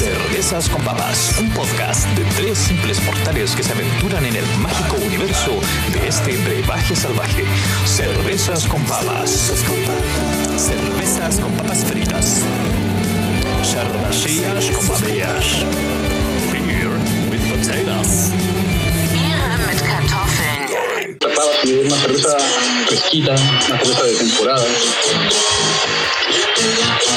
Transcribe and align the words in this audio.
Cervezas 0.00 0.66
con 0.70 0.82
Papas, 0.82 1.38
un 1.38 1.50
podcast 1.50 2.06
de 2.16 2.24
tres 2.34 2.56
simples 2.56 3.04
mortales 3.04 3.54
que 3.54 3.62
se 3.62 3.70
aventuran 3.72 4.24
en 4.24 4.34
el 4.34 4.46
mágico 4.56 4.96
universo 4.96 5.60
de 5.92 6.08
este 6.08 6.38
brebaje 6.38 6.96
salvaje. 6.96 7.44
Cervezas 7.84 8.66
con 8.66 8.82
Papas. 8.84 9.30
Cervezas 10.56 11.38
con 11.38 11.52
papas 11.52 11.84
fritas. 11.84 12.40
Cervecillas 13.62 14.70
con 14.70 14.86
papas. 14.86 16.19
Una 21.84 21.96
cerveza 21.96 22.36
fresquita, 22.86 23.32
una 23.32 23.78
cerveza 23.78 24.04
de 24.04 24.14
temporada. 24.16 24.66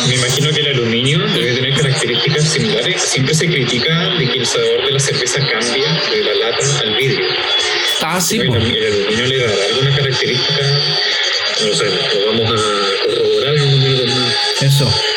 Me 0.07 0.15
imagino 0.15 0.51
que 0.51 0.59
el 0.59 0.67
aluminio 0.67 1.19
debe 1.19 1.53
tener 1.55 1.73
características 1.75 2.43
similares. 2.45 3.01
Siempre 3.01 3.33
se 3.33 3.47
critica 3.47 4.09
de 4.17 4.29
que 4.29 4.39
el 4.39 4.45
sabor 4.45 4.85
de 4.85 4.91
la 4.91 4.99
cerveza 4.99 5.39
cambia 5.39 6.01
de 6.11 6.23
la 6.23 6.33
lata 6.35 6.79
al 6.81 6.95
vidrio. 6.95 7.25
Ah, 8.01 8.19
sí, 8.19 8.39
¿El, 8.39 8.47
po. 8.47 8.55
el 8.55 8.85
aluminio 8.85 9.25
le 9.25 9.37
dará 9.37 9.65
alguna 9.69 9.95
característica? 9.95 10.61
No 11.65 11.73
sé, 11.73 11.85
lo 11.85 12.25
vamos 12.27 12.51
a 12.51 13.05
corroborar 13.05 13.55
en 13.55 13.79
minutos 13.79 14.07
más. 14.15 14.33
Eso. 14.61 15.12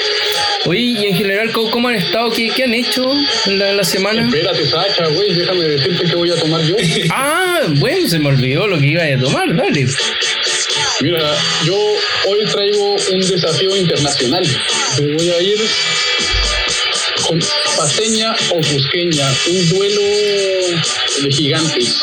Oye, 0.66 0.80
y 0.80 1.06
en 1.06 1.14
general, 1.14 1.52
¿cómo, 1.52 1.70
cómo 1.70 1.88
han 1.88 1.94
estado? 1.94 2.30
¿Qué, 2.30 2.50
qué 2.54 2.64
han 2.64 2.74
hecho 2.74 3.04
en 3.46 3.58
la, 3.58 3.72
la 3.72 3.84
semana? 3.84 4.24
Espérate, 4.24 4.66
Sacha, 4.66 5.06
güey, 5.06 5.32
déjame 5.32 5.64
decirte 5.64 6.06
que 6.06 6.16
voy 6.16 6.30
a 6.30 6.36
tomar 6.36 6.60
yo. 6.62 6.76
Ah, 7.10 7.60
bueno, 7.76 8.08
se 8.08 8.18
me 8.18 8.28
olvidó 8.28 8.66
lo 8.66 8.78
que 8.78 8.86
iba 8.86 9.02
a 9.02 9.18
tomar, 9.18 9.54
dale. 9.54 9.86
Mira, 11.00 11.34
yo 11.64 11.76
hoy 12.26 12.44
traigo 12.50 12.96
un 13.12 13.20
desafío 13.20 13.76
internacional. 13.76 14.44
Me 15.00 15.14
voy 15.14 15.30
a 15.30 15.40
ir 15.40 15.58
con 17.26 17.38
paseña 17.76 18.34
o 18.50 18.56
cusqueña, 18.56 19.26
un 19.48 19.68
duelo 19.68 20.00
de 21.22 21.30
gigantes. 21.30 22.00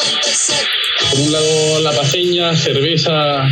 Por 1.11 1.19
un 1.19 1.31
lado, 1.31 1.81
la 1.81 1.91
paseña, 1.91 2.55
cerveza 2.55 3.45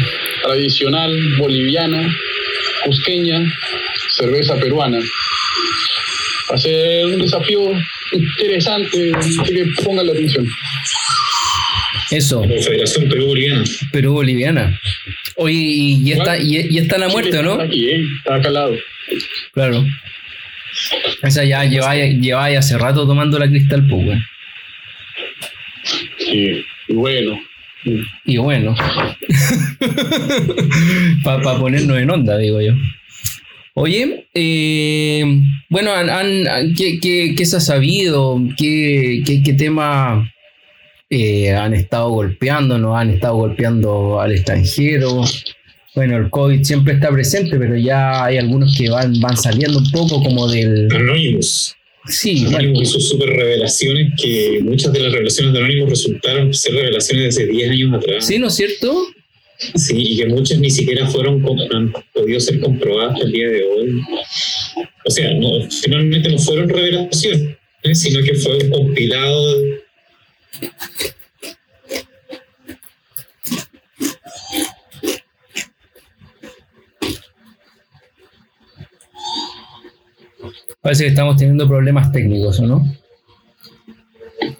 tradicional 0.44 1.18
boliviana, 1.38 2.08
cusqueña, 2.86 3.42
cerveza 4.14 4.56
peruana. 4.56 5.00
Va 6.50 6.56
a 6.56 6.58
ser 6.58 7.06
un 7.06 7.22
desafío 7.22 7.72
interesante, 8.12 9.12
así 9.16 9.38
que 9.44 9.66
pongan 9.84 10.08
la 10.08 10.14
atención. 10.14 10.48
Eso, 12.12 12.42
Confederación 12.42 13.08
Perú-Boliviana. 13.08 13.64
Perú 13.92 14.14
boliviana. 14.14 14.80
Oye, 15.38 15.54
y, 15.54 16.10
y 16.10 16.12
está, 16.12 16.38
y, 16.38 16.68
y 16.70 16.78
están 16.78 17.02
a 17.04 17.08
muerte, 17.08 17.40
¿o 17.40 17.44
¿no? 17.44 17.54
está 17.54 17.64
Aquí, 17.64 17.90
¿eh? 17.90 18.04
Está 18.18 18.36
acá 18.36 18.50
al 18.50 18.54
lado. 18.54 18.76
Claro. 19.54 19.86
Esa 21.24 21.46
ya 21.46 21.64
lleváis 21.64 22.20
lleváis 22.20 22.58
hace 22.58 22.78
rato 22.78 23.08
tomando 23.08 23.40
la 23.40 23.48
cristal, 23.48 23.88
pues, 23.88 24.08
weón. 24.08 24.24
Sí, 26.18 26.66
y 26.88 26.94
bueno. 26.94 27.40
Y 28.26 28.38
bueno. 28.38 28.76
Para 31.24 31.58
ponernos 31.58 31.98
en 31.98 32.12
onda, 32.12 32.38
digo 32.38 32.62
yo. 32.62 32.74
Oye, 33.74 34.28
eh, 34.34 35.24
bueno, 35.70 35.94
han, 35.94 36.10
han- 36.10 36.74
¿qué, 36.76 37.00
qué, 37.00 37.34
qué 37.38 37.46
se 37.46 37.58
ha 37.58 37.62
sabido? 37.62 38.40
¿Qué, 38.58 39.22
qué, 39.26 39.42
qué 39.44 39.54
tema 39.54 40.30
eh, 41.10 41.52
han 41.52 41.74
estado 41.74 42.10
golpeando? 42.10 42.78
¿No 42.78 42.98
han 42.98 43.10
estado 43.12 43.36
golpeando 43.36 44.20
al 44.20 44.34
extranjero? 44.34 45.22
Bueno, 45.96 46.18
el 46.18 46.30
COVID 46.30 46.64
siempre 46.64 46.94
está 46.96 47.10
presente, 47.12 47.58
pero 47.58 47.76
ya 47.78 48.24
hay 48.26 48.38
algunos 48.38 48.78
que 48.78 48.90
van, 48.90 49.20
van 49.20 49.36
saliendo 49.38 49.80
un 49.80 49.92
poco 49.92 50.22
como 50.24 50.48
del... 50.50 50.88
Anonymous. 50.94 51.76
Sí, 52.08 52.44
bueno, 52.44 52.58
Anonymous 52.58 52.90
hizo 52.90 53.00
super 53.00 53.30
revelaciones 53.30 54.14
que 54.22 54.60
muchas 54.64 54.92
de 54.94 55.00
las 55.02 55.12
revelaciones 55.12 55.54
de 55.54 55.60
Anonymous 55.60 55.90
resultaron 55.90 56.54
ser 56.54 56.74
revelaciones 56.76 57.24
de 57.36 57.44
hace 57.44 57.52
10 57.52 57.72
años 57.72 57.94
atrás. 57.94 58.26
sí, 58.26 58.40
¿no 58.40 58.48
es 58.48 58.56
cierto? 58.56 59.06
Sí, 59.76 59.96
y 59.96 60.18
que 60.18 60.26
muchas 60.28 60.58
ni 60.60 60.70
siquiera 60.72 61.08
fueron 61.08 61.44
han 61.74 61.94
podido 62.14 62.40
ser 62.40 62.60
comprobadas 62.62 63.14
hasta 63.14 63.26
el 63.26 63.32
día 63.32 63.48
de 63.50 63.64
hoy. 63.64 64.02
O 65.06 65.10
sea, 65.12 65.34
no, 65.36 65.50
finalmente 65.70 66.30
no 66.30 66.38
fueron 66.40 66.70
revelaciones, 66.70 67.58
¿eh? 67.84 67.96
sino 67.96 68.24
que 68.24 68.34
fue 68.36 68.58
un 68.58 68.70
compilado. 68.72 69.60
de- 69.60 69.82
Parece 80.82 81.04
que 81.04 81.10
estamos 81.10 81.36
teniendo 81.38 81.68
problemas 81.68 82.12
técnicos, 82.12 82.60
¿o 82.60 82.66
no? 82.68 82.84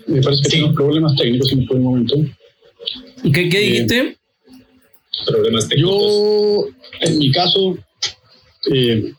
Me 0.08 0.22
parece 0.22 0.44
que 0.44 0.50
Sí. 0.50 0.56
tenemos 0.58 0.76
problemas 0.76 1.16
técnicos 1.16 1.52
en 1.54 1.62
este 1.62 1.76
momento. 1.76 2.16
¿Qué, 3.34 3.50
qué 3.50 3.60
dijiste? 3.60 4.18
Problemas 5.32 5.68
técnicos. 5.68 5.96
Yo, 5.96 6.66
en 7.02 7.18
mi 7.20 7.32
caso, 7.32 7.78
eh, 8.72 9.12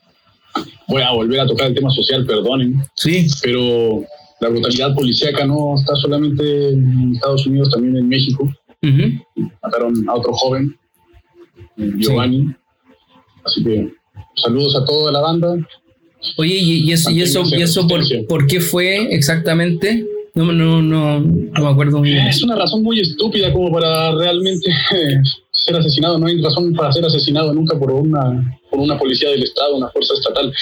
voy 0.89 1.03
a 1.03 1.13
volver 1.13 1.41
a 1.41 1.47
tocar 1.47 1.69
el 1.69 1.75
tema 1.75 1.91
social, 1.91 2.27
perdonen, 2.27 2.83
Sí. 2.97 3.27
pero 3.43 4.05
la 4.41 4.49
brutalidad 4.49 4.95
policíaca 4.95 5.47
no 5.47 5.75
está 5.77 5.95
solamente 5.97 6.71
en 6.71 7.13
Estados 7.15 7.47
Unidos, 7.47 7.71
también 7.71 7.97
en 7.97 8.09
México. 8.09 8.53
Mataron 9.63 10.09
a 10.09 10.15
otro 10.15 10.33
joven, 10.33 10.77
eh, 11.79 11.91
Giovanni. 11.99 12.49
Así 13.45 13.63
que 13.63 13.93
saludos 14.37 14.77
a 14.77 14.85
toda 14.85 15.13
la 15.13 15.21
banda. 15.21 15.57
Oye, 16.37 16.55
¿y, 16.57 16.89
y 16.89 16.93
eso, 16.93 17.11
y 17.11 17.23
eso, 17.23 17.43
y 17.47 17.63
eso 17.63 17.87
por, 17.87 18.01
por 18.29 18.47
qué 18.47 18.61
fue 18.61 19.13
exactamente? 19.15 20.05
No, 20.35 20.51
no, 20.53 20.81
no, 20.81 21.21
no 21.21 21.63
me 21.63 21.69
acuerdo 21.69 22.01
bien. 22.01 22.27
Es 22.27 22.43
una 22.43 22.57
razón 22.57 22.83
muy 22.83 23.01
estúpida 23.01 23.53
como 23.53 23.71
para 23.71 24.13
realmente 24.15 24.71
eh, 24.71 25.21
ser 25.65 25.77
asesinado. 25.77 26.19
No 26.19 26.27
hay 26.27 26.41
razón 26.41 26.73
para 26.75 26.93
ser 26.93 27.05
asesinado 27.05 27.53
nunca 27.55 27.79
por 27.79 27.91
una, 27.93 28.59
por 28.71 28.81
una 28.81 28.99
policía 28.99 29.31
del 29.31 29.43
Estado, 29.43 29.77
una 29.77 29.89
fuerza 29.91 30.15
estatal, 30.15 30.53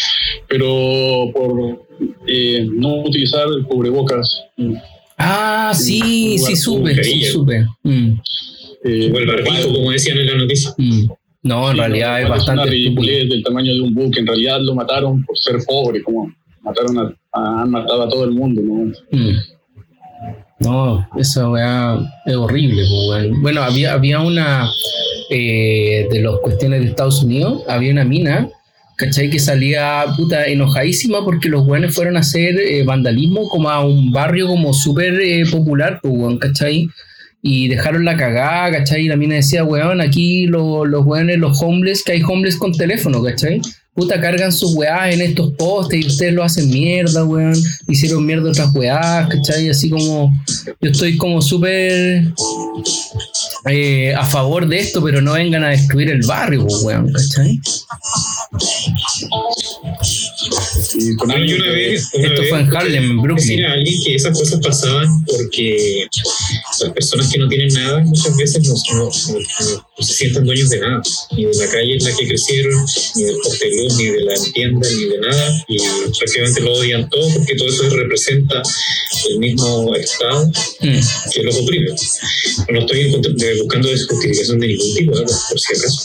pero 0.48 1.30
por 1.32 1.86
eh, 2.26 2.66
no 2.72 3.02
utilizar 3.02 3.46
el 3.48 3.64
cubrebocas. 3.64 4.42
Ah, 5.18 5.72
sí, 5.74 6.38
sí, 6.38 6.56
supe, 6.56 7.02
sí, 7.02 7.24
supe. 7.24 7.66
Mm, 7.82 8.14
Eh, 8.82 9.12
O 9.14 9.18
el 9.18 9.26
barbijo, 9.26 9.74
como 9.74 9.90
decían 9.90 10.16
en 10.18 10.26
la 10.26 10.34
noticia. 10.36 10.70
mm. 10.78 11.06
No, 11.42 11.70
en 11.70 11.76
sí, 11.76 11.80
realidad 11.80 12.22
es 12.22 12.28
bastante 12.28 12.52
una 12.52 12.62
estúpido. 12.64 12.84
ridiculez 13.02 13.28
del 13.30 13.42
tamaño 13.42 13.74
de 13.74 13.80
un 13.80 13.94
buque. 13.94 14.20
En 14.20 14.26
realidad 14.26 14.60
lo 14.60 14.74
mataron 14.74 15.22
por 15.24 15.38
ser 15.38 15.56
pobre, 15.66 16.02
como 16.02 16.30
mataron 16.62 16.98
a, 16.98 17.02
a- 17.32 17.62
han 17.62 17.70
matado 17.70 18.02
a 18.02 18.08
todo 18.08 18.24
el 18.24 18.30
mundo. 18.32 18.60
¿no? 18.62 18.92
Mm. 19.12 19.36
No, 20.60 21.08
esa 21.18 21.48
weá 21.48 21.98
es 22.26 22.34
horrible. 22.36 22.82
weón. 23.08 23.40
Bueno, 23.42 23.62
había, 23.62 23.94
había 23.94 24.20
una 24.20 24.68
eh, 25.30 26.06
de 26.10 26.20
las 26.22 26.34
cuestiones 26.42 26.80
de 26.80 26.88
Estados 26.88 27.22
Unidos, 27.22 27.62
había 27.66 27.92
una 27.92 28.04
mina, 28.04 28.48
¿cachai? 28.96 29.30
Que 29.30 29.38
salía 29.38 30.04
puta 30.16 30.44
enojadísima 30.46 31.24
porque 31.24 31.48
los 31.48 31.66
weones 31.66 31.94
fueron 31.94 32.16
a 32.18 32.20
hacer 32.20 32.60
eh, 32.60 32.84
vandalismo 32.84 33.48
como 33.48 33.70
a 33.70 33.82
un 33.84 34.12
barrio 34.12 34.48
como 34.48 34.74
súper 34.74 35.18
eh, 35.20 35.44
popular, 35.50 35.98
¿cachai? 36.38 36.88
Y 37.42 37.68
dejaron 37.68 38.04
la 38.04 38.18
cagada, 38.18 38.70
¿cachai? 38.70 39.06
Y 39.06 39.08
la 39.08 39.16
mina 39.16 39.36
decía, 39.36 39.64
weón, 39.64 40.02
aquí 40.02 40.44
lo- 40.46 40.84
los 40.84 41.06
weones, 41.06 41.38
los 41.38 41.60
homeless, 41.62 42.02
que 42.04 42.12
hay 42.12 42.22
homeless 42.22 42.58
con 42.58 42.72
teléfono, 42.72 43.22
¿cachai? 43.22 43.62
Puta, 44.00 44.18
cargan 44.18 44.50
sus 44.50 44.74
weás 44.74 45.12
en 45.12 45.20
estos 45.20 45.52
postes 45.58 46.02
y 46.02 46.06
ustedes 46.06 46.32
lo 46.32 46.42
hacen 46.42 46.70
mierda, 46.70 47.22
weón. 47.22 47.52
Hicieron 47.86 48.24
mierda 48.24 48.48
otras 48.48 48.74
weás, 48.74 49.28
¿cachai? 49.28 49.68
Así 49.68 49.90
como 49.90 50.32
yo 50.80 50.90
estoy 50.90 51.18
como 51.18 51.42
súper 51.42 52.32
eh, 53.66 54.14
a 54.14 54.24
favor 54.24 54.66
de 54.66 54.78
esto, 54.78 55.04
pero 55.04 55.20
no 55.20 55.34
vengan 55.34 55.64
a 55.64 55.68
destruir 55.68 56.08
el 56.08 56.22
barrio, 56.26 56.64
weón, 56.82 57.12
¿cachai? 57.12 57.60
Una 61.22 61.34
vez, 61.34 62.08
una 62.14 62.26
Esto 62.26 62.40
vez 62.40 62.48
fue 62.48 62.60
en 62.60 62.74
Harlem, 62.74 63.04
en 63.04 63.20
Brooklyn. 63.20 63.36
decir 63.36 63.66
a 63.66 63.72
alguien 63.72 64.02
que 64.02 64.14
esas 64.14 64.38
cosas 64.38 64.60
pasaban 64.60 65.24
porque 65.26 66.06
las 66.80 66.92
personas 66.92 67.28
que 67.32 67.38
no 67.38 67.48
tienen 67.48 67.72
nada 67.74 67.98
muchas 68.00 68.36
veces 68.36 68.62
no, 68.66 68.74
no- 68.96 69.04
no- 69.04 69.86
no 69.98 70.04
se 70.06 70.14
sienten 70.14 70.44
dueños 70.44 70.70
de 70.70 70.80
nada, 70.80 71.02
ni 71.36 71.44
de 71.44 71.54
la 71.54 71.66
calle 71.68 71.94
en 71.96 72.04
la 72.04 72.16
que 72.16 72.26
crecieron, 72.28 72.74
ni 73.16 73.24
del 73.24 73.36
poste 73.42 73.68
de 73.68 73.82
luz, 73.84 73.96
ni 73.96 74.04
de 74.06 74.20
la 74.22 74.34
tienda, 74.54 74.88
ni 74.88 75.04
de 75.04 75.18
nada, 75.20 75.64
y 75.68 75.76
prácticamente 76.18 76.60
lo 76.62 76.72
odian 76.72 77.08
todo 77.10 77.28
porque 77.34 77.54
todo 77.56 77.68
eso 77.68 77.88
representa 77.90 78.62
el 79.30 79.38
mismo 79.38 79.94
Estado 79.94 80.46
Mm. 80.80 81.00
que 81.32 81.42
los 81.42 81.56
oprime. 81.56 81.90
No 82.72 82.80
estoy 82.80 83.10
buscando 83.60 83.88
justificación 83.90 84.58
de 84.60 84.66
ningún 84.68 84.94
tipo, 84.94 85.12
¿verdad? 85.12 85.36
por 85.50 85.60
si 85.60 85.72
acaso. 85.74 86.00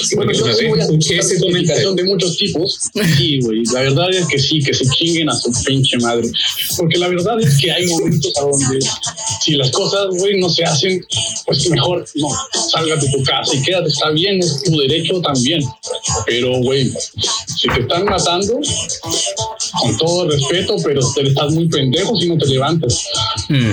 Así 0.00 0.14
Bueno, 0.16 0.32
una 0.32 0.54
sí 0.54 0.64
vez 0.66 0.80
escuché 0.84 1.18
ese 1.18 1.38
comentario. 1.40 1.94
de 1.94 2.04
muchos 2.04 2.36
tipos. 2.36 2.78
Sí, 3.16 3.38
güey. 3.40 3.62
La 3.72 3.80
verdad 3.82 4.10
es 4.10 4.26
que 4.26 4.38
sí, 4.38 4.60
que 4.60 4.72
se 4.74 4.84
chinguen 4.90 5.28
a 5.28 5.34
su 5.38 5.50
pinche 5.64 5.96
madre. 5.98 6.30
Porque 6.76 6.98
la 6.98 7.08
verdad 7.08 7.40
es 7.40 7.56
que 7.60 7.70
hay 7.72 7.86
momentos 7.86 8.32
a 8.38 8.42
donde 8.42 8.78
si 9.44 9.52
las 9.56 9.67
cosas, 9.70 10.06
güey, 10.18 10.40
no 10.40 10.48
se 10.48 10.64
hacen, 10.64 11.04
pues 11.46 11.68
mejor 11.70 12.04
no. 12.16 12.28
Salgas 12.70 13.02
de 13.02 13.10
tu 13.10 13.22
casa 13.22 13.54
y 13.54 13.62
quédate. 13.62 13.88
Está 13.88 14.10
bien, 14.10 14.38
es 14.38 14.62
tu 14.62 14.78
derecho 14.78 15.20
también. 15.20 15.60
Pero, 16.26 16.58
güey, 16.58 16.90
si 17.60 17.68
te 17.68 17.80
están 17.80 18.04
matando, 18.04 18.60
con 19.80 19.96
todo 19.98 20.28
respeto, 20.28 20.76
pero 20.84 21.00
te 21.14 21.28
estás 21.28 21.52
muy 21.52 21.68
pendejo 21.68 22.16
si 22.16 22.28
no 22.28 22.38
te 22.38 22.46
levantas. 22.46 23.04
Mm. 23.48 23.72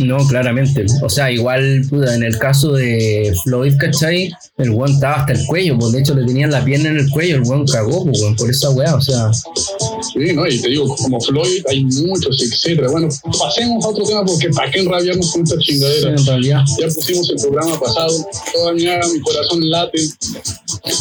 No, 0.00 0.26
claramente. 0.26 0.86
O 1.02 1.08
sea, 1.08 1.30
igual 1.30 1.82
puta, 1.88 2.14
en 2.14 2.22
el 2.22 2.38
caso 2.38 2.72
de 2.72 3.34
Floyd, 3.44 3.74
¿cachai? 3.78 4.32
El 4.56 4.70
weón 4.70 4.92
estaba 4.92 5.16
hasta 5.16 5.32
el 5.32 5.46
cuello, 5.46 5.78
pues 5.78 5.92
de 5.92 6.00
hecho 6.00 6.14
le 6.14 6.26
tenían 6.26 6.50
la 6.50 6.64
pierna 6.64 6.88
en 6.88 6.98
el 6.98 7.10
cuello, 7.10 7.36
el 7.36 7.42
weón 7.42 7.66
cagó, 7.66 8.04
pues, 8.04 8.20
weón, 8.20 8.36
por 8.36 8.50
esa 8.50 8.70
weá, 8.70 8.94
o 8.94 9.00
sea. 9.00 9.30
Sí, 9.32 10.32
¿no? 10.32 10.46
Y 10.46 10.58
te 10.60 10.68
digo, 10.68 10.94
como 10.96 11.20
Floyd 11.20 11.62
hay 11.68 11.84
muchos, 11.84 12.42
etcétera. 12.42 12.90
Bueno, 12.90 13.08
pasemos 13.38 13.84
a 13.84 13.88
otro 13.88 14.04
tema 14.04 14.24
porque 14.24 14.48
para 14.50 14.70
qué 14.70 14.80
enrabiarnos 14.80 15.32
con 15.32 15.42
esta 15.42 15.56
sí, 15.56 15.72
chingadera. 15.72 16.10
en 16.10 16.26
realidad. 16.26 16.64
Ya 16.80 16.86
pusimos 16.86 17.30
el 17.30 17.36
programa 17.36 17.78
pasado, 17.78 18.26
toda 18.54 18.72
mi 18.72 18.86
haga, 18.86 19.06
mi 19.08 19.20
corazón 19.20 19.68
late, 19.68 19.98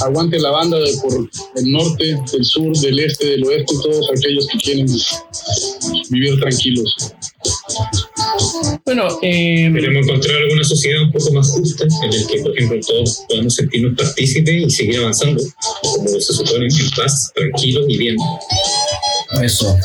aguante 0.02 0.40
la 0.40 0.52
banda 0.52 0.78
de 0.78 0.92
por 1.02 1.30
el 1.56 1.72
norte, 1.72 2.18
del 2.32 2.46
sur, 2.46 2.78
del 2.78 3.00
este, 3.00 3.28
del 3.28 3.46
oeste, 3.46 3.76
todos 3.82 4.10
aquellos 4.16 4.48
que 4.48 4.58
quieren 4.58 4.88
vivir 6.10 6.40
tranquilos. 6.40 7.14
Bueno, 8.86 9.08
eh, 9.22 9.72
Queremos 9.74 10.08
encontrar 10.08 10.38
alguna 10.38 10.64
sociedad 10.64 11.04
un 11.04 11.12
poco 11.12 11.34
más 11.34 11.50
justa 11.52 11.86
en 11.86 12.22
la 12.22 12.28
que, 12.28 12.42
por 12.42 12.58
ejemplo, 12.58 12.80
todos 12.88 13.24
podamos 13.28 13.56
sentirnos 13.56 13.96
partícipes 13.98 14.64
y 14.66 14.70
seguir 14.70 15.00
avanzando, 15.00 15.42
como 15.82 16.08
se 16.08 16.22
supone, 16.34 16.68
en 16.68 16.90
paz, 16.96 17.32
tranquilos 17.36 17.86
y 17.88 17.98
bien. 17.98 18.16
eso. 19.44 19.76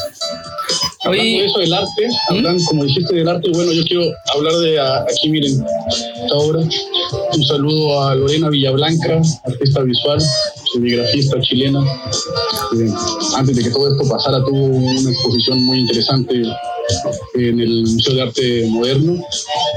Hablando 1.05 1.39
de 1.39 1.45
eso 1.47 1.59
del 1.59 1.73
arte, 1.75 2.09
hablando, 2.31 2.65
como 2.67 2.85
dijiste 2.85 3.15
del 3.15 3.29
arte, 3.29 3.51
bueno, 3.53 3.73
yo 3.73 3.83
quiero 3.85 4.05
hablar 4.35 4.55
de 4.57 4.79
a- 4.81 4.99
aquí, 5.03 5.29
miren, 5.29 5.65
esta 6.23 6.35
obra. 6.37 6.61
Un 6.61 7.45
saludo 7.47 8.03
a 8.03 8.15
Lorena 8.15 8.49
Villablanca, 8.49 9.21
artista 9.45 9.83
visual, 9.83 10.19
serigrafista 10.73 11.41
chilena. 11.43 11.81
Eh, 12.79 12.89
antes 13.37 13.57
de 13.57 13.65
que 13.65 13.71
todo 13.71 13.91
esto 13.93 14.09
pasara, 14.09 14.43
tuvo 14.45 14.65
una 14.67 15.11
exposición 15.11 15.63
muy 15.65 15.81
interesante 15.81 16.43
en 17.35 17.61
el 17.61 17.83
Museo 17.83 18.15
de 18.15 18.23
Arte 18.23 18.67
Moderno. 18.69 19.23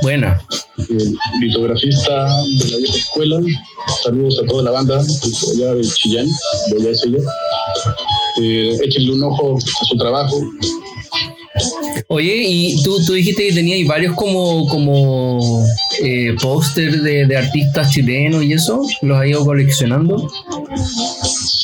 buena. 0.01 0.39
eh, 0.77 1.11
litografista 1.41 2.27
de 2.59 2.71
la 2.71 2.77
vieja 2.77 2.95
escuela. 2.97 3.39
Saludos 4.03 4.39
a 4.43 4.45
toda 4.47 4.63
la 4.63 4.71
banda 4.71 4.99
allá 4.99 5.73
de 5.73 5.81
Chillán, 5.81 6.27
de 6.69 6.77
allá 6.77 6.89
es 6.91 7.03
ella. 7.03 7.17
Eh, 8.41 8.77
échenle 8.83 9.13
un 9.13 9.23
ojo 9.23 9.57
a 9.57 9.85
su 9.85 9.97
trabajo. 9.97 10.39
Oye, 12.09 12.41
y 12.47 12.81
tú, 12.83 12.97
tú 13.05 13.13
dijiste 13.13 13.47
que 13.47 13.53
tenías 13.53 13.85
varios 13.85 14.15
como, 14.15 14.65
como 14.67 15.65
eh, 16.01 16.33
póster 16.41 17.01
de, 17.01 17.25
de 17.25 17.35
artistas 17.35 17.91
chilenos 17.91 18.43
y 18.45 18.53
eso, 18.53 18.81
¿los 19.01 19.17
has 19.17 19.27
ido 19.27 19.45
coleccionando? 19.45 20.29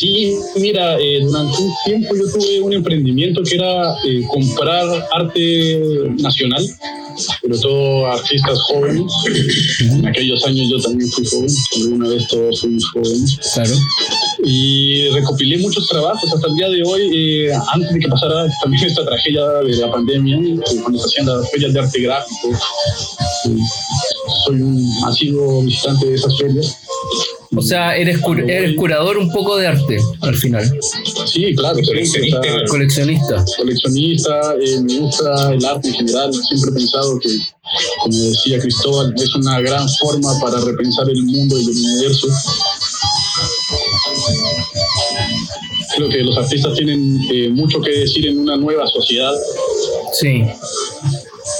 Sí, 0.03 0.35
mira, 0.57 0.99
eh, 0.99 1.21
durante 1.21 1.57
un 1.61 1.71
tiempo 1.85 2.13
yo 2.13 2.29
tuve 2.29 2.61
un 2.61 2.73
emprendimiento 2.73 3.41
que 3.41 3.55
era 3.55 3.93
eh, 4.05 4.21
comprar 4.27 4.85
arte 5.13 5.79
nacional, 6.19 6.65
pero 7.41 7.57
todo 7.61 8.07
artistas 8.07 8.59
jóvenes. 8.63 9.13
En 9.79 10.05
aquellos 10.05 10.45
años 10.45 10.67
yo 10.69 10.81
también 10.81 11.09
fui 11.09 11.25
joven, 11.25 11.55
alguna 11.83 12.09
vez 12.09 12.27
todos 12.27 12.59
fuimos 12.59 12.83
jóvenes. 12.91 13.39
Claro. 13.53 13.75
Y 14.45 15.09
recopilé 15.09 15.57
muchos 15.59 15.87
trabajos 15.87 16.33
hasta 16.33 16.47
el 16.47 16.55
día 16.55 16.69
de 16.69 16.83
hoy, 16.83 17.01
eh, 17.47 17.53
antes 17.73 17.93
de 17.93 17.99
que 17.99 18.07
pasara 18.09 18.45
también 18.61 18.85
esta 18.85 19.05
tragedia 19.05 19.45
de 19.65 19.75
la 19.77 19.91
pandemia, 19.91 20.37
eh, 20.37 20.59
cuando 20.81 20.99
se 20.99 21.05
hacían 21.21 21.25
las 21.27 21.49
ferias 21.51 21.73
de 21.73 21.79
arte 21.79 22.01
gráfico. 22.01 22.49
eh, 22.49 23.57
soy 24.45 24.61
un 24.61 24.91
asiduo 25.05 25.61
visitante 25.63 26.07
de 26.07 26.15
esas 26.15 26.37
ferias. 26.37 26.77
O 27.55 27.61
sea, 27.61 27.95
eres, 27.95 28.19
cur- 28.19 28.49
eres 28.49 28.75
curador 28.75 29.17
un 29.17 29.31
poco 29.31 29.57
de 29.57 29.67
arte 29.67 29.99
al 30.21 30.35
final, 30.35 30.63
Sí, 31.25 31.53
claro, 31.55 31.77
Coleccionista, 31.85 32.39
o 32.39 32.43
sea, 32.43 32.51
claro. 32.51 32.67
coleccionista. 32.67 33.45
coleccionista, 33.57 34.55
eh, 34.59 34.81
me 34.81 34.99
gusta 35.01 35.53
el 35.53 35.63
arte 35.65 35.87
en 35.89 35.93
general, 35.93 36.33
siempre 36.33 36.71
he 36.71 36.73
pensado 36.73 37.19
que, 37.19 37.29
como 38.03 38.17
decía 38.17 38.59
Cristóbal, 38.59 39.13
es 39.17 39.35
una 39.35 39.59
gran 39.61 39.87
forma 39.99 40.39
para 40.39 40.59
repensar 40.61 41.07
el 41.09 41.23
mundo 41.23 41.57
y 41.59 41.63
el 41.63 41.69
universo. 41.69 42.27
Creo 45.95 46.09
que 46.09 46.23
los 46.23 46.37
artistas 46.37 46.73
tienen 46.75 47.19
eh, 47.31 47.49
mucho 47.49 47.81
que 47.81 47.91
decir 47.91 48.27
en 48.27 48.39
una 48.39 48.57
nueva 48.57 48.87
sociedad. 48.87 49.33
Sí. 50.13 50.43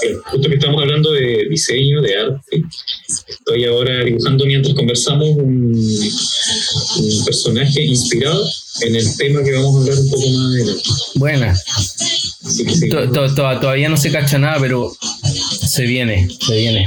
Eh, 0.03 0.15
Justo 0.25 0.49
que 0.49 0.55
estamos 0.55 0.81
hablando 0.81 1.11
de 1.11 1.45
diseño, 1.49 2.01
de 2.01 2.17
arte, 2.17 2.63
estoy 3.27 3.65
ahora 3.65 4.03
dibujando 4.03 4.45
mientras 4.45 4.73
conversamos 4.75 5.29
un, 5.29 5.75
un 5.75 7.25
personaje 7.25 7.81
inspirado 7.81 8.43
en 8.81 8.95
el 8.95 9.17
tema 9.17 9.43
que 9.43 9.51
vamos 9.51 9.75
a 9.75 9.79
hablar 9.79 9.99
un 9.99 10.09
poco 10.09 10.29
más 10.29 10.55
adelante. 10.55 10.83
Buena. 11.15 11.59
To- 12.89 13.09
to- 13.11 13.33
to- 13.35 13.59
todavía 13.59 13.87
no 13.89 13.95
se 13.97 14.11
cacha 14.11 14.37
nada, 14.37 14.57
pero 14.59 14.91
se 15.65 15.83
viene, 15.83 16.27
se 16.45 16.55
viene. 16.57 16.85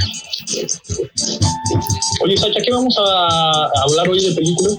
Oye, 2.23 2.37
Sacha, 2.37 2.59
¿qué 2.63 2.71
vamos 2.71 2.95
a 2.99 3.69
hablar 3.83 4.07
hoy 4.09 4.23
de 4.23 4.33
películas? 4.35 4.75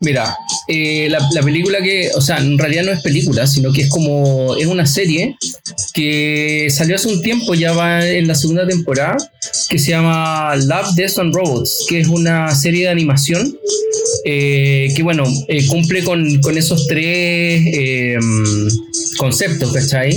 Mira, 0.00 0.36
eh, 0.68 1.08
la, 1.10 1.26
la 1.32 1.42
película 1.42 1.78
que, 1.82 2.10
o 2.14 2.20
sea, 2.20 2.36
en 2.38 2.58
realidad 2.58 2.84
no 2.84 2.92
es 2.92 3.00
película, 3.02 3.46
sino 3.46 3.72
que 3.72 3.82
es 3.82 3.88
como, 3.88 4.54
es 4.56 4.66
una 4.66 4.86
serie 4.86 5.36
que 5.94 6.68
salió 6.70 6.96
hace 6.96 7.08
un 7.08 7.22
tiempo, 7.22 7.54
ya 7.54 7.72
va 7.72 8.06
en 8.06 8.26
la 8.28 8.34
segunda 8.34 8.66
temporada, 8.66 9.16
que 9.70 9.78
se 9.78 9.90
llama 9.92 10.54
Love, 10.56 10.94
Death 10.94 11.18
and 11.18 11.34
Robots, 11.34 11.86
que 11.88 12.00
es 12.00 12.08
una 12.08 12.54
serie 12.54 12.82
de 12.82 12.88
animación 12.90 13.58
eh, 14.26 14.92
que, 14.94 15.02
bueno, 15.02 15.24
eh, 15.48 15.66
cumple 15.66 16.04
con, 16.04 16.40
con 16.42 16.56
esos 16.58 16.86
tres 16.86 17.62
conceptos, 19.16 19.72
¿cachai? 19.72 20.10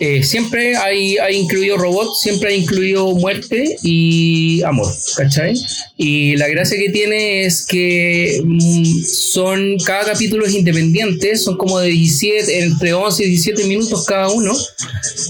Eh, 0.00 0.22
siempre 0.22 0.76
hay, 0.76 1.16
hay 1.18 1.36
incluido 1.36 1.76
robots, 1.76 2.20
siempre 2.20 2.50
hay 2.50 2.60
incluido 2.62 3.12
muerte 3.12 3.76
y 3.82 4.62
amor, 4.62 4.92
¿cachai? 5.16 5.54
Y 5.96 6.36
la 6.36 6.48
gracia 6.48 6.76
que 6.78 6.90
tiene 6.90 7.44
es 7.44 7.64
que 7.66 8.40
mm, 8.44 9.02
son, 9.04 9.76
cada 9.84 10.12
capítulo 10.12 10.46
es 10.46 10.54
independiente, 10.54 11.36
son 11.36 11.56
como 11.56 11.78
de 11.78 11.88
17, 11.90 12.64
entre 12.64 12.92
11 12.92 13.24
y 13.24 13.28
17 13.28 13.64
minutos 13.64 14.04
cada 14.06 14.28
uno, 14.30 14.52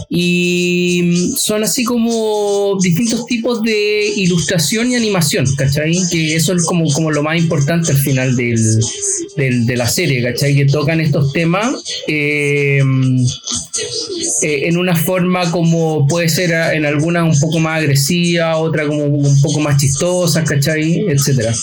y 0.08 1.00
mm, 1.04 1.36
son 1.36 1.62
así 1.64 1.84
como 1.84 2.78
distintos 2.82 3.26
tipos 3.26 3.62
de 3.62 4.12
ilustración 4.16 4.90
y 4.90 4.96
animación, 4.96 5.46
¿cachai? 5.56 5.94
Que 6.10 6.36
eso 6.36 6.54
es 6.54 6.64
como, 6.64 6.90
como 6.92 7.10
lo 7.10 7.22
más 7.22 7.38
importante 7.38 7.90
al 7.92 7.98
final 7.98 8.34
del, 8.36 8.80
del- 9.36 9.66
de 9.66 9.76
la 9.76 9.88
serie, 9.88 10.22
¿cachai? 10.22 10.54
Que 10.54 10.64
tocan 10.66 11.00
estos 11.00 11.32
temas. 11.32 11.74
eh, 12.08 12.82
eh, 14.42 14.53
en 14.68 14.76
una 14.76 14.94
forma 14.96 15.50
como 15.50 16.06
puede 16.06 16.28
ser 16.28 16.54
a- 16.54 16.74
en 16.74 16.84
alguna 16.86 17.24
un 17.24 17.38
poco 17.38 17.58
más 17.60 17.78
agresiva, 17.80 18.56
otra 18.56 18.86
como 18.86 19.04
un 19.04 19.40
poco 19.40 19.60
más 19.60 19.80
chistosa, 19.80 20.42
¿cachai? 20.44 21.04
Etcétera. 21.08 21.54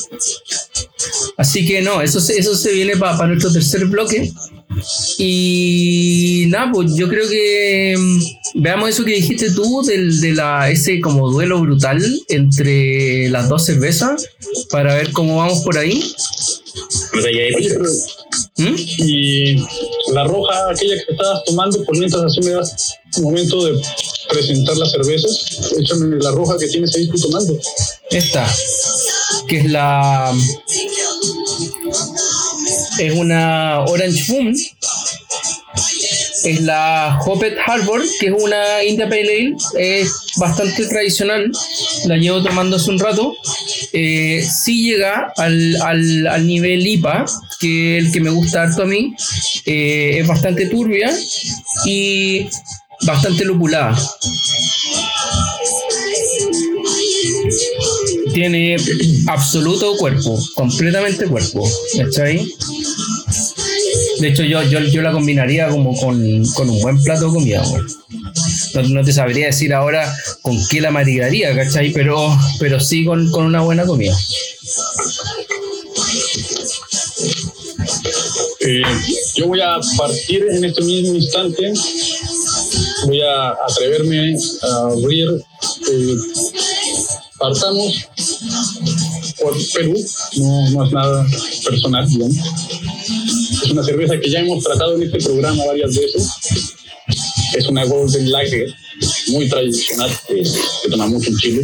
Así 1.37 1.65
que 1.65 1.81
no, 1.81 2.01
eso, 2.01 2.19
se- 2.19 2.37
eso 2.37 2.55
se 2.55 2.71
viene 2.73 2.95
para 2.97 3.27
nuestro 3.27 3.51
tercer 3.51 3.85
bloque. 3.85 4.31
Y 5.17 6.45
nada, 6.49 6.71
pues 6.73 6.95
yo 6.95 7.07
creo 7.09 7.27
que 7.29 7.95
mm, 7.97 8.61
veamos 8.61 8.89
eso 8.89 9.03
que 9.03 9.15
dijiste 9.15 9.51
tú, 9.51 9.83
del, 9.83 10.21
de 10.21 10.33
la, 10.33 10.69
ese 10.69 10.99
como 11.01 11.29
duelo 11.29 11.59
brutal 11.59 12.01
entre 12.29 13.27
las 13.29 13.49
dos 13.49 13.65
cervezas, 13.65 14.25
para 14.69 14.95
ver 14.95 15.11
cómo 15.11 15.37
vamos 15.37 15.59
por 15.61 15.77
ahí. 15.77 16.01
¿Mm? 18.61 18.75
y 18.77 19.55
la 20.13 20.23
roja, 20.25 20.69
aquella 20.69 20.95
que 20.95 21.11
estabas 21.11 21.43
tomando, 21.45 21.83
por 21.83 21.97
mientras 21.97 22.23
así 22.23 22.41
me 22.41 22.51
das 22.51 22.95
un 23.17 23.23
momento 23.23 23.65
de 23.65 23.81
presentar 24.29 24.77
las 24.77 24.91
cervezas, 24.91 25.71
échame 25.79 26.17
la 26.17 26.31
roja 26.31 26.57
que 26.57 26.67
tienes 26.67 26.95
ahí 26.95 27.07
tú 27.07 27.17
tomando. 27.19 27.57
Esta, 28.09 28.47
que 29.47 29.57
es 29.59 29.65
la. 29.65 30.33
Es 32.99 33.13
una 33.13 33.83
Orange 33.85 34.31
Boom. 34.31 34.55
Es 36.43 36.61
la 36.61 37.19
Hoppet 37.23 37.55
Harbor, 37.65 38.03
que 38.19 38.27
es 38.27 38.33
una 38.37 38.83
India 38.83 39.07
Pale 39.07 39.21
Ale. 39.21 39.55
Es 39.77 40.11
bastante 40.37 40.87
tradicional. 40.87 41.51
La 42.05 42.17
llevo 42.17 42.41
tomando 42.41 42.77
hace 42.77 42.89
un 42.89 42.99
rato. 42.99 43.35
Eh, 43.93 44.45
sí 44.49 44.83
llega 44.83 45.31
al, 45.37 45.75
al- 45.81 46.27
al 46.27 46.47
nivel 46.47 46.85
IPA, 46.87 47.25
que 47.59 47.97
es 47.97 48.05
el 48.05 48.11
que 48.11 48.21
me 48.21 48.29
gusta 48.29 48.63
harto 48.63 48.83
a 48.83 48.85
mí. 48.85 49.13
Eh, 49.65 50.17
es 50.19 50.27
bastante 50.27 50.67
turbia 50.67 51.11
y 51.85 52.47
bastante 53.05 53.43
lupulada. 53.45 53.97
tiene 58.33 58.77
absoluto 59.27 59.95
cuerpo, 59.97 60.39
completamente 60.55 61.25
cuerpo, 61.27 61.69
¿cachai? 61.97 62.47
De 64.19 64.27
hecho, 64.27 64.43
yo, 64.43 64.61
yo, 64.63 64.79
yo 64.79 65.01
la 65.01 65.11
combinaría 65.11 65.67
como 65.67 65.95
con, 65.97 66.45
con 66.53 66.69
un 66.69 66.81
buen 66.81 67.01
plato 67.03 67.27
de 67.27 67.33
comida. 67.33 67.63
No, 68.73 68.81
no 68.83 69.03
te 69.03 69.13
sabría 69.13 69.47
decir 69.47 69.73
ahora 69.73 70.13
con 70.41 70.57
qué 70.67 70.81
la 70.81 70.91
maridaría, 70.91 71.55
¿cachai? 71.55 71.91
Pero, 71.91 72.37
pero 72.59 72.79
sí 72.79 73.05
con, 73.05 73.29
con 73.31 73.45
una 73.45 73.61
buena 73.61 73.85
comida. 73.85 74.15
Eh, 78.63 78.83
yo 79.35 79.47
voy 79.47 79.59
a 79.59 79.79
partir 79.97 80.45
en 80.51 80.63
este 80.63 80.83
mismo 80.83 81.15
instante, 81.15 81.73
voy 83.05 83.21
a 83.21 83.49
atreverme 83.67 84.35
a 84.61 84.91
abrir, 84.91 85.27
eh, 85.91 86.15
partamos 87.39 88.07
por 89.41 89.55
Perú, 89.73 89.95
no, 90.37 90.69
no 90.69 90.85
es 90.85 90.91
nada 90.91 91.25
personal, 91.65 92.07
digamos. 92.07 92.37
Es 93.63 93.71
una 93.71 93.83
cerveza 93.83 94.19
que 94.19 94.29
ya 94.29 94.39
hemos 94.39 94.63
tratado 94.63 94.95
en 94.95 95.03
este 95.03 95.17
programa 95.19 95.65
varias 95.65 95.95
veces. 95.95 96.29
Es 97.55 97.67
una 97.67 97.85
Golden 97.85 98.31
Lager 98.31 98.73
muy 99.27 99.47
tradicional 99.49 100.09
que 100.27 100.43
toma 100.89 101.07
mucho 101.07 101.29
en 101.29 101.37
Chile. 101.37 101.63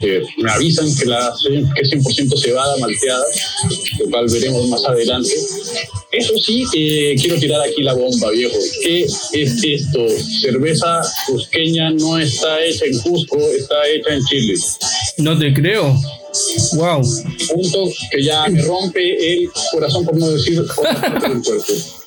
Eh, 0.00 0.22
me 0.38 0.50
avisan 0.50 0.94
que, 0.94 1.06
la, 1.06 1.32
que 1.44 1.80
es 1.80 1.90
100% 1.90 2.38
cebada 2.40 2.76
malteada, 2.78 3.24
lo 3.98 4.10
cual 4.10 4.26
veremos 4.30 4.68
más 4.68 4.84
adelante. 4.84 5.30
Eso 6.12 6.34
sí, 6.38 6.64
eh, 6.74 7.16
quiero 7.20 7.38
tirar 7.38 7.60
aquí 7.62 7.82
la 7.82 7.94
bomba, 7.94 8.30
viejo. 8.30 8.56
¿Qué 8.82 9.04
es 9.04 9.64
esto? 9.64 10.06
Cerveza 10.40 11.02
cusqueña 11.26 11.90
no 11.90 12.18
está 12.18 12.62
hecha 12.64 12.84
en 12.84 12.98
Cusco, 13.00 13.38
está 13.38 13.74
hecha 13.88 14.14
en 14.14 14.24
Chile. 14.24 14.54
No 15.18 15.38
te 15.38 15.52
creo. 15.54 15.98
Wow. 16.74 17.02
Punto 17.48 17.92
que 18.10 18.22
ya 18.22 18.46
me 18.48 18.62
rompe 18.62 19.34
el 19.34 19.48
corazón, 19.70 20.04
por 20.04 20.16
no 20.16 20.30
decir 20.30 20.60
otra 20.60 21.00
parte 21.00 21.28
del 21.28 21.42
cuerpo. 21.42 22.01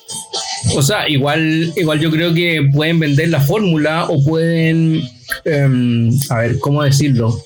O 0.74 0.82
sea, 0.82 1.08
igual, 1.08 1.72
igual 1.76 2.00
yo 2.00 2.10
creo 2.10 2.34
que 2.34 2.68
pueden 2.72 2.98
vender 2.98 3.28
la 3.28 3.40
fórmula 3.40 4.06
o 4.08 4.22
pueden, 4.24 5.02
em, 5.44 6.10
a 6.30 6.38
ver, 6.40 6.58
¿cómo 6.58 6.82
decirlo? 6.82 7.38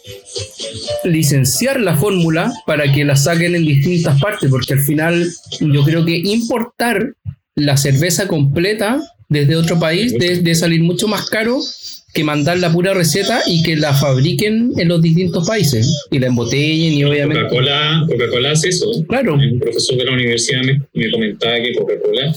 Licenciar 1.04 1.80
la 1.80 1.96
fórmula 1.96 2.52
para 2.66 2.90
que 2.92 3.04
la 3.04 3.16
saquen 3.16 3.54
en 3.54 3.64
distintas 3.64 4.20
partes, 4.20 4.50
porque 4.50 4.74
al 4.74 4.80
final 4.80 5.30
yo 5.60 5.84
creo 5.84 6.04
que 6.04 6.16
importar 6.16 7.14
la 7.54 7.76
cerveza 7.76 8.26
completa 8.26 9.00
desde 9.28 9.56
otro 9.56 9.78
país 9.78 10.14
debe 10.18 10.54
salir 10.54 10.82
mucho 10.82 11.06
más 11.06 11.26
caro 11.26 11.60
que 12.12 12.24
mandar 12.24 12.58
la 12.58 12.72
pura 12.72 12.92
receta 12.92 13.42
y 13.46 13.62
que 13.62 13.76
la 13.76 13.94
fabriquen 13.94 14.72
en 14.76 14.88
los 14.88 15.00
distintos 15.00 15.46
países 15.46 16.06
y 16.10 16.18
la 16.18 16.26
embotellen 16.26 16.94
y 16.94 17.04
obviamente... 17.04 17.42
Coca-Cola 17.44 18.06
Coca 18.08 18.50
hace 18.50 18.70
eso. 18.70 18.86
Claro. 19.08 19.34
Un 19.34 19.60
profesor 19.60 19.96
de 19.96 20.04
la 20.04 20.12
universidad 20.12 20.62
me, 20.62 20.82
me 20.94 21.10
comentaba 21.10 21.54
que 21.56 21.74
Coca-Cola 21.74 22.34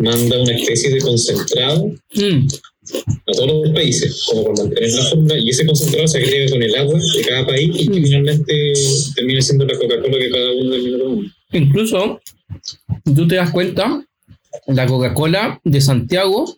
manda 0.00 0.42
una 0.42 0.52
especie 0.54 0.90
de 0.90 1.00
concentrado 1.00 1.92
Mm, 2.14 2.46
a 3.26 3.32
todos 3.32 3.62
los 3.66 3.70
países, 3.74 4.24
como 4.28 4.44
para 4.44 4.64
mantener 4.64 4.90
la 4.92 5.04
fórmula, 5.04 5.38
y 5.38 5.50
ese 5.50 5.64
concentrado 5.66 6.08
se 6.08 6.18
agrega 6.18 6.50
con 6.50 6.62
el 6.62 6.74
agua 6.74 6.98
de 6.98 7.22
cada 7.28 7.46
país 7.46 7.70
y 7.78 7.88
Mm. 7.88 8.02
finalmente 8.02 8.72
termina 9.14 9.40
siendo 9.40 9.64
la 9.66 9.78
Coca-Cola 9.78 10.18
que 10.18 10.30
cada 10.30 10.52
uno 10.52 10.70
termina 10.72 10.98
tomando. 10.98 11.30
Incluso, 11.52 12.20
tú 13.14 13.28
te 13.28 13.36
das 13.36 13.50
cuenta, 13.50 14.04
la 14.66 14.86
Coca-Cola 14.86 15.60
de 15.62 15.80
Santiago 15.80 16.56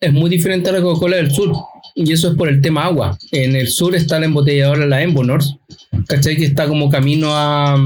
es 0.00 0.12
muy 0.12 0.30
diferente 0.30 0.70
a 0.70 0.72
la 0.74 0.82
Coca-Cola 0.82 1.16
del 1.16 1.30
sur. 1.32 1.52
Y 1.96 2.12
eso 2.12 2.28
es 2.30 2.36
por 2.36 2.48
el 2.48 2.60
tema 2.60 2.84
agua. 2.86 3.16
En 3.30 3.54
el 3.54 3.68
sur 3.68 3.94
está 3.94 4.18
la 4.18 4.26
embotelladora, 4.26 4.84
la 4.86 5.02
Embonor, 5.02 5.40
¿cachai? 6.08 6.36
Que 6.36 6.44
está 6.46 6.66
como 6.66 6.90
camino 6.90 7.28
a... 7.30 7.76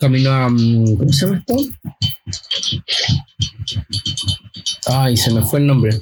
Camino 0.00 0.30
a... 0.30 0.48
mm, 0.48 0.96
¿Cómo 0.96 1.12
se 1.12 1.26
llama 1.26 1.38
esto? 1.38 1.56
Ay, 4.86 5.16
se 5.16 5.30
me 5.32 5.42
fue 5.42 5.60
el 5.60 5.66
nombre. 5.66 5.98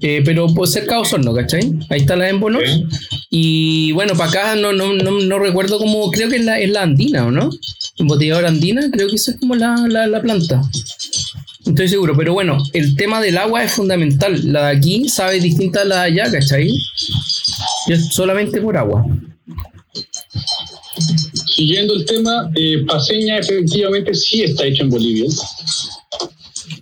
Eh, 0.00 0.22
pero 0.24 0.46
pues 0.48 0.72
cerca 0.72 0.96
de 0.96 1.00
Osorno, 1.02 1.34
¿cachai? 1.34 1.72
Ahí 1.90 2.00
está 2.00 2.16
la 2.16 2.28
Embonor. 2.28 2.64
¿Eh? 2.64 2.82
Y 3.30 3.92
bueno, 3.92 4.14
para 4.14 4.30
acá 4.30 4.56
no, 4.56 4.72
no, 4.72 4.92
no, 4.94 5.20
no 5.20 5.38
recuerdo 5.38 5.78
cómo, 5.78 6.10
creo 6.10 6.28
que 6.28 6.36
es 6.36 6.44
la, 6.44 6.58
es 6.58 6.70
la 6.70 6.82
andina, 6.82 7.26
¿o 7.26 7.30
no? 7.30 7.50
Embotelladora 7.98 8.48
andina, 8.48 8.90
creo 8.90 9.08
que 9.08 9.16
esa 9.16 9.32
es 9.32 9.38
como 9.38 9.54
la, 9.54 9.76
la, 9.88 10.06
la 10.06 10.20
planta. 10.20 10.60
No 11.64 11.70
Estoy 11.72 11.88
seguro, 11.88 12.16
pero 12.16 12.32
bueno, 12.32 12.58
el 12.72 12.94
tema 12.96 13.20
del 13.20 13.38
agua 13.38 13.64
es 13.64 13.72
fundamental. 13.72 14.52
La 14.52 14.68
de 14.68 14.76
aquí 14.76 15.08
sabe 15.08 15.40
distinta 15.40 15.82
a 15.82 15.84
la 15.84 16.02
de 16.02 16.02
allá, 16.02 16.30
¿cachai? 16.30 16.68
Y 17.86 17.92
es 17.92 18.06
solamente 18.08 18.60
por 18.60 18.76
agua. 18.76 19.04
Siguiendo 21.56 21.94
el 21.94 22.04
tema, 22.04 22.50
eh, 22.54 22.84
Paseña 22.86 23.38
efectivamente 23.38 24.14
sí 24.14 24.42
está 24.42 24.66
hecha 24.66 24.82
en 24.82 24.90
Bolivia. 24.90 25.24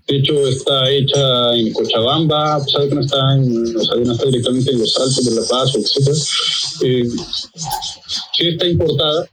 De 0.08 0.16
hecho, 0.16 0.48
está 0.48 0.90
hecha 0.90 1.54
en 1.54 1.72
Cochabamba, 1.72 2.56
a 2.56 2.64
pesar 2.64 2.82
de 2.82 2.88
que 2.88 2.94
no 2.96 3.00
está, 3.02 4.26
directamente 4.26 4.72
en 4.72 4.80
los 4.80 4.96
Altos 4.98 5.24
de 5.26 5.40
La 5.40 5.46
Paz, 5.46 5.76
etc. 5.76 6.08
Eh, 6.82 7.08
sí 8.36 8.46
está 8.48 8.66
importada. 8.66 9.30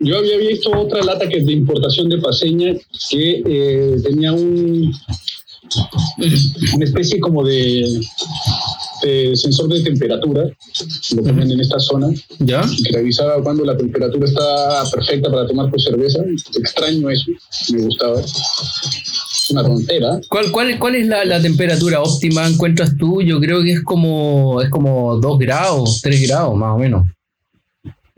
Yo 0.00 0.18
había 0.18 0.36
visto 0.36 0.70
otra 0.78 1.02
lata 1.02 1.26
que 1.26 1.38
es 1.38 1.46
de 1.46 1.52
importación 1.52 2.10
de 2.10 2.18
Paseña 2.18 2.74
que 3.08 3.42
eh, 3.46 3.96
tenía 4.02 4.34
un, 4.34 4.94
una 6.74 6.84
especie 6.84 7.18
como 7.20 7.42
de, 7.42 8.00
de 9.08 9.36
sensor 9.36 9.68
de 9.68 9.82
temperatura, 9.82 10.44
lo 11.14 11.22
ponen 11.22 11.50
en 11.50 11.60
esta 11.60 11.78
zona, 11.78 12.08
¿Ya? 12.38 12.62
que 12.62 12.92
revisaba 12.92 13.42
cuando 13.42 13.64
la 13.64 13.76
temperatura 13.76 14.26
está 14.26 14.84
perfecta 14.90 15.30
para 15.30 15.46
tomar 15.46 15.70
tu 15.70 15.78
cerveza. 15.78 16.22
Extraño 16.58 17.10
eso, 17.10 17.32
me 17.72 17.82
gustaba. 17.82 18.20
Una 19.50 19.62
tontera. 19.62 20.20
¿Cuál, 20.28 20.52
cuál, 20.52 20.78
cuál 20.78 20.94
es 20.96 21.06
la, 21.06 21.24
la 21.24 21.40
temperatura 21.40 22.02
óptima 22.02 22.46
encuentras 22.46 22.96
tú? 22.98 23.22
Yo 23.22 23.40
creo 23.40 23.62
que 23.62 23.72
es 23.72 23.82
como, 23.82 24.60
es 24.60 24.68
como 24.68 25.16
2 25.16 25.38
grados, 25.38 26.00
3 26.02 26.28
grados 26.28 26.54
más 26.54 26.74
o 26.74 26.78
menos. 26.78 27.06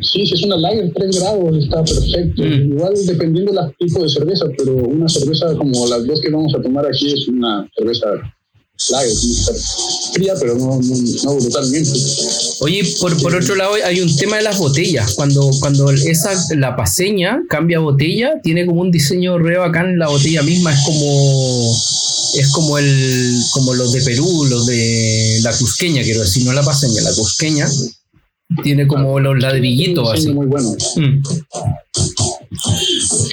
Sí, 0.00 0.26
si 0.26 0.34
es 0.34 0.42
una 0.44 0.56
lager, 0.56 0.92
3 0.92 1.20
grados, 1.20 1.56
está 1.56 1.84
perfecto. 1.84 2.42
Mm. 2.42 2.72
Igual 2.72 2.94
dependiendo 3.06 3.52
del 3.52 3.74
tipo 3.76 4.02
de 4.02 4.08
cerveza, 4.08 4.46
pero 4.56 4.74
una 4.74 5.08
cerveza 5.08 5.54
como 5.56 5.86
las 5.86 6.06
dos 6.06 6.20
que 6.20 6.30
vamos 6.30 6.54
a 6.54 6.62
tomar 6.62 6.86
aquí 6.86 7.12
es 7.12 7.28
una 7.28 7.68
cerveza 7.76 8.06
lager, 8.88 9.12
tiene 9.14 9.34
que 9.34 9.40
estar 9.40 9.56
fría, 10.14 10.34
pero 10.38 10.54
no, 10.54 10.80
no, 10.80 10.94
no 11.24 11.34
brutalmente. 11.34 11.90
Oye, 12.60 12.82
por, 13.00 13.20
por 13.20 13.34
otro 13.34 13.54
lado, 13.54 13.74
hay 13.84 14.00
un 14.00 14.16
tema 14.16 14.36
de 14.36 14.42
las 14.42 14.58
botellas. 14.58 15.14
Cuando, 15.14 15.50
cuando 15.60 15.90
esa, 15.90 16.32
la 16.56 16.76
paseña 16.76 17.42
cambia 17.48 17.78
botella, 17.80 18.40
tiene 18.42 18.66
como 18.66 18.80
un 18.80 18.90
diseño 18.90 19.38
re 19.38 19.58
bacán 19.58 19.98
la 19.98 20.08
botella 20.08 20.42
misma. 20.42 20.72
Es 20.72 20.80
como. 20.84 21.76
Es 22.34 22.48
como 22.52 22.78
el. 22.78 23.40
como 23.52 23.74
los 23.74 23.92
de 23.92 24.02
Perú, 24.02 24.46
los 24.48 24.66
de 24.66 25.40
la 25.42 25.52
cusqueña, 25.52 26.02
quiero 26.02 26.20
decir, 26.20 26.44
no 26.44 26.52
la 26.52 26.62
paseña, 26.62 27.02
la 27.02 27.14
cusqueña. 27.14 27.68
Tiene 28.62 28.86
como 28.86 29.20
los 29.20 29.38
ladrillitos 29.38 30.10
así. 30.12 30.32
muy 30.32 30.46
bueno. 30.46 30.74
Mm. 30.96 31.22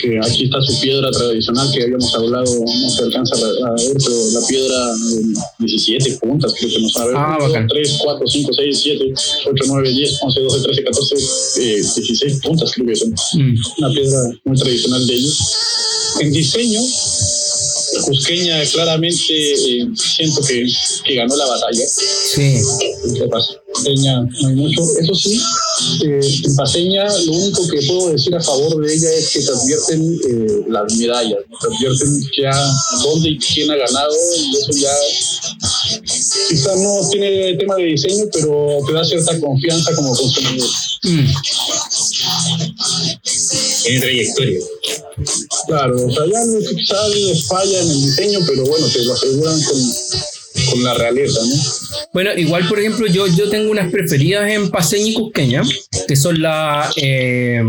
Que 0.02 0.20
aquí 0.20 0.44
está 0.46 0.62
su 0.62 0.80
piedra 0.80 1.10
tradicional 1.10 1.72
que 1.72 1.84
habíamos 1.84 2.14
hablado, 2.14 2.46
no 2.46 2.90
se 2.90 3.04
alcanza 3.04 3.36
a 3.36 3.72
ver, 3.72 3.94
pero 3.98 4.32
la 4.32 4.48
piedra 4.48 4.94
de 5.58 5.66
17 5.66 6.18
puntas, 6.18 6.54
creo 6.54 6.70
que 6.70 6.80
no 6.80 6.90
sabe. 6.90 7.14
Ah, 7.16 7.38
bacán. 7.42 7.68
3, 7.68 7.98
4, 8.04 8.28
5, 8.28 8.54
6, 8.54 8.80
7, 8.84 9.14
8, 9.50 9.64
9, 9.68 9.92
10, 9.92 10.20
11, 10.22 10.40
12, 10.40 10.62
13, 10.62 10.84
14, 10.84 11.16
eh, 11.62 11.76
16 11.78 12.40
puntas, 12.44 12.72
creo 12.74 12.88
que 12.88 12.96
son. 12.96 13.10
Mm. 13.10 13.56
Una 13.80 13.90
piedra 13.90 14.20
muy 14.44 14.58
tradicional 14.58 15.08
de 15.08 15.14
ellos. 15.14 15.58
En 16.20 16.32
diseño, 16.32 16.82
Cusqueña 18.06 18.64
claramente 18.66 19.24
eh, 19.30 19.88
siento 19.96 20.42
que, 20.42 20.68
que 21.06 21.16
ganó 21.16 21.36
la 21.36 21.46
batalla. 21.46 21.88
Sí. 21.88 22.62
No 24.42 24.48
hay 24.48 24.56
mucho. 24.56 24.82
Eso 25.00 25.16
sí, 25.16 25.42
eh, 26.06 26.22
Paseña 26.56 27.06
lo 27.26 27.32
único 27.34 27.68
que 27.68 27.82
puedo 27.88 28.10
decir 28.12 28.36
a 28.36 28.42
favor 28.42 28.80
de 28.86 28.94
ella 28.94 29.12
es 29.14 29.30
que 29.30 29.42
te 29.42 29.52
advierten 29.52 30.20
eh, 30.30 30.66
las 30.70 30.94
medallas, 30.96 31.40
te 31.62 31.68
advierten 31.68 32.22
ya 32.38 32.72
dónde 33.04 33.30
y 33.30 33.38
quién 33.40 33.72
ha 33.72 33.76
ganado 33.76 34.14
y 34.38 34.56
eso 34.58 34.72
ya 34.74 34.94
quizás 36.50 36.78
no 36.80 37.10
tiene 37.10 37.56
tema 37.58 37.76
de 37.76 37.84
diseño, 37.84 38.26
pero 38.32 38.80
te 38.86 38.94
da 38.94 39.04
cierta 39.06 39.40
confianza 39.40 39.94
como 39.96 40.16
consumidor. 40.16 40.70
Mm. 41.04 41.28
Tiene 43.84 44.00
trayectoria. 44.02 44.60
Claro, 45.68 46.06
o 46.06 46.12
sea, 46.12 46.26
ya 46.26 46.46
no- 46.46 46.60
quizás 46.76 47.46
falla 47.48 47.82
en 47.82 47.90
el 47.92 48.02
diseño, 48.06 48.40
pero 48.46 48.66
bueno, 48.66 48.88
te 48.88 49.04
lo 49.04 49.14
aseguran 49.14 49.62
con, 49.64 49.94
con 50.72 50.84
la 50.84 50.94
realeza, 50.94 51.40
¿no? 51.42 51.56
Bueno, 52.14 52.32
igual, 52.36 52.68
por 52.68 52.80
ejemplo, 52.80 53.08
yo, 53.08 53.28
yo 53.28 53.50
tengo 53.50 53.72
unas 53.72 53.92
preferidas 53.92 54.50
en 54.50 54.70
Paseña 54.70 55.08
y 55.08 55.14
Cusqueña, 55.14 55.64
que 56.08 56.16
son 56.16 56.42
la, 56.42 56.92
eh, 56.96 57.62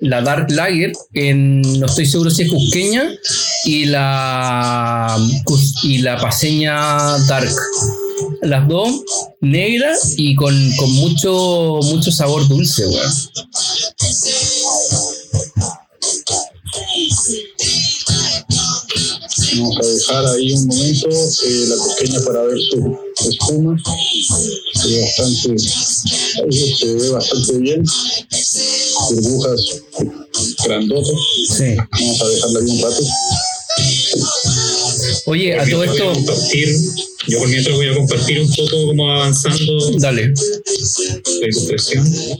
la 0.00 0.22
Dark 0.22 0.50
Lager, 0.50 0.92
en, 1.14 1.62
no 1.62 1.86
estoy 1.86 2.06
seguro 2.06 2.30
si 2.30 2.42
es 2.42 2.50
Cusqueña, 2.50 3.10
y 3.64 3.86
la, 3.86 5.16
y 5.82 5.98
la 5.98 6.20
Paseña 6.20 7.18
Dark. 7.26 7.54
Las 8.42 8.68
dos 8.68 9.02
negras 9.40 10.14
y 10.16 10.34
con, 10.34 10.54
con 10.76 10.90
mucho, 10.92 11.80
mucho 11.82 12.10
sabor 12.10 12.46
dulce, 12.48 12.86
weón. 12.86 13.12
Vamos 19.62 19.76
a 19.80 19.86
dejar 19.86 20.26
ahí 20.26 20.52
un 20.54 20.66
momento 20.66 21.08
eh, 21.08 21.66
la 21.68 21.76
pequeña 21.94 22.20
para 22.24 22.42
ver 22.42 22.58
su 22.68 23.30
espuma. 23.30 23.80
Se 24.74 24.88
ve 24.88 25.00
bastante, 25.02 25.50
ahí 26.42 26.74
se 26.76 26.94
ve 26.94 27.10
bastante 27.10 27.58
bien. 27.58 27.84
Burbujas 29.10 29.82
grandota. 30.64 31.10
Sí. 31.56 31.76
Vamos 31.92 32.22
a 32.22 32.28
dejarla 32.28 32.58
ahí 32.58 32.70
un 32.70 32.82
rato. 32.82 33.04
Oye, 35.26 35.54
a 35.58 35.64
todo 35.68 35.84
esto, 35.84 36.12
yo 37.28 37.38
por 37.38 37.48
mientras 37.48 37.76
voy 37.76 37.86
a 37.88 37.94
compartir 37.94 38.40
un 38.40 38.48
poco 38.50 38.86
cómo 38.86 39.06
va 39.06 39.14
avanzando 39.16 39.98
dale. 39.98 40.32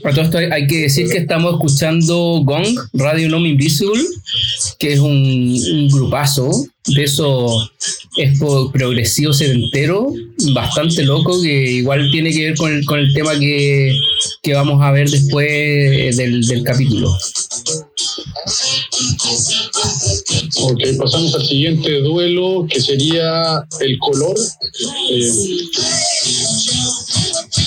A 0.04 0.10
todo 0.10 0.22
esto 0.24 0.38
hay- 0.38 0.66
que 0.66 0.78
decir 0.82 1.08
que 1.08 1.18
estamos 1.18 1.54
escuchando 1.54 2.42
Gong, 2.44 2.78
Radio 2.94 3.28
Non 3.28 3.46
Invisible, 3.46 4.02
que 4.78 4.94
es 4.94 4.98
un, 5.00 5.12
un 5.72 5.88
grupazo 5.88 6.50
de 6.86 7.04
esos 7.04 7.70
expo 8.16 8.70
progresivo 8.70 9.32
sedentero, 9.32 10.12
bastante 10.52 11.02
loco, 11.02 11.40
que 11.40 11.70
igual 11.70 12.10
tiene 12.10 12.30
que 12.30 12.44
ver 12.46 12.56
con 12.56 12.72
el, 12.72 12.84
con 12.84 12.98
el 12.98 13.12
tema 13.14 13.38
que, 13.38 13.96
que 14.42 14.54
vamos 14.54 14.82
a 14.82 14.90
ver 14.90 15.08
después 15.08 16.16
del, 16.16 16.46
del 16.46 16.62
capítulo. 16.62 17.16
Ok, 20.60 20.80
pasamos 20.98 21.34
al 21.34 21.46
siguiente 21.46 22.00
duelo 22.00 22.66
que 22.68 22.80
sería 22.80 23.66
el 23.80 23.98
color. 23.98 24.36
Eh, 25.10 25.30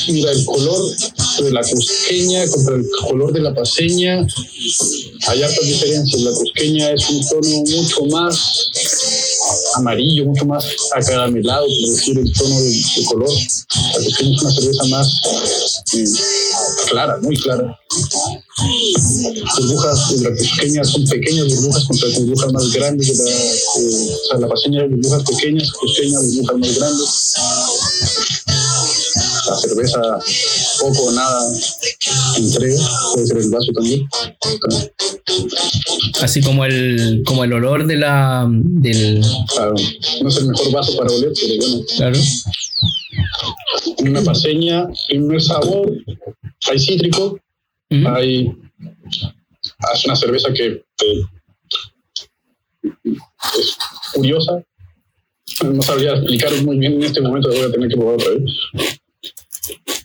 mira, 0.10 0.32
el 0.32 0.46
color 0.46 0.96
de 1.44 1.52
la 1.52 1.62
cusqueña 1.62 2.48
contra 2.48 2.76
el 2.76 2.86
color 3.02 3.34
de 3.34 3.42
la 3.42 3.54
paseña. 3.54 4.26
Hay 5.28 5.42
hartas 5.42 5.66
diferencias. 5.66 6.22
La 6.22 6.32
cusqueña 6.32 6.92
es 6.92 7.10
un 7.10 7.28
tono 7.28 7.64
mucho 7.66 8.06
más 8.06 8.70
amarillo, 9.78 10.26
mucho 10.26 10.46
más 10.46 10.66
acaramelado, 10.96 11.66
por 11.66 11.96
decir 11.96 12.18
el 12.20 12.34
tono 12.34 12.62
de, 12.62 12.84
color. 13.08 13.30
La 13.30 14.04
cusqueña 14.04 14.36
es 14.36 14.42
una 14.42 14.52
cerveza 14.52 14.86
más 14.86 15.22
eh, 15.94 16.06
clara, 16.90 17.18
muy 17.22 17.36
clara 17.38 17.80
burbujas 19.58 20.12
la 20.22 20.30
cusqueña 20.32 20.84
son 20.84 21.06
pequeñas 21.06 21.48
burbujas 21.48 21.86
contra 21.86 22.10
burbujas 22.20 22.54
más 22.54 22.72
grandes 22.72 23.18
de 23.18 23.24
la, 23.24 23.32
eh, 23.32 24.16
o 24.16 24.28
sea, 24.28 24.40
la 24.40 24.48
paseña 24.48 24.82
de 24.84 24.88
burbujas 24.90 25.24
pequeñas, 25.24 25.72
cusqueña 25.72 26.20
burbujas 26.20 26.58
más 26.58 26.76
grandes. 26.76 27.34
La 29.48 29.56
cerveza 29.56 30.02
poco 30.80 31.06
o 31.06 31.12
nada 31.12 31.42
entrega, 32.38 32.82
puede 33.14 33.28
ser 33.28 33.38
el 33.38 33.50
vaso 33.50 33.72
también. 33.74 34.08
Así 36.22 36.42
como 36.42 36.66
el, 36.66 37.24
como 37.26 37.44
el 37.44 37.54
olor 37.54 37.86
de 37.86 37.96
la, 37.98 38.48
del... 38.50 39.22
Claro, 39.54 39.76
no 40.22 40.30
es 40.30 40.38
el 40.38 40.48
mejor 40.48 40.72
vaso 40.72 40.98
para 40.98 41.12
oler, 41.12 41.32
pero 41.40 41.56
bueno, 41.58 41.86
Claro. 41.96 42.20
una 44.00 44.22
paseña, 44.24 44.88
primer 45.08 45.42
sabor, 45.42 45.92
hay 46.70 46.80
cítrico, 46.80 47.40
hay 47.90 48.52
es 49.94 50.06
una 50.06 50.16
cerveza 50.16 50.54
que 50.54 50.66
eh, 50.66 51.22
es 52.84 53.78
curiosa 54.14 54.64
no 55.64 55.82
sabría 55.82 56.14
explicar 56.14 56.52
muy 56.64 56.78
bien 56.78 56.94
en 56.94 57.04
este 57.04 57.22
momento 57.22 57.50
voy 57.50 57.62
a 57.62 57.72
tener 57.72 57.90
que 57.90 57.96
probar 57.96 58.16
otra 58.16 58.32
vez 58.32 59.00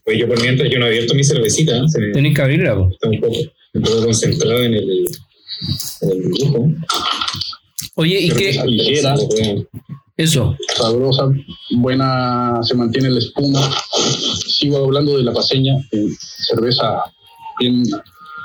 Pues 0.05 0.19
yo 0.19 0.27
por 0.29 0.41
mientras 0.41 0.69
yo 0.71 0.79
no 0.79 0.87
he 0.87 0.89
abierto 0.89 1.15
mi 1.15 1.25
cervecita, 1.25 1.83
Tenéis 2.13 2.35
que 2.35 2.43
abrirla, 2.43 2.75
po. 2.75 2.91
está 2.93 3.09
un 3.09 3.21
poco, 3.21 3.35
un 3.75 3.83
poco 3.83 4.05
concentrado 4.05 4.63
en 4.65 4.75
el, 4.75 5.07
en 6.03 6.11
el 6.11 6.31
dibujo. 6.33 6.69
Oye, 7.97 8.21
¿y 8.21 8.29
qué? 8.31 8.53
Cerveza 8.53 8.67
ligera 8.67 9.15
Eso. 10.17 10.57
sabrosa 10.77 11.29
buena 11.71 12.61
se 12.63 12.75
mantiene 12.75 13.11
la 13.11 13.19
espuma 13.19 13.61
sigo 14.47 14.79
hablando 14.85 15.17
de 15.17 15.25
la 15.25 15.33
paseña 15.33 15.75
eh, 15.93 16.07
cerveza 16.47 17.03
bien 17.59 17.83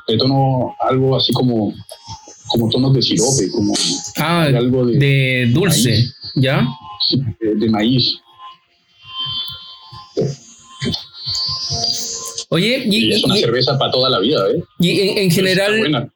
de 0.08 0.18
tono 0.18 0.74
algo 0.90 1.16
así 1.18 1.32
como 1.34 1.74
como 2.48 2.70
tonos 2.70 2.94
de 2.94 3.02
sirope 3.02 3.50
como 3.52 3.74
Ah, 4.18 4.44
hay 4.44 4.56
algo 4.56 4.86
de, 4.86 4.98
de 5.00 5.46
dulce, 5.54 5.90
maíz. 5.90 6.16
¿ya? 6.36 6.68
de- 7.42 7.56
de 7.56 7.70
maíz 7.70 8.16
Oye, 12.50 12.84
y, 12.86 13.08
y 13.08 13.12
es 13.14 13.24
una 13.24 13.38
y- 13.38 13.42
cerveza 13.42 13.78
para 13.78 13.92
toda 13.92 14.10
la 14.10 14.20
vida 14.20 14.40
¿eh? 14.56 14.62
y 14.80 15.00
en, 15.20 15.32
general, 15.32 16.10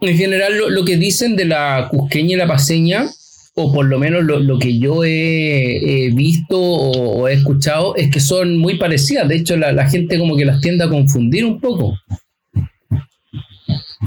en 0.00 0.16
general 0.16 0.56
lo, 0.58 0.68
lo 0.70 0.84
que 0.84 0.96
dicen 0.96 1.36
de 1.36 1.44
la 1.44 1.88
cusqueña 1.90 2.34
y 2.34 2.36
la 2.36 2.46
paseña, 2.48 3.06
o 3.54 3.72
por 3.72 3.86
lo 3.86 3.98
menos 3.98 4.24
lo, 4.24 4.38
lo 4.40 4.58
que 4.58 4.78
yo 4.78 5.04
he, 5.04 6.06
he 6.06 6.10
visto 6.10 6.58
o, 6.60 7.20
o 7.20 7.28
he 7.28 7.34
escuchado, 7.34 7.94
es 7.96 8.10
que 8.10 8.20
son 8.20 8.56
muy 8.58 8.78
parecidas. 8.78 9.28
De 9.28 9.36
hecho, 9.36 9.56
la, 9.56 9.72
la 9.72 9.88
gente 9.88 10.18
como 10.18 10.36
que 10.36 10.44
las 10.44 10.60
tiende 10.60 10.84
a 10.84 10.88
confundir 10.88 11.44
un 11.44 11.60
poco. 11.60 11.96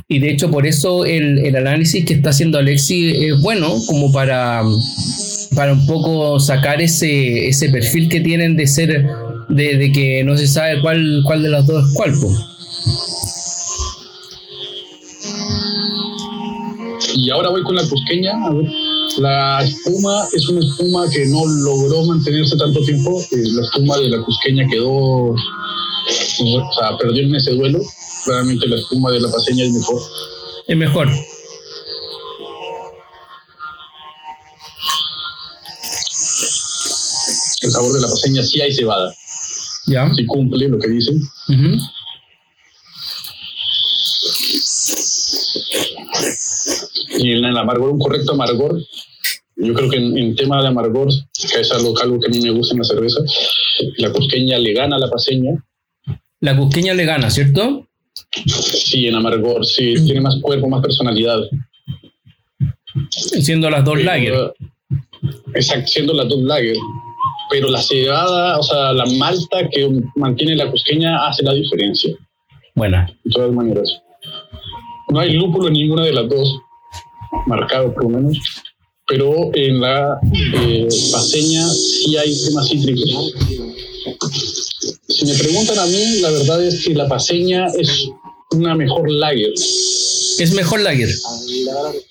Y 0.07 0.19
de 0.19 0.31
hecho, 0.31 0.49
por 0.49 0.65
eso 0.65 1.05
el, 1.05 1.39
el 1.45 1.55
análisis 1.55 2.03
que 2.05 2.13
está 2.15 2.31
haciendo 2.31 2.57
Alexi 2.57 3.11
es 3.25 3.41
bueno, 3.41 3.73
como 3.87 4.11
para, 4.11 4.61
para 5.55 5.73
un 5.73 5.85
poco 5.87 6.39
sacar 6.39 6.81
ese, 6.81 7.47
ese 7.47 7.69
perfil 7.69 8.09
que 8.09 8.19
tienen 8.19 8.55
de 8.55 8.67
ser, 8.67 9.05
de, 9.49 9.77
de 9.77 9.91
que 9.91 10.23
no 10.23 10.37
se 10.37 10.47
sabe 10.47 10.81
cuál, 10.81 11.21
cuál 11.25 11.43
de 11.43 11.49
las 11.49 11.65
dos 11.65 11.87
es 11.87 11.95
cuál. 11.95 12.13
po. 12.19 12.29
Y 17.15 17.29
ahora 17.29 17.49
voy 17.49 17.63
con 17.63 17.75
la 17.75 17.87
cusqueña. 17.87 18.31
A 18.45 18.53
ver. 18.53 18.65
La 19.19 19.63
espuma 19.63 20.27
es 20.33 20.47
una 20.49 20.65
espuma 20.65 21.09
que 21.09 21.25
no 21.27 21.45
logró 21.45 22.03
mantenerse 22.05 22.57
tanto 22.57 22.79
tiempo. 22.81 23.21
Eh, 23.31 23.43
la 23.51 23.61
espuma 23.61 23.97
de 23.97 24.09
la 24.09 24.23
cusqueña 24.23 24.67
quedó, 24.69 24.89
o 24.89 25.35
sea, 26.79 26.97
perdió 26.97 27.23
en 27.23 27.35
ese 27.35 27.51
duelo. 27.51 27.79
Claramente 28.25 28.67
la 28.67 28.77
espuma 28.77 29.11
de 29.11 29.19
la 29.19 29.29
paseña 29.31 29.65
es 29.65 29.71
mejor. 29.71 30.01
Es 30.67 30.77
mejor. 30.77 31.09
El 37.61 37.71
sabor 37.71 37.93
de 37.93 38.01
la 38.01 38.07
paseña 38.07 38.43
sí 38.43 38.59
hay 38.59 38.73
cebada, 38.73 39.15
¿Ya? 39.87 40.11
sí 40.13 40.25
cumple 40.25 40.67
lo 40.69 40.79
que 40.79 40.89
dicen. 40.89 41.21
Ujú. 41.49 41.77
Y 47.17 47.31
en 47.31 47.45
el 47.45 47.57
amargor, 47.57 47.89
un 47.89 47.99
correcto 47.99 48.33
amargor. 48.33 48.81
Yo 49.55 49.73
creo 49.73 49.89
que 49.89 49.97
en, 49.97 50.17
en 50.17 50.35
tema 50.35 50.61
de 50.61 50.69
amargor, 50.69 51.09
que 51.09 51.59
es 51.59 51.71
algo, 51.71 51.97
algo 51.99 52.19
que 52.19 52.27
a 52.27 52.29
mí 52.29 52.41
me 52.41 52.49
gusta 52.51 52.73
en 52.73 52.79
la 52.79 52.85
cerveza, 52.85 53.19
la 53.97 54.11
cusqueña 54.11 54.57
le 54.57 54.73
gana 54.73 54.95
a 54.95 54.99
la 54.99 55.09
paseña. 55.09 55.51
La 56.39 56.57
cusqueña 56.57 56.93
le 56.93 57.05
gana, 57.05 57.29
¿cierto? 57.29 57.87
Sí, 58.45 59.07
en 59.07 59.15
amargor, 59.15 59.65
sí, 59.65 59.93
tiene 60.05 60.21
más 60.21 60.37
cuerpo, 60.41 60.67
más 60.67 60.81
personalidad. 60.81 61.39
Siendo 63.09 63.69
las 63.69 63.85
dos 63.85 64.03
lager. 64.03 64.53
Exacto, 65.53 65.87
siendo 65.87 66.13
las 66.13 66.27
dos 66.27 66.41
lager. 66.41 66.75
Pero 67.53 67.69
la 67.69 67.83
cebada, 67.83 68.57
o 68.57 68.63
sea, 68.63 68.93
la 68.93 69.05
malta 69.05 69.69
que 69.69 69.87
mantiene 70.15 70.55
la 70.55 70.71
cusqueña 70.71 71.27
hace 71.27 71.43
la 71.43 71.53
diferencia, 71.53 72.11
Buena. 72.73 73.05
de 73.23 73.31
todas 73.31 73.51
maneras. 73.51 74.01
No 75.09 75.19
hay 75.19 75.33
lúpulo 75.33 75.67
en 75.67 75.73
ninguna 75.73 76.03
de 76.03 76.13
las 76.13 76.27
dos, 76.27 76.51
marcado 77.45 77.93
por 77.93 78.05
lo 78.05 78.09
menos. 78.09 78.39
Pero 79.05 79.51
en 79.53 79.81
la 79.81 80.19
eh, 80.33 80.87
paseña 81.11 81.69
sí 81.69 82.17
hay 82.17 82.33
temas 82.43 82.69
cítricos. 82.69 83.33
Si 85.07 85.25
me 85.27 85.35
preguntan 85.35 85.77
a 85.77 85.85
mí, 85.85 86.21
la 86.21 86.31
verdad 86.31 86.65
es 86.65 86.83
que 86.83 86.95
la 86.95 87.07
paseña 87.07 87.67
es 87.77 88.09
una 88.49 88.73
mejor 88.73 89.11
lager. 89.11 89.53
Es 90.39 90.53
mejor 90.55 90.81
lager. 90.81 91.09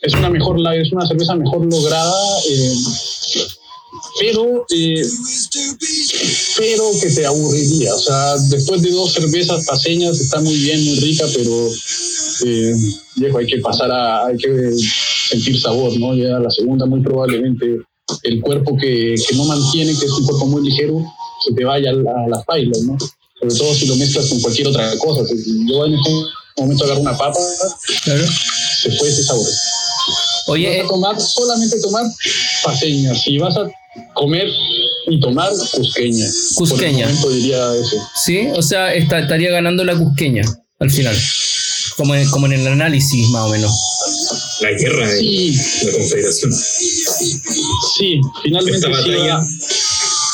es 0.03 0.15
una 0.15 0.31
mejor 0.31 0.61
lager, 0.61 0.83
es 0.83 0.93
una 0.93 1.05
cerveza 1.05 1.35
mejor 1.35 1.67
lograda, 1.67 2.39
eh, 2.49 2.75
pero 4.21 4.65
eh, 4.71 5.03
pero 6.57 6.85
que 7.01 7.11
te 7.11 7.27
aburriría. 7.27 7.95
O 7.95 7.99
sea, 7.99 8.37
después 8.51 8.83
de 8.83 8.91
dos 8.91 9.13
cervezas 9.13 9.65
paseñas 9.67 10.21
está 10.21 10.41
muy 10.41 10.55
bien, 10.57 10.85
muy 10.85 10.99
rica, 11.01 11.25
pero 11.35 11.69
eh, 12.47 12.75
viejo, 13.17 13.39
hay 13.39 13.47
que 13.47 13.59
pasar 13.59 13.91
a, 13.91 14.27
hay 14.27 14.37
que 14.37 14.71
sentir 15.29 15.61
sabor, 15.61 15.99
¿no? 15.99 16.15
Ya 16.15 16.39
la 16.39 16.51
segunda 16.51 16.87
muy 16.87 17.01
probablemente 17.03 17.79
el 18.25 18.41
cuerpo 18.41 18.77
que, 18.77 19.15
que 19.27 19.35
no 19.37 19.45
mantiene, 19.45 19.97
que 19.99 20.05
es 20.07 20.13
un 20.13 20.27
cuerpo 20.27 20.47
muy 20.47 20.63
ligero, 20.69 21.03
se 21.47 21.55
te 21.55 21.65
vaya 21.65 21.91
a, 21.91 21.95
la- 21.95 22.25
a 22.27 22.29
las 22.29 22.45
pailas, 22.45 22.81
¿no? 22.83 22.97
Sobre 23.41 23.55
todo 23.55 23.75
si 23.75 23.87
lo 23.87 23.97
mezclas 23.97 24.27
con 24.29 24.41
cualquier 24.41 24.69
otra 24.69 24.97
cosa. 24.99 25.23
Yo 25.69 25.85
en 25.87 25.95
este 25.95 26.11
momento 26.59 26.85
agarro 26.85 27.01
una 27.01 27.17
papa, 27.17 27.39
Claro. 28.05 28.25
se 28.83 28.91
fue 28.93 29.09
ese 29.09 29.25
sabor. 29.25 29.49
Oye, 30.49 30.69
vas 30.69 30.77
eh, 30.77 30.81
a 30.83 30.87
tomar, 30.89 31.21
solamente 31.21 31.81
tomar 31.81 32.05
paseña. 32.65 33.15
Si 33.15 33.39
vas 33.39 33.57
a 33.57 33.71
comer 34.15 34.49
y 35.09 35.21
tomar 35.21 35.51
cusqueña. 35.73 36.27
Cusqueña. 36.55 37.07
Por 37.07 37.11
el 37.11 37.15
momento 37.17 37.31
diría 37.31 37.75
eso. 37.75 37.97
sí, 38.25 38.49
o 38.55 38.63
sea, 38.63 38.95
esta- 38.95 39.19
estaría 39.21 39.51
ganando 39.51 39.85
la 39.85 39.97
cusqueña 39.97 40.43
al 40.79 40.91
final. 40.91 41.17
Como 41.97 42.15
en, 42.15 42.29
como 42.31 42.47
en 42.47 42.53
el 42.55 42.67
análisis, 42.67 43.29
más 43.31 43.43
o 43.43 43.49
menos. 43.51 43.71
La 44.63 44.71
guerra 44.71 45.09
de 45.09 45.19
Sí, 45.19 45.53
la 45.85 45.93
confederación. 45.93 46.53
sí, 47.97 48.21
finalmente 48.43 48.79
Esta 48.79 48.89
sí 48.89 49.11
batalla. 49.11 49.41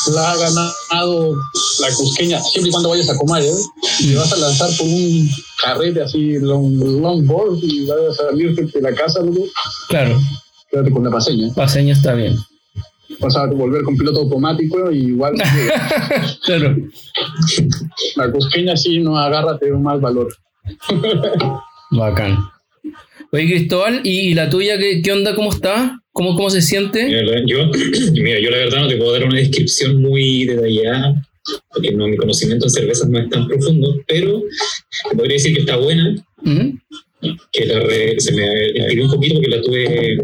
la, 0.07 0.13
la 0.15 0.31
ha 0.33 0.37
ganado 0.37 1.35
la 1.81 1.95
cusqueña, 1.95 2.41
siempre 2.43 2.69
y 2.69 2.71
cuando 2.73 2.91
vayas 2.91 3.09
a 3.11 3.17
comer, 3.17 3.43
¿eh? 3.43 3.53
Y 4.01 4.09
te 4.11 4.17
vas 4.17 4.33
a 4.33 4.37
lanzar 4.37 4.71
por 4.77 4.87
un 4.87 5.29
carrete 5.63 6.03
así, 6.03 6.35
long, 6.39 6.75
longboard, 7.01 7.59
y 7.63 7.87
vas 7.87 7.99
a 8.19 8.29
salirte 8.31 8.63
de 8.65 8.81
la 8.81 8.95
casa, 8.95 9.21
Claro, 9.89 10.21
quédate 10.71 10.91
con 10.93 11.05
la 11.05 11.11
paseña. 11.11 11.53
paseño 11.55 11.93
está 11.95 12.15
bien. 12.15 12.37
Vas 13.21 13.37
a 13.37 13.47
volver 13.47 13.83
con 13.83 13.97
piloto 13.97 14.21
automático 14.21 14.91
y 14.93 14.99
igual 15.07 15.35
Claro. 16.45 16.77
la 18.17 18.31
cusqueña 18.31 18.77
sí 18.77 18.99
no 18.99 19.17
agárrate 19.19 19.73
un 19.73 19.83
mal 19.83 20.01
valor. 20.01 20.29
Bacán. 21.91 22.37
Oye, 23.33 23.47
Cristóbal, 23.47 24.01
¿y, 24.05 24.35
la 24.35 24.49
tuya 24.49 24.79
qué, 24.79 25.03
qué 25.03 25.13
onda? 25.13 25.35
¿Cómo 25.35 25.51
está? 25.51 26.01
¿Cómo, 26.13 26.35
cómo 26.35 26.51
se 26.51 26.63
siente? 26.63 27.05
Mira, 27.07 27.43
Yo, 27.47 27.71
mira, 28.13 28.41
yo 28.41 28.51
la 28.51 28.59
verdad 28.59 28.81
no 28.83 28.89
te 28.89 28.97
puedo 28.97 29.13
dar 29.13 29.25
una 29.25 29.37
descripción 29.37 30.01
muy 30.03 30.45
detallada, 30.47 31.27
porque 31.73 31.93
no, 31.93 32.07
mi 32.09 32.17
conocimiento 32.17 32.67
en 32.67 32.71
cervezas 32.71 33.09
no 33.09 33.19
es 33.19 33.29
tan 33.31 33.47
profundo, 33.47 33.95
pero 34.07 34.43
te 35.11 35.17
podría 35.17 35.35
decir 35.35 35.55
que 35.55 35.61
está 35.61 35.77
buena, 35.77 36.15
Ujú, 36.45 36.79
que 37.53 37.65
la 37.67 37.81
re- 37.81 38.19
se 38.21 38.33
me 38.35 38.67
estiró 38.81 39.05
un 39.07 39.11
poquito 39.13 39.35
porque 39.37 39.49
la 39.57 39.63
tuve 39.63 40.19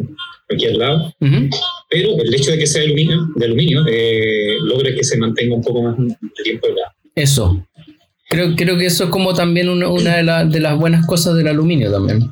aquí 0.53 0.67
al 0.67 0.79
lado, 0.79 1.15
ujú. 1.21 1.49
Pero 1.91 2.11
el 2.21 2.35
hecho 2.35 2.51
de 2.53 2.59
que 2.59 2.67
sea 2.67 2.81
de 2.81 2.87
aluminio, 2.89 3.29
de 3.37 3.45
aluminio 3.47 3.85
eh, 3.89 4.55
logra 4.65 4.95
que 4.95 5.05
se 5.05 5.17
mantenga 5.17 5.55
un 5.55 5.63
poco 5.63 5.83
más 5.83 5.97
de 5.99 6.43
tiempo 6.43 6.67
helada. 6.67 6.95
Eso. 7.15 7.65
Creo, 8.29 8.57
creo 8.57 8.77
que 8.79 8.87
eso 8.87 9.05
es 9.05 9.11
como 9.11 9.35
también 9.35 9.69
una, 9.69 10.17
de, 10.17 10.23
la- 10.25 10.45
de 10.45 10.59
las 10.61 10.77
buenas 10.79 11.07
cosas 11.07 11.37
del 11.37 11.47
aluminio 11.47 11.91
también. 11.93 12.31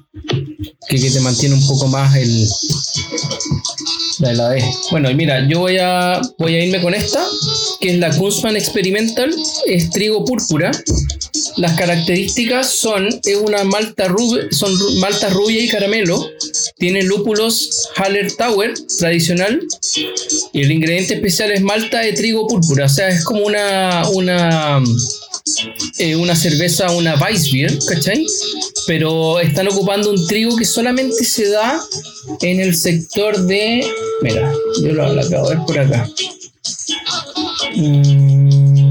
Que, 0.89 0.99
te 0.99 1.21
mantiene 1.21 1.55
un 1.55 1.67
poco 1.67 1.87
más 1.87 2.17
el 2.17 2.47
la 4.19 4.33
heladez. 4.33 4.65
Bueno, 4.91 5.11
y 5.11 5.15
mira, 5.15 5.47
yo 5.49 5.61
voy 5.61 5.79
a, 5.79 6.21
voy 6.39 6.55
a 6.55 6.65
irme 6.65 6.81
con 6.81 6.95
esta, 6.95 7.25
que 7.81 7.91
es 7.93 7.99
la 7.99 8.17
Kunzman 8.17 8.57
Experimental, 8.57 9.35
es 9.67 9.91
trigo 9.91 10.25
púrpura. 10.25 10.71
Las 11.57 11.79
características 11.79 12.71
son, 12.77 13.09
es 13.09 13.37
una 13.37 13.65
malta 13.65 14.09
rubia, 14.09 14.45
son 14.51 14.73
malta 15.01 15.29
rubia 15.31 15.63
y 15.63 15.69
caramelo, 15.69 16.25
tiene 16.83 17.05
lúpulos 17.05 17.71
Haller 17.95 18.35
Tower 18.35 18.75
tradicional 18.99 19.65
y 20.53 20.63
el 20.63 20.73
ingrediente 20.73 21.15
especial 21.15 21.53
es 21.53 21.63
malta 21.63 22.01
de 22.01 22.13
trigo 22.13 22.49
púrpura, 22.49 22.87
o 22.87 22.89
sea, 22.89 23.09
es 23.09 23.23
como 23.23 23.43
una, 23.47 24.03
una, 24.09 24.83
eh, 25.99 26.17
una 26.17 26.35
cerveza, 26.35 26.91
una 26.91 27.15
Weissbier, 27.15 27.79
¿cachai? 27.87 28.27
Pero 28.89 29.39
están 29.39 29.69
ocupando 29.69 30.11
un 30.11 30.27
trigo 30.27 30.57
que 30.57 30.65
solamente 30.65 31.25
se 31.25 31.51
da 31.51 31.81
en 32.41 32.59
el 32.59 32.75
sector 32.75 33.39
de. 33.43 33.87
Mira, 34.23 34.53
yo 34.83 34.93
lo, 34.93 35.05
acabo 35.05 35.51
de 35.51 35.55
ver 35.55 35.65
por 35.65 35.79
acá. 35.79 36.11
Mm, 37.77 38.83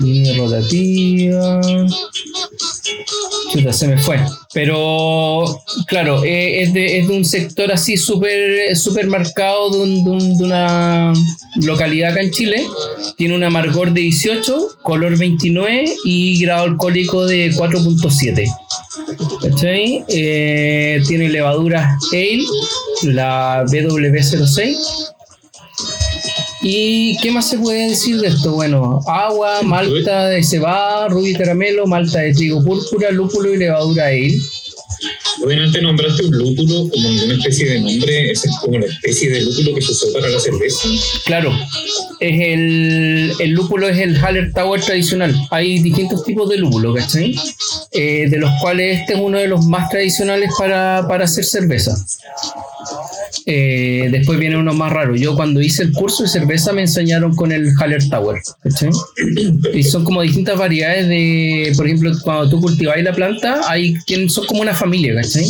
línea 0.00 0.36
rotativa. 0.36 1.62
Se 3.72 3.86
me 3.86 3.96
fue. 3.98 4.18
Pero, 4.52 5.44
claro, 5.86 6.24
eh, 6.24 6.62
es, 6.62 6.72
de, 6.74 6.98
es 6.98 7.06
de 7.08 7.16
un 7.16 7.24
sector 7.24 7.70
así 7.70 7.96
súper 7.96 8.76
súper 8.76 9.06
marcado 9.06 9.70
de, 9.70 9.78
un- 9.78 10.04
de 10.04 10.10
un- 10.10 10.38
de 10.38 10.44
una 10.44 11.12
localidad 11.62 12.12
acá 12.12 12.20
en 12.22 12.30
Chile. 12.32 12.66
Tiene 13.16 13.34
un 13.36 13.44
amargor 13.44 13.92
de 13.92 14.00
18, 14.02 14.78
color 14.82 15.16
29 15.16 15.84
y 16.04 16.40
grado 16.42 16.64
alcohólico 16.64 17.26
de 17.26 17.52
4.7. 17.52 18.44
¿Cachai? 19.42 20.04
Eh, 20.08 21.00
tiene 21.06 21.28
levaduras 21.28 21.92
Ale, 22.12 22.42
la 23.02 23.64
BW06. 23.66 25.13
¿Y 26.66 27.18
qué 27.18 27.30
más 27.30 27.50
se 27.50 27.58
puede 27.58 27.90
decir 27.90 28.18
de 28.18 28.28
esto? 28.28 28.52
Bueno, 28.52 29.00
agua, 29.06 29.60
malta 29.62 30.28
de 30.28 30.42
cebada, 30.42 31.08
rubio 31.08 31.32
y 31.32 31.34
caramelo, 31.34 31.86
malta 31.86 32.20
de 32.20 32.32
trigo 32.32 32.64
púrpura, 32.64 33.10
lúpulo 33.10 33.52
y 33.52 33.58
levadura 33.58 34.06
ale. 34.06 34.38
Antes 35.42 35.82
nombraste 35.82 36.24
un 36.24 36.38
lúpulo 36.38 36.88
como 36.88 37.08
alguna 37.08 37.34
especie 37.34 37.68
de 37.70 37.80
nombre, 37.80 38.30
esa 38.30 38.48
es 38.48 38.56
como 38.60 38.78
la 38.78 38.86
especie 38.86 39.30
de 39.30 39.42
lúpulo 39.42 39.74
que 39.74 39.82
se 39.82 39.92
usó 39.92 40.12
para 40.12 40.28
la 40.28 40.38
cerveza. 40.38 40.88
Claro, 41.26 41.52
es 42.20 42.40
el, 42.40 43.32
el 43.38 43.50
lúpulo 43.50 43.88
es 43.88 43.98
el 43.98 44.16
Haller 44.16 44.52
Tower 44.52 44.80
tradicional. 44.80 45.34
Hay 45.50 45.80
distintos 45.80 46.24
tipos 46.24 46.48
de 46.48 46.58
lúpulo, 46.58 46.94
¿cachai? 46.94 47.34
Eh, 47.92 48.28
de 48.28 48.38
los 48.38 48.50
cuales 48.60 49.00
este 49.00 49.14
es 49.14 49.20
uno 49.20 49.38
de 49.38 49.48
los 49.48 49.64
más 49.66 49.90
tradicionales 49.90 50.50
para, 50.58 51.06
para 51.08 51.24
hacer 51.24 51.44
cerveza. 51.44 51.94
Eh, 53.46 54.08
después 54.10 54.38
viene 54.38 54.56
uno 54.56 54.72
más 54.72 54.92
raro. 54.92 55.16
Yo 55.16 55.34
cuando 55.34 55.60
hice 55.60 55.82
el 55.82 55.92
curso 55.92 56.22
de 56.22 56.28
cerveza 56.28 56.72
me 56.72 56.82
enseñaron 56.82 57.34
con 57.34 57.52
el 57.52 57.72
Haller 57.78 58.08
Tower, 58.08 58.40
¿cachai? 58.62 58.90
Y 59.74 59.82
son 59.82 60.04
como 60.04 60.22
distintas 60.22 60.58
variedades 60.58 61.08
de, 61.08 61.72
por 61.76 61.86
ejemplo, 61.86 62.12
cuando 62.22 62.48
tú 62.48 62.60
cultiváis 62.60 63.04
la 63.04 63.12
planta, 63.12 63.60
hay, 63.68 63.94
tienen, 64.06 64.30
son 64.30 64.46
como 64.46 64.62
una 64.62 64.74
familia, 64.74 65.14
¿cachai? 65.24 65.46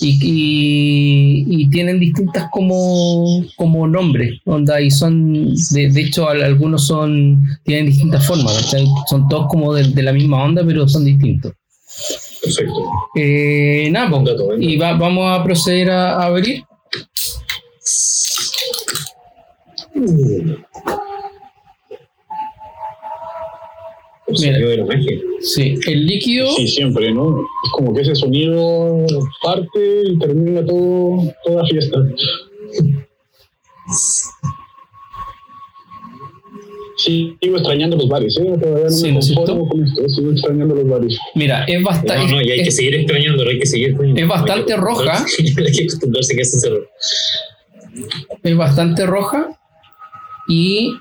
Y, 0.00 0.08
y, 0.22 1.62
y 1.62 1.70
tienen 1.70 1.98
distintas 2.00 2.48
como, 2.52 3.44
como 3.56 3.86
nombres, 3.86 4.40
onda, 4.44 4.80
y 4.80 4.90
son, 4.90 5.54
de, 5.72 5.90
de 5.90 6.00
hecho, 6.00 6.28
al- 6.28 6.42
algunos 6.42 6.86
son, 6.86 7.42
tienen 7.64 7.86
distintas 7.86 8.26
formas, 8.26 8.54
¿cachai? 8.62 8.86
Son 9.08 9.28
todos 9.28 9.46
como 9.48 9.74
de, 9.74 9.84
de 9.84 10.02
la 10.02 10.12
misma 10.12 10.42
onda, 10.44 10.62
pero 10.66 10.88
son 10.88 11.04
distintos. 11.04 11.52
Perfecto. 12.42 12.74
Eh, 13.16 13.88
nada, 13.90 14.10
pues, 14.10 14.24
dato, 14.24 14.56
y 14.58 14.76
va- 14.76 14.94
vamos 14.96 15.24
a 15.38 15.42
proceder 15.42 15.90
a, 15.90 16.14
a 16.22 16.26
abrir. 16.26 16.62
El 19.94 20.02
Mira. 20.02 20.56
Sonido 24.36 24.68
de 24.70 24.76
la 24.78 24.84
magia. 24.86 25.18
Sí, 25.40 25.74
el 25.86 26.06
líquido, 26.06 26.46
Sí, 26.52 26.66
siempre, 26.68 27.12
¿no? 27.12 27.40
Es 27.64 27.70
como 27.72 27.94
que 27.94 28.02
ese 28.02 28.14
sonido 28.14 29.06
parte 29.42 30.02
y 30.06 30.18
termina 30.18 30.64
todo, 30.64 31.32
toda 31.44 31.64
fiesta. 31.66 31.98
Sigo 36.96 37.56
extrañando 37.56 37.96
los 37.96 38.08
bares, 38.08 38.36
¿eh? 38.38 38.56
Todavía 38.60 38.84
no 38.86 38.90
Sí, 38.90 39.12
me 39.12 39.20
conformo 39.36 39.68
con 39.68 39.84
esto, 39.84 40.08
sigo 40.08 40.32
extrañando 40.32 40.74
los 40.74 40.88
bares. 40.88 41.16
mira, 41.36 41.64
es 41.64 41.82
bastante... 41.82 42.26
No, 42.26 42.36
no, 42.36 42.42
y 42.42 42.50
hay 42.50 42.62
que 42.64 42.72
seguir 42.72 42.96
extrañándolo, 42.96 43.50
hay 43.50 43.58
que 43.60 43.66
seguir 43.66 43.90
extrañándolo. 43.90 44.24
es 44.24 44.28
bastante 44.28 44.72
Hay 44.72 44.76
que 44.78 44.82
roja. 44.84 45.24
hay 45.38 45.72
que 45.72 45.82
acostumbrarse 45.84 46.34
que 46.34 46.42
hace 46.42 46.58
cerro. 46.58 46.86
es 48.42 48.56
bastante 48.56 49.06
roja 49.06 49.48
y 50.48 50.92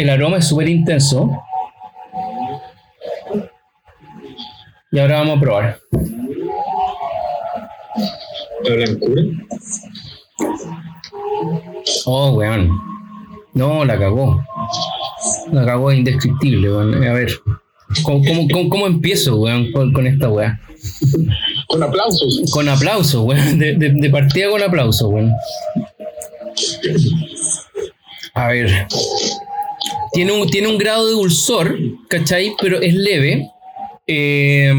el 0.00 0.10
aroma 0.10 0.38
es 0.38 0.46
súper 0.46 0.68
intenso. 0.68 1.30
Y 4.92 4.98
ahora 4.98 5.20
vamos 5.20 5.36
a 5.36 5.40
probar. 5.40 5.80
La 8.64 8.74
blancura. 8.74 9.22
Oh, 12.06 12.32
weón. 12.32 12.70
No, 13.54 13.84
la 13.84 13.98
cagó. 13.98 14.44
La 15.52 15.64
cagó 15.64 15.92
indescriptible, 15.92 16.70
weón. 16.70 17.04
A 17.04 17.12
ver. 17.12 17.30
¿Cómo, 18.04 18.22
cómo, 18.24 18.46
cómo- 18.52 18.68
cómo 18.70 18.86
empiezo, 18.86 19.36
weón, 19.36 19.70
con, 19.72 19.92
con 19.92 20.06
esta 20.06 20.28
weá? 20.28 20.60
Con 21.66 21.82
aplausos. 21.82 22.50
Con 22.52 22.68
aplauso, 22.68 23.22
weón. 23.22 23.58
De, 23.58 23.74
de- 23.76 23.90
de 23.92 24.10
partida 24.10 24.48
con 24.50 24.62
aplauso, 24.62 25.08
weón. 25.08 25.32
A 28.34 28.48
ver. 28.48 28.86
Tiene 30.12 30.32
un, 30.32 30.48
tiene 30.48 30.68
un 30.68 30.78
grado 30.78 31.06
de 31.06 31.12
dulzor, 31.12 31.76
¿cachai? 32.08 32.52
Pero 32.60 32.80
es 32.80 32.94
leve. 32.94 33.48
Eh, 34.06 34.72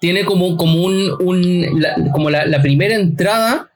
tiene 0.00 0.24
como, 0.24 0.56
como 0.56 0.84
un, 0.84 1.10
un- 1.20 1.80
la, 1.80 1.94
como 2.12 2.30
la, 2.30 2.60
primera 2.62 2.94
entrada 2.94 3.68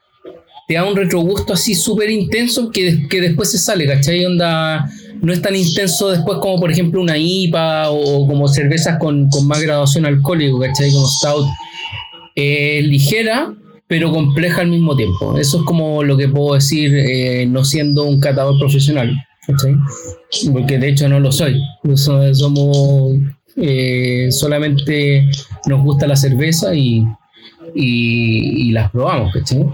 te 0.67 0.75
da 0.75 0.83
un 0.83 0.95
retrogusto 0.95 1.53
así 1.53 1.73
súper 1.75 2.09
intenso 2.09 2.69
que, 2.71 3.07
que 3.09 3.21
después 3.21 3.49
se 3.51 3.57
sale, 3.57 3.85
¿cachai? 3.87 4.25
Onda, 4.25 4.89
no 5.21 5.31
es 5.33 5.41
tan 5.41 5.55
intenso 5.55 6.09
después 6.09 6.39
como 6.39 6.59
por 6.59 6.71
ejemplo 6.71 7.01
una 7.01 7.17
IPA 7.17 7.89
o 7.89 8.27
como 8.27 8.47
cervezas 8.47 8.97
con, 8.99 9.29
con 9.29 9.47
más 9.47 9.61
graduación 9.61 10.05
alcohólica, 10.05 10.67
¿cachai? 10.67 10.91
Como 10.91 11.07
Stout. 11.07 11.45
Eh, 12.35 12.81
ligera, 12.83 13.53
pero 13.87 14.11
compleja 14.11 14.61
al 14.61 14.67
mismo 14.67 14.95
tiempo. 14.95 15.37
Eso 15.39 15.59
es 15.59 15.63
como 15.63 16.03
lo 16.03 16.17
que 16.17 16.27
puedo 16.27 16.55
decir 16.55 16.93
eh, 16.95 17.45
no 17.47 17.63
siendo 17.65 18.03
un 18.03 18.19
catador 18.19 18.59
profesional, 18.59 19.11
¿cachai? 19.47 19.75
Porque 20.51 20.77
de 20.77 20.89
hecho 20.89 21.09
no 21.09 21.19
lo 21.19 21.31
soy. 21.31 21.59
So- 21.95 22.33
Somos 22.35 23.15
eh, 23.55 24.27
solamente 24.31 25.27
nos 25.65 25.81
gusta 25.83 26.05
la 26.05 26.15
cerveza 26.15 26.75
y, 26.75 27.03
y, 27.73 28.67
y 28.67 28.71
las 28.71 28.91
probamos, 28.91 29.33
¿cachai? 29.33 29.65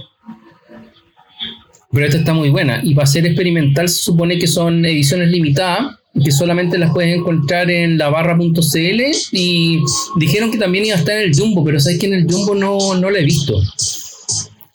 Pero 1.92 2.06
esta 2.06 2.18
está 2.18 2.34
muy 2.34 2.50
buena. 2.50 2.80
Y 2.84 2.96
para 2.96 3.06
ser 3.08 3.26
experimental 3.26 3.88
se 3.90 4.02
supone 4.02 4.38
que 4.40 4.48
son 4.48 4.84
ediciones 4.86 5.30
limitadas, 5.30 5.96
que 6.24 6.32
solamente 6.32 6.78
las 6.78 6.92
puedes 6.92 7.16
encontrar 7.16 7.70
en 7.70 7.98
la 7.98 8.10
barra.cl 8.10 9.02
y 9.32 9.80
dijeron 10.18 10.52
que 10.52 10.58
también 10.58 10.86
iba 10.86 10.96
a 10.96 11.00
estar 11.00 11.18
en 11.18 11.30
el 11.30 11.36
Jumbo, 11.38 11.64
pero 11.64 11.80
sabes 11.80 12.00
que 12.00 12.08
en 12.08 12.14
el 12.14 12.28
Jumbo 12.32 12.56
no, 12.56 12.96
no 12.96 13.10
la 13.12 13.20
he 13.20 13.24
visto. 13.26 13.60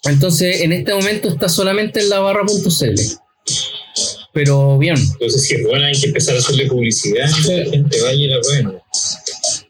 Entonces, 0.05 0.61
en 0.61 0.71
este 0.71 0.93
momento 0.93 1.27
está 1.29 1.49
solamente 1.49 1.99
en 1.99 2.09
la 2.09 2.19
barra.cl. 2.19 2.99
Pero 4.39 4.77
bien. 4.77 4.95
Entonces, 4.97 5.45
si 5.45 5.55
es 5.55 5.63
buena, 5.63 5.87
hay 5.87 5.99
que 5.99 6.07
empezar 6.07 6.33
a 6.33 6.39
hacerle 6.39 6.65
publicidad. 6.67 7.29
La 7.29 7.69
gente 7.71 8.01
vaya 8.01 8.13
y 8.23 8.27
la 8.27 8.37
bueno. 8.41 8.81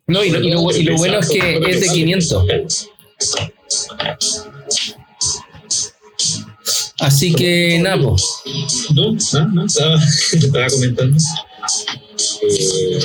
No, 0.06 0.24
y, 0.24 0.30
lo- 0.30 0.44
y 0.44 0.52
lo, 0.52 0.72
y 0.78 0.84
lo 0.84 0.96
bueno 0.96 1.18
es 1.20 1.28
que 1.30 1.60
es 1.68 1.82
de 1.82 1.88
500. 1.88 2.46
Así 7.00 7.34
que 7.34 7.80
nada. 7.82 7.96
No, 7.98 8.16
no, 8.94 9.48
no, 9.54 9.66
estaba, 9.66 9.96
estaba 10.34 10.68
comentando. 10.68 11.18
Eh, 12.44 13.00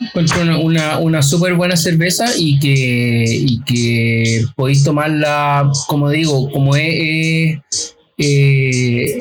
encuentro 0.00 0.40
una, 0.42 0.58
una, 0.58 0.98
una 0.98 1.22
súper 1.22 1.54
buena 1.54 1.76
cerveza 1.76 2.26
y 2.38 2.58
que, 2.58 3.24
y 3.28 3.60
que 3.64 4.44
podéis 4.56 4.82
tomarla, 4.84 5.70
como 5.88 6.08
digo, 6.10 6.50
como 6.50 6.74
es, 6.76 6.84
es, 6.88 7.94
eh, 8.18 9.18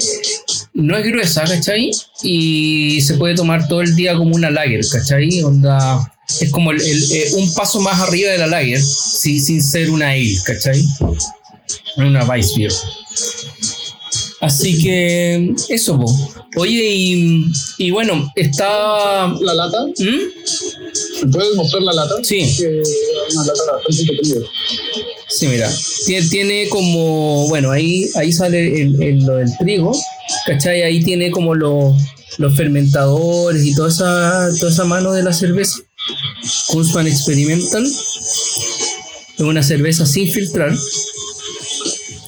no 0.80 0.98
es 0.98 1.06
gruesa, 1.06 1.44
¿cachai? 1.44 1.92
Y 2.24 3.02
se 3.02 3.16
puede 3.16 3.36
tomar 3.36 3.68
todo 3.68 3.82
el 3.82 3.96
día 3.96 4.16
como 4.16 4.36
una 4.36 4.50
lager, 4.50 4.82
¿cachai? 4.92 5.44
Onda, 5.44 6.12
es 6.40 6.50
como 6.52 6.72
el, 6.72 6.82
el- 6.82 7.12
eh, 7.12 7.32
un 7.36 7.54
paso 7.54 7.80
más 7.82 8.00
arriba 8.02 8.32
de 8.32 8.38
la 8.40 8.48
lager, 8.48 8.82
sí, 8.82 9.40
sin 9.40 9.62
ser 9.64 9.90
una 9.92 10.10
ale, 10.10 10.36
¿cachai? 10.46 10.84
Una 11.98 12.24
Vice 12.26 12.54
Beer. 12.58 12.74
Así 14.42 14.82
que 14.82 15.54
eso, 15.68 16.00
po. 16.00 16.06
Oye, 16.56 16.84
y, 16.90 17.46
y 17.78 17.92
bueno, 17.92 18.32
está... 18.36 19.28
La 19.42 19.54
lata, 19.54 19.86
¿Mm? 19.86 21.30
¿puedes 21.32 21.56
mostrar 21.56 21.84
la 21.84 21.94
lata? 21.94 22.16
Sí. 22.24 22.40
Es 22.40 22.62
una 23.36 23.46
lata 23.46 23.62
bastante 23.74 24.14
pequeña. 24.14 24.40
Sí, 25.30 25.48
mira, 25.48 25.70
tiene, 26.08 26.28
tiene 26.28 26.70
como, 26.70 27.48
bueno, 27.50 27.72
ahí, 27.72 28.10
ahí 28.16 28.32
sale 28.32 28.82
el, 28.82 29.02
el- 29.02 29.26
lo 29.26 29.36
del 29.36 29.56
trigo, 29.58 29.92
¿cachai? 30.48 30.82
Ahí 30.82 31.04
tiene 31.04 31.30
como 31.32 31.54
los, 31.54 31.96
los 32.40 32.56
fermentadores 32.56 33.64
y 33.64 33.76
toda 33.76 33.90
esa, 33.90 34.50
toda 34.60 34.72
esa 34.72 34.86
mano 34.86 35.12
de 35.14 35.24
la 35.24 35.32
cerveza. 35.34 35.78
Kunzman 36.68 37.08
Experimental. 37.08 37.86
Es 37.86 39.40
una 39.40 39.62
cerveza 39.62 40.06
sin 40.06 40.32
filtrar. 40.32 40.76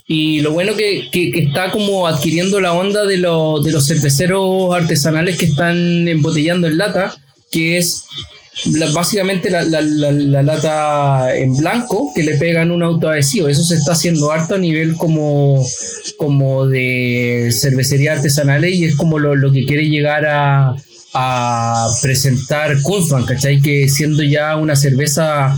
Y 0.07 0.41
lo 0.41 0.51
bueno 0.51 0.75
que, 0.75 1.09
que, 1.11 1.31
está 1.39 1.71
como 1.71 2.05
adquiriendo 2.05 2.59
la 2.59 2.73
onda 2.73 3.05
de, 3.05 3.17
los 3.17 3.63
de 3.63 3.71
los 3.71 3.87
cerveceros 3.87 4.73
artesanales 4.75 5.37
que 5.37 5.45
están 5.45 6.07
embotellando 6.07 6.67
en 6.67 6.77
lata, 6.77 7.15
que 7.49 7.77
es 7.77 8.03
básicamente 8.93 9.49
la, 9.49 9.63
la- 9.63 9.81
la- 9.81 10.11
la 10.11 10.43
lata 10.43 11.35
en 11.35 11.55
blanco 11.55 12.11
que 12.13 12.23
le 12.23 12.35
pegan 12.37 12.71
un 12.71 12.83
autoadhesivo. 12.83 13.47
Eso 13.47 13.63
se 13.63 13.75
está 13.75 13.93
haciendo 13.93 14.31
harto 14.31 14.55
a 14.55 14.57
nivel 14.57 14.95
como, 14.95 15.65
como 16.17 16.67
de 16.67 17.49
cervecería 17.51 18.13
artesanales 18.13 18.75
y 18.75 18.85
es 18.85 18.95
como 18.95 19.19
lo, 19.19 19.35
lo 19.35 19.51
que 19.51 19.65
quiere 19.65 19.87
llegar 19.89 20.25
a, 20.25 20.75
a 21.13 21.87
presentar 22.01 22.81
Kunzman, 22.81 23.25
¿cachai? 23.25 23.61
Que 23.61 23.87
siendo 23.89 24.23
ya 24.23 24.55
una 24.57 24.75
cerveza 24.75 25.57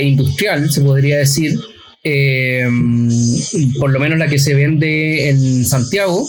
industrial, 0.00 0.70
se 0.70 0.80
podría 0.80 1.18
decir, 1.18 1.58
eh, 2.02 2.66
por 3.78 3.90
lo 3.90 3.98
menos 4.00 4.18
la 4.18 4.26
que 4.28 4.38
se 4.38 4.54
vende 4.54 5.28
en 5.28 5.64
Santiago, 5.66 6.26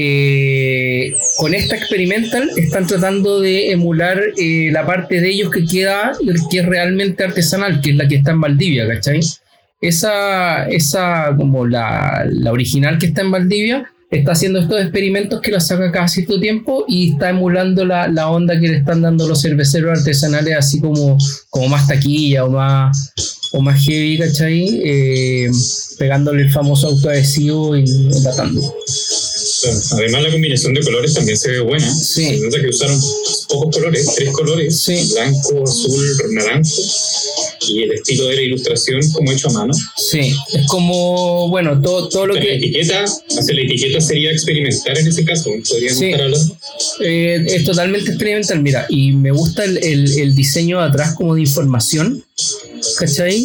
eh, 0.00 1.16
con 1.38 1.54
esta 1.54 1.74
experimental 1.74 2.50
están 2.56 2.86
tratando 2.86 3.40
de 3.40 3.72
emular 3.72 4.20
eh, 4.36 4.70
la 4.70 4.86
parte 4.86 5.20
de 5.20 5.30
ellos 5.30 5.50
que 5.50 5.64
queda, 5.64 6.12
que 6.50 6.58
es 6.58 6.66
realmente 6.66 7.24
artesanal, 7.24 7.80
que 7.80 7.90
es 7.90 7.96
la 7.96 8.06
que 8.06 8.16
está 8.16 8.30
en 8.30 8.40
Valdivia, 8.40 8.86
¿cachai? 8.86 9.18
Esa, 9.80 10.68
esa 10.68 11.34
como 11.36 11.66
la, 11.66 12.24
la 12.30 12.52
original 12.52 12.98
que 12.98 13.06
está 13.06 13.22
en 13.22 13.32
Valdivia, 13.32 13.90
está 14.10 14.32
haciendo 14.32 14.60
estos 14.60 14.80
experimentos 14.80 15.40
que 15.40 15.50
la 15.50 15.60
saca 15.60 15.92
cada 15.92 16.08
cierto 16.08 16.40
tiempo 16.40 16.84
y 16.88 17.12
está 17.12 17.30
emulando 17.30 17.84
la, 17.84 18.08
la 18.08 18.30
onda 18.30 18.58
que 18.58 18.68
le 18.68 18.76
están 18.78 19.02
dando 19.02 19.28
los 19.28 19.42
cerveceros 19.42 19.98
artesanales, 19.98 20.56
así 20.56 20.80
como, 20.80 21.18
como 21.50 21.68
más 21.68 21.88
taquilla 21.88 22.44
o 22.44 22.50
más, 22.50 23.12
o 23.52 23.60
más 23.60 23.84
heavy, 23.84 24.18
¿cachai? 24.18 24.80
Eh, 24.84 25.50
pegándole 25.98 26.42
el 26.42 26.50
famoso 26.50 26.88
autoadhesivo 26.88 27.76
y 27.76 27.84
enlatando. 27.84 28.62
Claro. 29.60 29.78
Además, 29.92 30.22
la 30.22 30.30
combinación 30.30 30.74
de 30.74 30.80
colores 30.82 31.14
también 31.14 31.36
se 31.36 31.50
ve 31.50 31.60
buena. 31.60 31.94
Sí. 31.94 32.24
Se 32.28 32.36
nota 32.38 32.60
que 32.60 32.68
usaron 32.68 33.00
pocos 33.48 33.76
colores, 33.76 34.06
tres 34.16 34.30
colores: 34.32 34.76
Sí. 34.80 35.08
blanco, 35.14 35.64
azul, 35.64 36.06
naranjo. 36.30 36.82
Y 37.60 37.82
el 37.82 37.92
estilo 37.92 38.26
de 38.26 38.36
la 38.36 38.42
ilustración, 38.42 39.00
como 39.12 39.32
hecho 39.32 39.48
a 39.48 39.52
mano. 39.52 39.72
Sí, 39.96 40.32
es 40.52 40.66
como, 40.68 41.48
bueno, 41.48 41.80
todo, 41.82 42.08
todo 42.08 42.26
lo 42.28 42.34
La 42.34 42.40
que... 42.40 42.54
etiqueta, 42.56 43.02
hacer 43.04 43.54
la 43.54 43.62
etiqueta 43.62 44.00
sería 44.00 44.30
experimentar 44.30 44.96
en 44.98 45.06
ese 45.08 45.24
caso. 45.24 45.50
Podríamos 45.68 45.98
Sí. 45.98 46.04
estar 46.06 46.22
hablando. 46.22 46.56
Eh, 47.04 47.44
es 47.48 47.64
totalmente 47.64 48.10
experimental, 48.10 48.62
mira, 48.62 48.86
y 48.88 49.12
me 49.12 49.32
gusta 49.32 49.64
el, 49.64 49.78
el- 49.78 50.18
el 50.20 50.34
diseño 50.34 50.78
de 50.78 50.84
atrás 50.86 51.14
como 51.16 51.34
de 51.34 51.40
información, 51.42 52.24
¿cachai? 52.98 53.44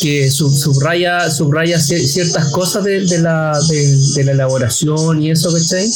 Que 0.00 0.30
sub- 0.30 0.56
subraya, 0.56 1.30
subraya 1.30 1.78
cier- 1.78 2.06
ciertas 2.06 2.50
cosas 2.52 2.84
de, 2.84 3.04
de 3.04 3.18
la, 3.18 3.58
de, 3.68 3.96
de 4.14 4.24
la 4.24 4.32
elaboración 4.32 5.22
y 5.22 5.30
eso, 5.30 5.52
¿cachai? 5.52 5.86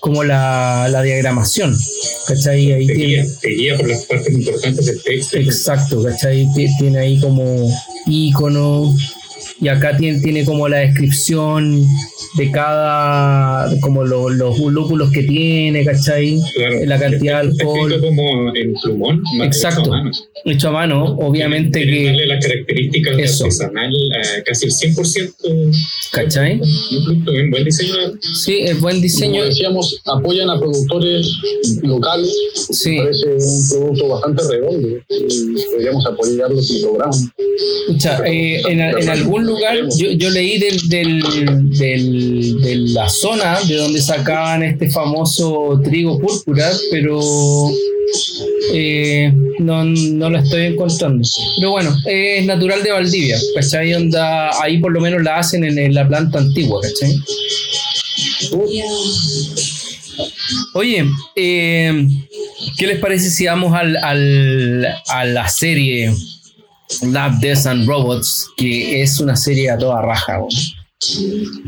Como 0.00 0.24
la, 0.24 0.88
la 0.90 1.02
diagramación, 1.02 1.76
¿cachai? 2.26 2.72
Ahí 2.72 2.86
Te 2.86 2.94
guía, 2.94 3.22
tiene, 3.22 3.28
te 3.40 3.48
guía 3.50 3.76
por 3.76 3.88
las 3.88 4.04
partes 4.06 4.32
importantes 4.32 4.86
del 4.86 5.02
texto. 5.02 5.36
exacto, 5.36 6.02
¿cachai? 6.02 6.48
Ti- 6.54 6.68
Tiene 6.78 6.98
ahí 6.98 7.20
como 7.20 7.70
icono 8.06 8.94
y 9.60 9.68
acá 9.68 9.96
tiene, 9.96 10.20
tiene 10.20 10.44
como 10.44 10.68
la 10.68 10.78
descripción 10.78 11.84
de 12.36 12.50
cada, 12.50 13.70
como 13.80 14.04
lo- 14.04 14.30
los 14.30 14.58
lúpulos 14.58 15.10
que 15.10 15.22
tiene, 15.24 15.84
¿cachai? 15.84 16.38
Claro. 16.54 16.76
la 16.86 16.98
cantidad 16.98 17.42
de 17.42 17.48
alcohol. 17.50 18.00
como 18.00 18.54
en 18.54 18.74
plumón, 18.74 19.22
más 19.36 19.46
Exacto. 19.48 19.80
hecho 19.82 19.92
a 19.92 19.96
mano. 19.96 20.10
hecho 20.46 20.68
a 20.68 20.70
mano, 20.70 21.04
obviamente 21.18 21.82
Quieren 21.82 21.98
que, 21.98 22.06
darle 22.06 22.26
las 22.26 22.44
características 22.46 23.16
de 23.16 23.22
artesanal 23.24 23.92
a 24.12 24.42
casi 24.44 24.66
el 24.66 24.72
100%. 24.72 25.34
¿cachai? 26.12 26.60
Un 26.60 27.04
producto 27.04 27.32
bien 27.32 27.50
buen 27.50 27.64
diseño. 27.64 27.94
Sí, 28.34 28.58
es 28.60 28.80
buen 28.80 29.00
diseño. 29.00 29.34
Como 29.40 29.44
decíamos, 29.44 30.00
apoyan 30.06 30.48
a 30.50 30.58
productores 30.58 31.26
locales. 31.82 32.32
Sí, 32.70 32.90
Me 32.92 33.02
parece 33.02 33.26
un 33.28 33.68
producto 33.68 34.08
bastante 34.08 34.42
redondo. 34.50 34.88
y 34.88 35.70
Podríamos 35.72 36.06
apoyarlo 36.06 36.62
sin 36.62 36.82
programa. 36.82 37.12
Escucha, 37.88 38.22
eh, 38.26 38.62
en, 38.68 38.80
en 38.80 39.08
algún 39.08 39.49
lugar 39.50 39.76
yo, 39.96 40.10
yo 40.12 40.30
leí 40.30 40.58
del, 40.58 40.88
del, 40.88 41.22
del- 41.78 42.60
de 42.62 42.76
la 42.94 43.08
zona 43.08 43.58
de 43.68 43.76
donde 43.76 44.00
sacaban 44.00 44.62
este 44.62 44.90
famoso 44.90 45.80
trigo 45.84 46.18
púrpura, 46.18 46.70
pero 46.90 47.20
eh, 48.72 49.32
no, 49.58 49.84
no 49.84 50.30
la 50.30 50.40
estoy 50.40 50.62
encontrando. 50.66 51.26
Pero 51.58 51.70
bueno, 51.72 51.96
es 52.06 52.44
natural 52.46 52.82
de 52.82 52.90
Valdivia, 52.92 53.38
¿cachai? 53.54 53.94
Onda, 53.94 54.50
ahí 54.62 54.78
por 54.78 54.92
lo 54.92 55.00
menos 55.00 55.22
la 55.22 55.38
hacen 55.38 55.64
en, 55.64 55.78
en 55.78 55.94
la 55.94 56.06
planta 56.08 56.38
antigua, 56.38 56.80
¿cachai? 56.80 57.14
Oye, 60.74 61.04
eh, 61.36 62.06
¿qué 62.78 62.86
les 62.86 62.98
parece 62.98 63.30
si 63.30 63.46
vamos 63.46 63.74
al, 63.74 63.96
al- 63.96 64.86
a 65.08 65.24
la 65.24 65.48
serie 65.48 66.12
Lab, 67.02 67.40
Death 67.40 67.66
and 67.66 67.86
Robots, 67.86 68.48
que 68.56 69.02
es 69.02 69.20
una 69.20 69.36
serie 69.36 69.70
a 69.70 69.78
toda 69.78 70.02
raja? 70.02 70.40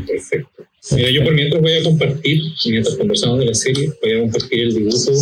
Perfecto. 0.07 0.65
Mira, 0.91 1.11
yo 1.11 1.25
por 1.25 1.33
mientras 1.33 1.63
voy 1.63 1.73
a 1.75 1.83
compartir, 1.85 2.43
mientras 2.67 2.97
conversamos 2.97 3.39
de 3.39 3.47
la 3.47 3.55
serie, 3.55 3.93
voy 4.03 4.17
a 4.17 4.21
compartir 4.21 4.61
el 4.61 4.75
dibujo 4.75 5.13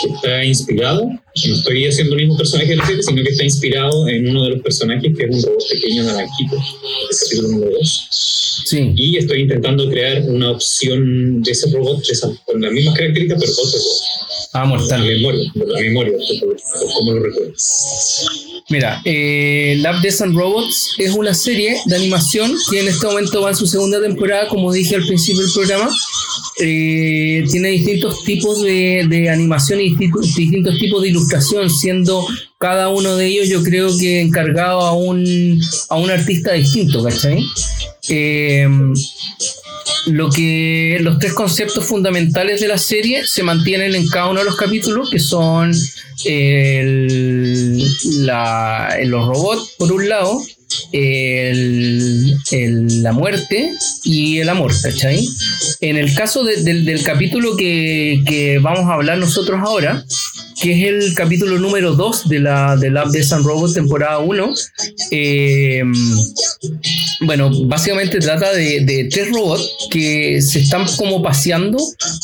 que 0.00 0.12
está 0.12 0.44
inspirado. 0.44 1.04
No 1.04 1.54
estoy 1.54 1.86
haciendo 1.86 2.14
el 2.16 2.22
mismo 2.22 2.36
personaje 2.38 2.70
de 2.70 2.76
la 2.76 2.86
serie, 2.86 3.02
sino 3.02 3.22
que 3.22 3.28
está 3.30 3.44
inspirado 3.44 4.08
en 4.08 4.28
uno 4.28 4.44
de 4.44 4.50
los 4.50 4.62
personajes, 4.62 5.12
que 5.16 5.24
es 5.24 5.30
un 5.36 5.42
robot 5.42 5.64
pequeño 5.70 6.02
naranjito, 6.04 6.56
el 6.56 7.16
capítulo 7.18 7.48
número 7.48 7.70
2. 7.78 8.08
Sí, 8.66 8.92
Y 8.96 9.16
estoy 9.18 9.42
intentando 9.42 9.88
crear 9.88 10.22
una 10.28 10.50
opción 10.52 11.42
de 11.42 11.50
ese 11.52 11.70
robot 11.70 12.04
de 12.06 12.12
esa- 12.12 12.32
con 12.46 12.60
las 12.60 12.72
mismas 12.72 12.94
características, 12.96 13.40
pero 13.42 13.52
otro 13.52 13.78
robot. 13.78 14.00
ah, 14.52 14.58
La 14.60 14.64
mortal. 14.64 15.06
memoria, 15.06 15.52
la 15.54 15.80
memoria, 15.80 16.12
como 16.94 17.12
lo 17.12 17.22
recuerdo. 17.22 17.52
Mira, 18.68 19.00
eh, 19.04 19.76
Lab, 19.78 20.00
Death 20.00 20.22
and 20.22 20.36
Robots 20.36 20.94
es 20.98 21.12
una 21.14 21.34
serie 21.34 21.76
de 21.86 21.96
animación 21.96 22.52
que 22.70 22.80
en 22.80 22.88
este 22.88 23.06
momento 23.06 23.40
va 23.42 23.50
en 23.50 23.56
su 23.56 23.66
segunda 23.66 24.00
temporada, 24.00 24.48
como 24.48 24.72
dije 24.72 24.96
al 24.96 25.06
principio 25.06 25.42
del 25.42 25.52
programa. 25.52 25.88
Eh, 26.60 27.44
tiene 27.52 27.68
distintos 27.68 28.24
tipos 28.24 28.62
de, 28.62 29.04
de 29.08 29.28
animación 29.28 29.80
y 29.80 29.85
distintos, 29.88 30.78
tipos 30.78 31.02
de 31.02 31.08
ilustración, 31.08 31.70
siendo 31.70 32.26
cada 32.58 32.88
uno 32.88 33.16
de 33.16 33.26
ellos 33.26 33.48
yo 33.48 33.62
creo 33.62 33.96
que 33.96 34.20
encargado 34.20 34.80
a 34.80 34.92
un, 34.92 35.60
a 35.90 35.96
un 35.96 36.10
artista 36.10 36.52
distinto, 36.52 37.02
¿cachai? 37.04 37.44
Eh, 38.08 38.68
lo 40.06 40.30
que 40.30 40.98
los 41.00 41.18
tres 41.18 41.32
conceptos 41.32 41.84
fundamentales 41.84 42.60
de 42.60 42.68
la 42.68 42.78
serie 42.78 43.26
se 43.26 43.42
mantienen 43.42 43.94
en 43.94 44.06
cada 44.08 44.30
uno 44.30 44.40
de 44.40 44.46
los 44.46 44.56
capítulos, 44.56 45.10
que 45.10 45.18
son 45.18 45.72
los 49.04 49.26
robots 49.26 49.74
por 49.78 49.92
un 49.92 50.08
lado, 50.08 50.40
la 53.02 53.12
muerte 53.12 53.72
y 54.04 54.38
el 54.38 54.48
amor, 54.48 54.72
¿cachai? 54.82 55.26
En 55.80 55.96
el 55.96 56.14
caso 56.14 56.44
de- 56.44 56.62
del, 56.62 57.02
capítulo 57.02 57.56
que, 57.56 58.58
vamos 58.62 58.88
a 58.90 58.94
hablar 58.94 59.18
nosotros 59.18 59.60
ahora, 59.62 60.04
que 60.62 60.72
es 60.72 60.88
el 60.88 61.14
capítulo 61.14 61.58
número 61.58 61.94
2 61.94 62.28
de 62.28 62.40
la 62.40 62.76
de 62.76 62.90
Love, 62.90 63.10
Death 63.12 63.32
and 63.32 63.44
Robots 63.44 63.74
temporada 63.74 64.18
1, 64.20 64.54
eh, 65.10 65.82
bueno, 67.20 67.50
básicamente 67.66 68.18
trata 68.18 68.52
de, 68.52 68.80
de 68.80 69.08
tres 69.10 69.30
robots 69.30 69.68
que 69.90 70.40
se 70.42 70.60
están 70.60 70.86
como 70.96 71.22
paseando 71.22 71.78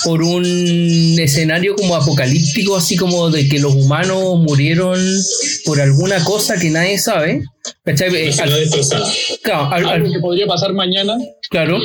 por 0.05 0.22
un 0.22 1.16
escenario 1.18 1.74
como 1.76 1.94
apocalíptico, 1.94 2.76
así 2.76 2.96
como 2.96 3.31
de 3.31 3.48
que 3.48 3.59
los 3.59 3.74
humanos 3.74 4.38
murieron 4.40 4.98
por 5.64 5.81
alguna 5.81 6.22
cosa 6.24 6.59
que 6.59 6.70
nadie 6.70 6.98
sabe. 6.98 7.42
¿Cachai? 7.85 8.14
Eh, 8.14 8.35
al- 8.40 8.53
claro, 9.42 9.70
al- 9.72 9.88
Algo 9.88 10.12
que 10.12 10.18
podría 10.20 10.46
pasar 10.46 10.72
mañana. 10.72 11.14
Claro, 11.51 11.79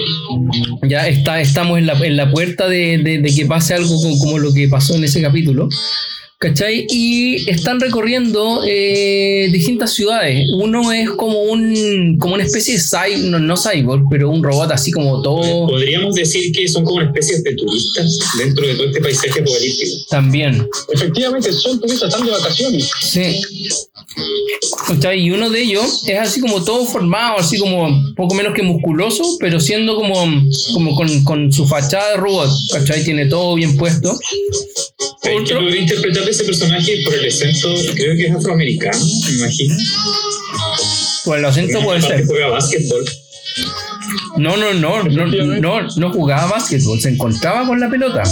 ya 0.84 1.08
está, 1.08 1.42
estamos 1.42 1.78
en 1.78 1.86
la, 1.88 1.94
en 1.94 2.16
la 2.18 2.32
puerta 2.32 2.68
de, 2.68 2.98
de- 3.00 3.20
de 3.20 3.36
que 3.36 3.46
pase 3.46 3.74
algo 3.74 3.96
como, 4.02 4.18
como 4.20 4.38
lo 4.40 4.54
que 4.54 4.68
pasó 4.68 4.96
en 4.96 5.04
ese 5.04 5.22
capítulo. 5.22 5.68
¿Cachai? 6.39 6.86
Y 6.91 7.50
están 7.50 7.80
recorriendo 7.80 8.62
eh, 8.63 9.50
distintas 9.52 9.93
ciudades. 9.93 10.47
Uno 10.54 10.91
es 10.91 11.10
como 11.12 11.41
un 11.41 12.17
como 12.19 12.36
una 12.36 12.43
especie 12.43 12.76
de 12.76 12.80
cyborg, 12.80 13.23
no, 13.32 13.39
no 13.39 13.56
cyborg, 13.58 14.04
pero 14.12 14.30
un 14.30 14.43
robot 14.43 14.69
así 14.71 14.91
como 14.91 15.23
todo 15.23 15.65
Podríamos 15.67 16.13
decir 16.13 16.52
que 16.52 16.67
son 16.67 16.84
como 16.86 16.97
una 16.97 17.08
especie 17.08 17.39
de 17.41 17.56
turistas 17.56 18.19
dentro 18.38 18.67
de 18.67 18.76
todo 18.76 18.86
este 18.86 19.02
paisaje 19.02 19.39
apocalíptico. 19.41 19.97
también. 20.12 20.67
Efectivamente, 20.93 21.52
son 21.52 21.80
turistas, 21.82 22.10
están 22.13 22.28
de 22.28 22.32
vacaciones. 22.32 22.91
Sí. 23.02 23.41
¿Cachai? 24.88 25.19
Y 25.19 25.32
uno 25.32 25.50
de 25.50 25.62
ellos 25.62 26.04
es 26.08 26.19
así 26.19 26.39
como 26.39 26.63
todo 26.63 26.86
formado, 26.86 27.39
así 27.39 27.58
como 27.58 27.89
poco 28.15 28.36
menos 28.36 28.54
que 28.54 28.62
musculoso, 28.62 29.23
pero 29.39 29.60
siendo 29.60 29.95
como, 29.95 30.13
como 30.73 30.95
con, 30.95 31.23
con 31.23 31.52
su 31.52 31.65
fachada 31.67 32.12
de 32.12 32.17
robot. 32.17 32.50
¿Cachai? 32.73 33.04
Tiene 33.04 33.26
todo 33.26 33.56
bien 33.56 33.76
puesto. 33.76 34.17
Otro- 35.41 35.76
interpretar 35.76 36.27
ese 36.28 36.44
personaje 36.44 37.02
por 37.06 37.13
el 37.16 37.28
acento, 37.28 37.74
creo 37.96 38.16
que 38.16 38.28
es 38.28 38.36
afroamericano, 38.36 38.98
me 39.26 39.32
imagino. 39.36 39.76
Por 41.26 41.38
el 41.38 41.46
acento 41.46 41.82
puede 41.82 42.02
ser. 42.02 42.26
Juega 42.26 42.48
básquetbol. 42.48 43.06
No, 44.38 44.56
no, 44.56 44.74
no, 44.74 45.04
no, 45.04 45.26
no, 45.26 45.82
no 45.82 46.13
jugaba 46.13 46.52
básquetbol, 46.52 47.00
se 47.02 47.10
encontraba 47.10 47.66
con 47.66 47.80
la 47.80 47.90
pelota. 47.90 48.24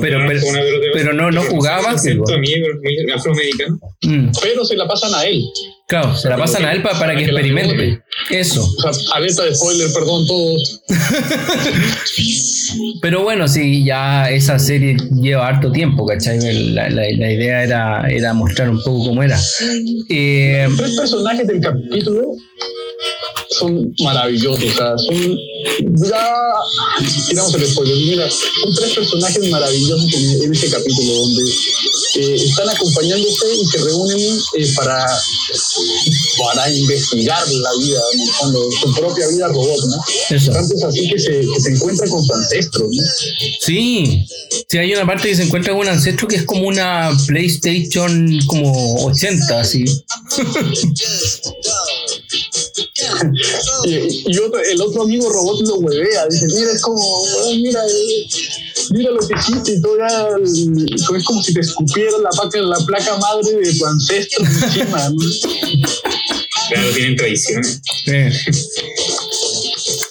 Pero, 0.00 0.18
pero, 0.26 0.40
con 0.40 0.50
una 0.50 0.60
pelota 0.60 0.86
de 0.86 0.90
pero 0.92 1.12
no, 1.12 1.30
no 1.30 1.42
jugaba 1.42 1.92
básquetbol. 1.92 2.26
afroamericano. 3.14 3.80
Mm, 4.02 4.28
Pero 4.42 4.64
se 4.64 4.76
la 4.76 4.86
pasan 4.86 5.14
a 5.14 5.24
él. 5.24 5.42
Claro, 6.00 6.16
se 6.16 6.28
la 6.28 6.36
pasan 6.36 6.64
a 6.64 6.72
él 6.72 6.82
pa- 6.82 6.90
para, 6.90 7.00
Para 7.00 7.16
que 7.16 7.24
experimente. 7.24 8.02
Eso. 8.30 8.62
O 8.62 8.92
sea, 8.92 9.16
alerta 9.16 9.44
de 9.44 9.54
spoiler, 9.54 9.92
perdón, 9.92 10.26
todos. 10.26 10.80
Pero 13.02 13.22
bueno, 13.22 13.46
sí, 13.46 13.84
ya 13.84 14.30
esa 14.30 14.58
serie 14.58 14.96
lleva 15.20 15.46
harto 15.46 15.70
tiempo, 15.70 16.06
¿cachai? 16.06 16.38
La, 16.72 16.88
la- 16.90 17.02
la 17.02 17.32
idea 17.32 17.62
era, 17.62 18.08
era 18.10 18.32
mostrar 18.34 18.68
un 18.70 18.82
poco 18.82 19.04
cómo 19.08 19.22
era. 19.22 19.38
Eh, 20.08 20.66
Tres 20.76 20.96
personajes 20.96 21.46
del 21.46 21.60
capítulo 21.60 22.22
son 23.58 23.94
maravillosos. 24.00 24.64
O 24.64 24.76
sea, 24.76 24.98
son. 24.98 25.38
Ya. 26.08 26.34
Tiramos 27.28 27.54
el 27.54 27.66
spoiler. 27.66 27.96
Mira, 27.96 28.30
son 28.30 28.74
tres 28.74 28.94
personajes 28.94 29.50
maravillosos 29.50 30.12
en, 30.14 30.52
este 30.52 30.70
capítulo 30.70 31.14
donde 31.14 31.42
eh, 32.16 32.34
están 32.36 32.68
acompañándose 32.68 33.54
y 33.54 33.66
se 33.66 33.78
reúnen 33.78 34.38
eh, 34.58 34.72
para, 34.76 35.06
para 36.38 36.70
investigar 36.70 37.48
la 37.48 37.70
vida, 37.78 38.00
fondo, 38.40 38.70
su 38.80 38.94
propia 38.94 39.26
vida 39.28 39.48
robot, 39.48 39.84
¿no? 39.86 39.96
eso. 40.30 40.52
Tanto 40.52 40.74
es 40.74 40.84
así 40.84 41.08
que 41.08 41.18
se, 41.18 41.40
que 41.40 41.60
se 41.60 41.70
encuentra 41.70 42.08
con 42.08 42.24
su 42.24 42.32
ancestro, 42.32 42.88
¿no? 42.90 43.02
Sí, 43.60 44.26
sí, 44.68 44.78
hay 44.78 44.92
una 44.94 45.06
parte 45.06 45.28
que 45.28 45.36
se 45.36 45.44
encuentra 45.44 45.72
con 45.72 45.82
un 45.82 45.88
ancestro 45.88 46.28
que 46.28 46.36
es 46.36 46.44
como 46.44 46.66
una 46.68 47.10
PlayStation 47.26 48.38
como 48.46 49.06
80, 49.06 49.60
así. 49.60 49.84
Y, 53.86 54.32
y 54.32 54.38
otro- 54.38 54.60
el 54.60 54.80
otro 54.80 55.02
amigo 55.02 55.28
robot 55.30 55.60
lo 55.66 55.74
huevea, 55.76 56.26
dice, 56.30 56.46
mira, 56.54 56.72
es 56.72 56.80
como, 56.82 57.02
"Ah, 57.26 57.50
mira, 57.54 57.80
eh, 57.86 58.26
mira 58.90 59.10
lo 59.10 59.26
que 59.26 59.34
hiciste 59.38 59.72
y 59.74 59.80
todo 59.82 59.98
ya, 59.98 60.28
el- 60.38 60.86
es 60.94 61.24
como 61.24 61.42
si 61.42 61.52
te 61.52 61.60
escupiera 61.60 62.16
la 62.18 62.30
placa, 62.30 62.58
la 62.60 62.78
placa 62.86 63.16
madre 63.18 63.52
de 63.60 63.74
tu 63.74 63.84
ancestro 63.86 64.44
encima, 64.44 65.08
¿no? 65.10 65.16
Claro, 66.68 66.90
tienen 66.94 67.16
tradiciones. 67.16 67.80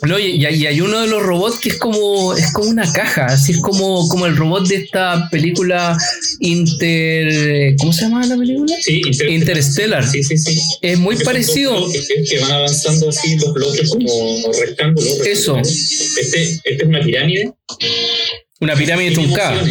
No, 0.07 0.19
y, 0.19 0.35
y 0.35 0.45
hay- 0.45 0.81
uno 0.81 1.01
de 1.01 1.07
los 1.07 1.23
robots 1.23 1.59
que 1.59 1.69
es 1.69 1.77
como 1.79 2.33
es 2.35 2.51
como 2.51 2.69
una 2.69 2.91
caja, 2.91 3.25
así 3.27 3.53
es 3.53 3.59
como, 3.59 4.07
como 4.09 4.25
el 4.25 4.35
robot 4.35 4.67
de 4.67 4.75
esta 4.75 5.27
película 5.31 5.97
Inter 6.39 7.75
¿cómo 7.79 7.93
se 7.93 8.01
llama 8.01 8.25
la 8.25 8.37
película? 8.37 8.75
Sí, 8.81 9.01
Inter- 9.05 9.29
Interstellar. 9.29 10.05
Sí, 10.07 10.23
sí, 10.23 10.37
sí. 10.37 10.59
Es 10.81 10.97
muy 10.99 11.15
parecido. 11.17 11.73
bloques 11.75 12.07
Que 12.29 12.39
van 12.39 12.51
avanzando 12.51 13.09
así 13.09 13.35
los 13.37 13.53
bloques 13.53 13.89
como 13.89 14.51
rectángulos. 14.59 15.19
Eso. 15.25 15.57
Este, 15.59 16.43
este 16.43 16.75
es 16.75 16.83
una 16.83 17.01
pirámide. 17.01 17.53
Una 18.59 18.75
pirámide 18.75 19.11
truncada. 19.11 19.63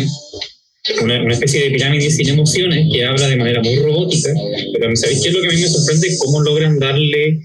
Una, 1.02 1.22
una 1.22 1.34
especie 1.34 1.64
de 1.64 1.70
pirámide 1.70 2.10
sin 2.10 2.28
emociones 2.28 2.88
que 2.92 3.04
habla 3.04 3.28
de 3.28 3.36
manera 3.36 3.62
muy 3.62 3.76
robótica. 3.76 4.30
Pero 4.72 4.96
¿sabéis 4.96 5.20
qué 5.22 5.28
es 5.28 5.34
lo 5.34 5.40
que 5.42 5.48
a 5.48 5.50
mí 5.52 5.60
me 5.60 5.68
sorprende? 5.68 6.16
Cómo 6.18 6.40
logran 6.40 6.78
darle 6.78 7.38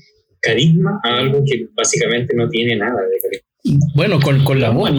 carisma 0.47 0.99
a 1.03 1.17
algo 1.17 1.43
que 1.45 1.67
básicamente 1.75 2.35
no 2.35 2.47
tiene 2.49 2.75
nada 2.75 2.93
de 3.01 3.17
carisma. 3.21 3.47
Bueno, 3.95 4.19
con, 4.21 4.43
con 4.45 4.61
la 4.61 4.69
voz. 4.69 4.91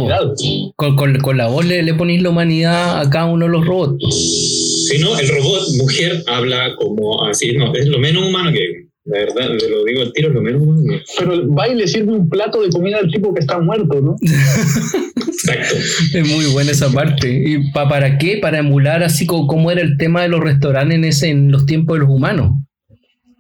Con, 0.77 0.95
con- 0.97 1.19
con 1.21 1.37
la 1.39 1.47
voz 1.49 1.65
le, 1.65 1.83
le 1.83 1.95
ponéis 1.95 2.23
la 2.23 2.31
humanidad 2.31 3.01
a 3.01 3.09
cada 3.09 3.25
uno 3.27 3.47
de 3.47 3.53
los 3.53 3.65
robots. 3.67 4.05
Si 4.89 4.99
no, 4.99 5.19
el 5.19 5.29
robot 5.29 5.63
mujer 5.79 6.23
habla 6.27 6.75
como 6.77 7.25
así, 7.25 7.53
no, 7.53 7.75
es 7.75 7.87
lo 7.87 7.99
menos 7.99 8.27
humano 8.29 8.53
que 8.53 8.59
hay. 8.59 8.89
La 9.05 9.21
verdad, 9.21 9.57
te 9.59 9.71
lo 9.71 9.85
digo 9.85 10.03
al 10.03 10.13
tiro, 10.13 10.29
es 10.29 10.35
lo 10.35 10.43
menos 10.43 10.61
humano 10.61 10.83
que 10.87 10.95
hay. 10.97 11.01
Pero 11.19 11.55
va 11.55 11.67
y 11.69 11.75
le 11.77 11.89
sirve 11.89 12.13
un 12.13 12.29
plato 12.29 12.61
de 12.63 12.69
comida 12.69 12.99
al 12.99 13.11
tipo 13.11 13.33
que 13.33 13.41
está 13.41 13.59
muerto, 13.59 14.03
¿no? 14.03 14.17
Exacto. 15.17 15.77
Es 16.15 16.29
muy 16.29 16.47
buena 16.53 16.71
esa 16.73 16.91
parte. 16.93 17.31
¿Y 17.31 17.71
pa- 17.73 17.89
para 17.89 18.19
qué? 18.19 18.39
Para 18.39 18.59
emular 18.59 19.03
así 19.03 19.25
como, 19.25 19.47
como 19.47 19.71
era 19.71 19.81
el 19.81 19.97
tema 19.97 20.23
de 20.23 20.29
los 20.29 20.41
restaurantes 20.41 20.97
en, 20.97 21.05
ese, 21.05 21.29
en 21.31 21.51
los 21.51 21.65
tiempos 21.65 21.97
de 21.97 22.01
los 22.05 22.11
humanos. 22.11 22.53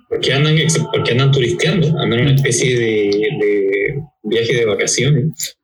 Porque 0.08 0.32
andan, 0.32 0.56
ex- 0.58 0.78
porque 0.92 1.12
andan 1.12 1.30
turisteando, 1.32 1.86
andan 1.98 2.20
en 2.20 2.26
una 2.26 2.34
especie 2.34 2.76
de, 2.78 3.28
de 3.40 3.94
viaje 4.22 4.54
de 4.54 4.64
vacaciones 4.64 5.56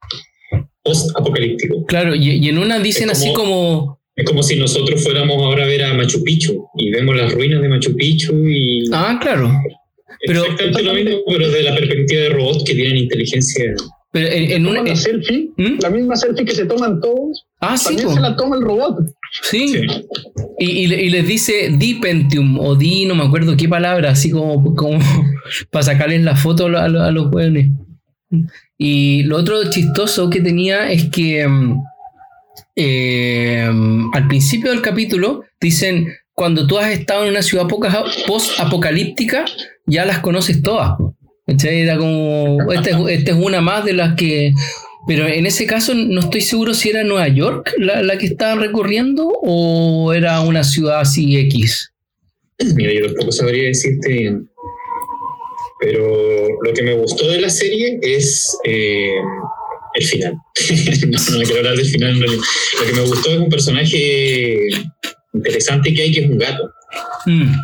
post-apocalíptico. 0.82 1.84
Claro, 1.86 2.14
y, 2.14 2.30
y 2.44 2.48
en 2.48 2.58
una 2.58 2.78
dicen 2.78 3.10
así 3.10 3.32
como-. 3.32 3.98
Es 4.16 4.24
como 4.26 4.42
si 4.44 4.54
nosotros 4.56 5.02
fuéramos 5.02 5.38
ahora 5.42 5.64
a 5.64 5.66
ver 5.66 5.82
a 5.82 5.94
Machu 5.94 6.22
Picchu 6.22 6.66
y 6.76 6.90
vemos 6.90 7.16
las 7.16 7.32
ruinas 7.34 7.60
de 7.62 7.68
Machu 7.68 7.96
Picchu 7.96 8.32
y 8.48 8.84
Ah, 8.92 9.18
claro. 9.20 9.50
pero- 10.24 10.42
exactamente 10.44 10.82
lo 10.84 10.94
mismo, 10.94 11.16
pero 11.26 11.48
desde 11.48 11.62
la 11.64 11.74
perspectiva 11.74 12.20
de 12.22 12.28
robots 12.28 12.62
que 12.64 12.74
tienen 12.74 12.96
inteligencia. 12.98 13.74
Pero 14.12 14.28
en, 14.28 14.50
en 14.52 14.66
una... 14.68 14.82
La 14.84 14.94
selfie, 14.94 15.50
¿Mm? 15.56 15.78
la 15.82 15.90
misma 15.90 16.14
selfie 16.14 16.44
que 16.44 16.54
se 16.54 16.66
toman 16.66 17.00
todos, 17.00 17.44
ah, 17.60 17.76
sí, 17.76 17.86
también 17.86 18.06
po. 18.08 18.14
se 18.14 18.20
la 18.20 18.36
toma 18.36 18.56
el 18.56 18.62
robot. 18.62 18.98
Sí. 19.42 19.68
Sí. 19.68 19.82
Y, 20.58 20.66
y 20.70 20.84
y 20.94 21.10
les 21.10 21.26
dice 21.26 21.70
di 21.76 21.94
Pentium 21.94 22.58
o 22.60 22.76
di, 22.76 23.06
no 23.06 23.14
me 23.14 23.24
acuerdo 23.24 23.56
qué 23.56 23.68
palabra, 23.68 24.10
así 24.10 24.30
como, 24.30 24.74
como 24.74 24.98
para 25.70 25.82
sacarles 25.84 26.22
la 26.22 26.36
foto 26.36 26.66
a, 26.68 26.84
a 26.84 26.88
lo- 26.88 27.02
a 27.02 27.10
los 27.10 27.26
jóvenes. 27.28 27.70
Y 28.78 29.22
lo 29.24 29.36
otro 29.36 29.68
chistoso 29.70 30.28
que 30.30 30.40
tenía 30.40 30.90
es 30.90 31.04
que 31.10 31.46
mm, 31.46 31.80
eh, 32.76 33.70
al 34.12 34.28
principio 34.28 34.70
del 34.70 34.82
capítulo 34.82 35.44
dicen, 35.60 36.08
cuando 36.34 36.66
tú 36.66 36.78
has 36.78 36.90
estado 36.90 37.24
en 37.24 37.30
una 37.30 37.42
ciudad 37.42 37.66
poca- 37.68 38.04
post-apocalíptica, 38.26 39.44
ya 39.86 40.04
las 40.04 40.18
conoces 40.20 40.62
todas. 40.62 40.92
Era 41.46 41.96
como, 41.98 42.58
esta 42.72 42.90
es, 42.90 42.96
esta 43.18 43.30
es 43.32 43.36
una 43.38 43.60
más 43.60 43.84
de 43.84 43.92
las 43.92 44.14
que... 44.14 44.52
Pero 45.06 45.26
en 45.26 45.46
ese 45.46 45.66
caso 45.66 45.94
no 45.94 46.20
estoy 46.20 46.40
seguro 46.40 46.72
si 46.72 46.90
era 46.90 47.04
Nueva 47.04 47.28
York 47.28 47.74
la, 47.78 48.02
la 48.02 48.16
que 48.16 48.26
estaban 48.26 48.60
recorriendo 48.60 49.28
o 49.42 50.12
era 50.12 50.40
una 50.40 50.64
ciudad 50.64 51.00
así 51.00 51.36
X. 51.36 51.92
Mira, 52.74 52.92
yo 52.92 53.06
tampoco 53.06 53.32
sabría 53.32 53.64
decirte. 53.64 54.38
Pero 55.80 56.48
lo 56.62 56.72
que 56.72 56.82
me 56.82 56.94
gustó 56.94 57.28
de 57.28 57.40
la 57.40 57.50
serie 57.50 57.98
es 58.00 58.56
eh, 58.64 59.16
el 59.94 60.04
final. 60.04 60.34
no, 61.08 61.38
no 61.38 61.44
quiero 61.44 61.58
hablar 61.58 61.76
del 61.76 61.86
final. 61.86 62.20
no. 62.20 62.26
Lo 62.26 62.86
que 62.86 62.92
me 62.94 63.02
gustó 63.02 63.30
es 63.30 63.38
un 63.38 63.48
personaje 63.48 64.68
interesante 65.34 65.92
que 65.92 66.02
hay, 66.02 66.12
que 66.12 66.20
es 66.20 66.30
un 66.30 66.38
gato. 66.38 66.70
Mm, 67.26 67.54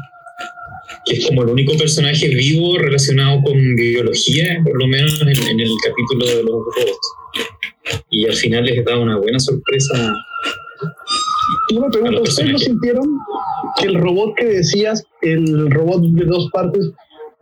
que 1.10 1.16
es 1.16 1.26
como 1.26 1.42
el 1.42 1.48
único 1.48 1.76
personaje 1.76 2.28
vivo 2.28 2.78
relacionado 2.78 3.42
con 3.42 3.74
biología, 3.74 4.60
por 4.64 4.78
lo 4.78 4.86
menos 4.86 5.20
en, 5.22 5.28
en 5.28 5.60
el 5.60 5.70
capítulo 5.84 6.26
de 6.26 6.42
los 6.44 6.52
robots. 6.52 7.14
Y 8.10 8.26
al 8.26 8.34
final 8.34 8.64
les 8.64 8.84
da 8.84 8.96
una 8.96 9.16
buena 9.18 9.40
sorpresa. 9.40 10.14
Yo 11.72 11.80
me 11.80 11.90
pregunto, 11.90 12.22
¿ustedes 12.22 12.52
no 12.52 12.58
sintieron 12.58 13.18
que 13.80 13.88
el 13.88 13.96
robot 13.96 14.36
que 14.36 14.46
decías, 14.46 15.04
el 15.22 15.70
robot 15.70 16.02
de 16.02 16.24
dos 16.26 16.48
partes, 16.52 16.90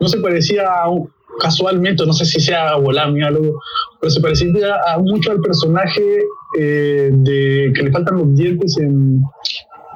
no 0.01 0.09
se 0.09 0.19
parecía 0.19 0.67
a 0.67 0.89
un, 0.89 1.11
casualmente, 1.39 2.07
no 2.07 2.15
sé 2.15 2.25
si 2.25 2.41
sea 2.41 2.77
volamia, 2.77 3.27
algo, 3.27 3.61
pero 4.01 4.11
se 4.11 4.21
parecía 4.21 4.77
a, 4.87 4.99
mucho 4.99 5.31
al 5.31 5.41
personaje 5.41 6.25
eh, 6.59 7.11
de 7.13 7.73
que 7.75 7.83
le 7.83 7.93
faltan 7.93 8.17
los 8.17 8.35
dientes 8.35 8.79
en 8.79 9.23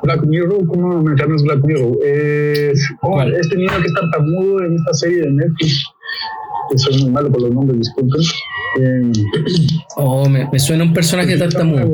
Black 0.03 0.25
Mirror, 0.27 0.67
¿cómo 0.67 1.03
me 1.03 1.15
llamas 1.17 1.43
Black 1.43 1.65
Mirror? 1.65 1.97
Es, 2.05 2.89
oh, 3.03 3.23
este 3.23 3.57
niño 3.57 3.71
que 3.81 3.87
está 3.87 4.01
tartamudo 4.01 4.65
en 4.65 4.75
esta 4.75 4.95
serie 4.95 5.23
de 5.23 5.31
Netflix. 5.31 5.85
Soy 6.77 7.03
muy 7.03 7.11
malo 7.11 7.31
por 7.31 7.43
los 7.43 7.53
nombres, 7.53 7.79
disculpen. 7.79 8.23
Eh, 8.81 9.13
oh, 9.97 10.29
me, 10.29 10.49
me, 10.51 10.59
suena 10.59 10.85
un 10.85 10.93
personaje 10.93 11.37
tartamudo. 11.37 11.93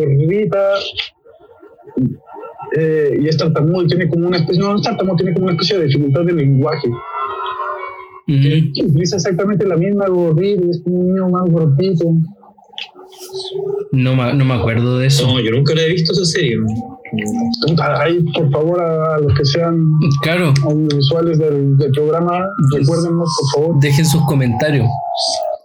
Eh, 2.76 3.18
y 3.22 3.28
es 3.28 3.36
tartamudo 3.36 3.82
y 3.82 3.86
tiene 3.88 4.08
como 4.08 4.28
una 4.28 4.36
especie, 4.36 4.62
no, 4.62 4.76
es 4.76 4.82
tartamudo, 4.82 5.16
tiene 5.16 5.34
como 5.34 5.46
una 5.46 5.54
especie 5.54 5.78
de 5.78 5.86
dificultad 5.86 6.24
de 6.24 6.32
lenguaje. 6.32 6.88
Utiliza 8.28 9.16
exactamente 9.16 9.66
la 9.66 9.76
misma 9.76 10.06
gorrita, 10.06 10.62
es 10.70 10.82
como 10.82 10.98
un 10.98 11.08
niño 11.08 11.28
más 11.30 11.50
gordito. 11.50 12.04
No, 13.92 14.34
no 14.34 14.44
me 14.44 14.54
acuerdo 14.54 14.98
de 14.98 15.06
eso. 15.06 15.26
No, 15.26 15.40
yo 15.40 15.50
nunca 15.50 15.74
la 15.74 15.82
he 15.82 15.88
visto 15.88 16.12
esa 16.12 16.24
serie. 16.24 16.58
Ahí, 17.98 18.22
por 18.34 18.50
favor, 18.50 18.82
a 18.82 19.18
los 19.18 19.34
que 19.34 19.44
sean 19.44 19.86
claro. 20.22 20.52
audiovisuales 20.64 21.38
del, 21.38 21.76
del 21.78 21.90
programa, 21.92 22.46
recuérdenos, 22.72 23.28
por 23.40 23.62
favor. 23.62 23.80
Dejen 23.80 24.04
sus 24.04 24.24
comentarios. 24.24 24.88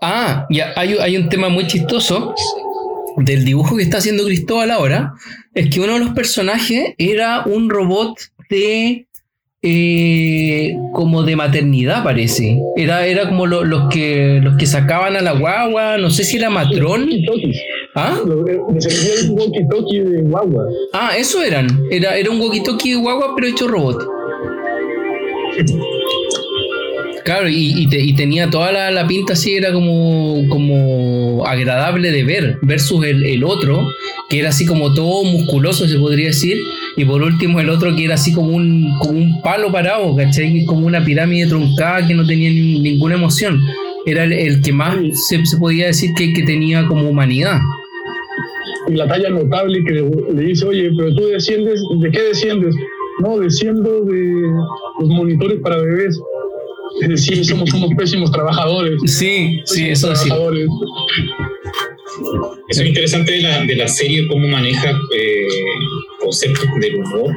Ah, 0.02 0.46
ya, 0.50 0.74
hay, 0.76 0.98
hay 0.98 1.18
un 1.18 1.30
tema 1.30 1.50
muy 1.50 1.68
chistoso 1.68 2.34
del 3.18 3.46
dibujo 3.46 3.76
que 3.78 3.84
está 3.84 3.98
haciendo 3.98 4.26
Cristóbal 4.26 4.72
ahora. 4.72 5.14
Es 5.54 5.70
que 5.70 5.80
uno 5.80 5.94
de 5.94 6.00
los 6.00 6.10
personajes 6.10 6.94
era 6.98 7.44
un 7.46 7.70
robot 7.70 8.18
de 8.50 9.08
eh, 9.66 10.76
como 10.92 11.24
de 11.24 11.38
maternidad, 11.38 12.04
parece. 12.04 12.60
Era, 12.76 13.08
era 13.08 13.30
como 13.30 13.46
los, 13.48 13.90
que, 13.90 14.40
los 14.44 14.58
que 14.58 14.66
sacaban 14.66 15.16
a 15.16 15.22
la 15.22 15.32
guagua, 15.32 15.98
no 15.98 16.10
sé 16.10 16.26
si 16.26 16.36
era 16.38 16.50
matrón. 16.50 17.10
¿Ah? 17.96 18.20
walkie-talkie 18.26 20.04
de 20.04 20.22
guagua. 20.24 20.66
Ah, 20.92 21.12
eso 21.18 21.42
eran. 21.42 21.68
Era, 21.90 22.18
era 22.18 22.30
un 22.30 22.42
walkie-talkie 22.42 22.96
de 22.96 23.02
guagua, 23.02 23.34
pero 23.36 23.48
hecho 23.48 23.68
robot. 23.68 24.06
Claro, 27.24 27.48
y, 27.50 27.88
tenía 28.16 28.50
toda 28.50 28.92
la, 28.92 29.08
pinta 29.08 29.34
así, 29.34 29.54
era 29.54 29.72
como, 29.72 30.46
como 30.50 31.46
agradable 31.46 32.12
de 32.12 32.24
ver, 32.24 32.58
versus 32.62 33.06
el, 33.06 33.44
otro, 33.46 33.88
que 34.30 34.40
era 34.40 34.50
así 34.50 34.66
como 34.66 34.94
todo 34.94 35.24
musculoso, 35.24 35.88
se 35.88 35.98
podría 35.98 36.28
decir, 36.28 36.58
y 36.98 37.06
por 37.06 37.22
último 37.22 37.62
el 37.62 37.70
otro 37.70 37.96
que 37.96 38.06
era 38.06 38.16
así 38.16 38.34
como 38.34 38.50
un, 38.50 38.98
como 39.00 39.18
un 39.20 39.42
palo 39.42 39.72
parado, 39.72 40.16
¿cachai? 40.16 40.66
Como 40.66 40.86
una 40.86 41.04
pirámide 41.04 41.48
truncada 41.48 42.06
que 42.06 42.14
no 42.14 42.26
tenía 42.26 42.50
ninguna 42.50 43.16
emoción. 43.16 43.62
Era 44.06 44.26
el, 44.26 44.62
que 44.62 44.74
más 44.74 44.98
se, 45.28 45.40
podía 45.58 45.88
decir 45.88 46.12
que, 46.18 46.34
que 46.34 46.44
tenía 46.44 46.86
como 46.88 47.08
humanidad 47.08 47.60
y 48.88 48.96
la 48.96 49.08
talla 49.08 49.30
notable 49.30 49.84
que 49.86 49.94
le, 49.94 50.46
dice, 50.46 50.66
oye, 50.66 50.92
pero 50.96 51.14
tú 51.16 51.28
desciendes, 51.28 51.82
¿de 52.00 52.12
qué 52.12 52.22
desciendes? 52.22 52.76
No, 53.20 53.40
desciendo 53.40 54.04
de 54.04 54.42
los 55.00 55.10
monitores 55.10 55.60
para 55.62 55.78
bebés. 55.78 56.20
Es 57.02 57.10
decir, 57.10 57.46
somos, 57.46 57.70
somos 57.70 57.90
pésimos 57.98 58.32
trabajadores. 58.32 59.00
Sí, 59.06 59.62
sí, 59.66 59.90
eso 59.90 60.16
sí. 60.16 60.30
Eso 62.70 62.82
es 62.82 62.88
interesante 62.88 63.32
de 63.34 63.42
la, 63.42 63.64
de 63.66 63.76
la 63.76 63.88
serie, 63.88 64.28
cómo 64.28 64.48
maneja 64.48 64.92
eh, 65.16 65.48
conceptos 66.20 66.68
del 66.80 66.96
humor 66.96 67.34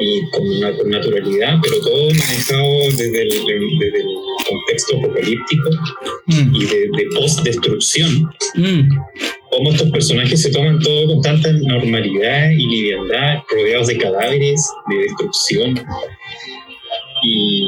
y 0.00 0.30
con, 0.30 0.90
naturalidad, 0.90 1.58
pero 1.62 1.80
todo 1.80 2.08
manejado 2.08 2.80
desde 2.96 3.22
el, 3.22 3.28
desde 3.28 3.98
el 3.98 4.06
contexto 4.48 4.98
apocalíptico 4.98 5.70
mm. 6.26 6.54
y 6.54 6.64
de, 6.64 6.88
post-destrucción. 7.14 8.30
Mm. 8.54 8.88
Cómo 9.50 9.70
estos 9.70 9.90
personajes 9.90 10.42
se 10.42 10.50
toman 10.50 10.78
todo 10.80 11.06
con 11.08 11.22
tanta 11.22 11.52
normalidad 11.52 12.50
y 12.50 12.66
liviandad, 12.66 13.42
rodeados 13.50 13.88
de 13.88 13.98
cadáveres, 13.98 14.66
de 14.88 14.96
destrucción. 14.96 15.80
Y 17.22 17.64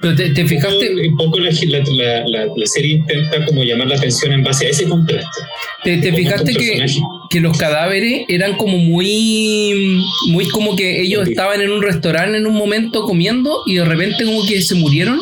pero 0.00 0.14
te, 0.14 0.46
fijaste. 0.46 1.08
Un 1.08 1.16
poco 1.16 1.38
la, 1.38 1.50
la, 1.50 2.66
serie 2.66 2.92
intenta 2.94 3.44
como 3.46 3.62
llamar 3.64 3.88
la 3.88 3.96
atención 3.96 4.32
en 4.32 4.42
base 4.42 4.66
a 4.66 4.70
ese 4.70 4.84
contraste. 4.88 5.40
Te, 5.84 5.98
te 5.98 6.12
fijaste 6.12 6.54
que, 6.54 6.86
que, 7.30 7.40
los 7.40 7.56
cadáveres 7.56 8.24
eran 8.28 8.56
como 8.56 8.78
muy. 8.78 10.02
Muy 10.28 10.48
como 10.48 10.76
que 10.76 11.00
ellos 11.00 11.28
estaban 11.28 11.60
en 11.60 11.70
un 11.70 11.82
restaurante 11.82 12.38
en 12.38 12.46
un 12.46 12.54
momento 12.54 13.02
comiendo 13.02 13.62
y 13.66 13.76
de 13.76 13.84
repente 13.84 14.24
como 14.24 14.44
que 14.46 14.62
se 14.62 14.74
murieron. 14.74 15.18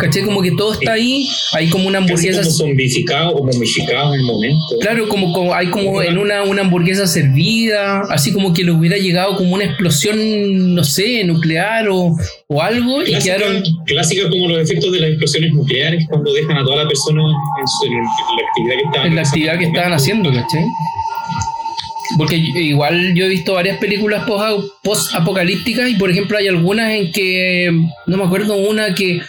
¿Caché? 0.00 0.22
Como 0.22 0.40
que 0.40 0.52
todo 0.52 0.72
está 0.72 0.92
ahí, 0.92 1.28
hay 1.52 1.68
como 1.68 1.86
una 1.86 1.98
hamburguesa. 1.98 2.42
como 2.42 2.50
zombificado 2.50 4.14
en 4.14 4.20
el 4.20 4.26
momento. 4.26 4.78
Claro, 4.80 5.08
como, 5.08 5.32
como 5.32 5.54
hay 5.54 5.68
como 5.68 6.02
en 6.02 6.16
una, 6.18 6.42
una 6.42 6.62
hamburguesa 6.62 7.06
servida, 7.06 8.00
así 8.08 8.32
como 8.32 8.52
que 8.54 8.64
le 8.64 8.72
hubiera 8.72 8.96
llegado 8.96 9.36
como 9.36 9.54
una 9.54 9.64
explosión, 9.64 10.74
no 10.74 10.84
sé, 10.84 11.22
nuclear 11.24 11.88
o, 11.90 12.16
o 12.48 12.62
algo 12.62 13.02
y 13.02 13.14
quedaron. 13.18 13.62
Clásica 13.86 14.28
como 14.28 14.48
los 14.48 14.58
efectos 14.58 14.90
de 14.92 15.00
las 15.00 15.10
explosiones 15.10 15.52
nucleares 15.52 16.06
cuando 16.08 16.32
dejan 16.32 16.56
a 16.56 16.64
toda 16.64 16.84
la 16.84 16.88
persona 16.88 17.22
en, 17.22 17.94
la 17.94 18.48
actividad 18.48 18.76
que 18.76 18.84
estaban 18.84 19.06
En 19.06 19.14
la 19.16 19.22
actividad 19.22 19.58
que 19.58 19.64
estaban 19.64 19.92
haciendo, 19.92 20.32
¿caché? 20.32 20.64
Porque 22.16 22.36
igual 22.36 23.14
yo 23.14 23.26
he 23.26 23.28
visto 23.28 23.54
varias 23.54 23.78
películas 23.78 24.26
post-apocalípticas 24.82 25.88
y 25.88 25.94
por 25.94 26.10
ejemplo 26.10 26.38
hay 26.38 26.48
algunas 26.48 26.90
en 26.90 27.12
que, 27.12 27.70
no 28.06 28.16
me 28.16 28.24
acuerdo 28.24 28.56
una 28.56 28.94
que 28.94 29.20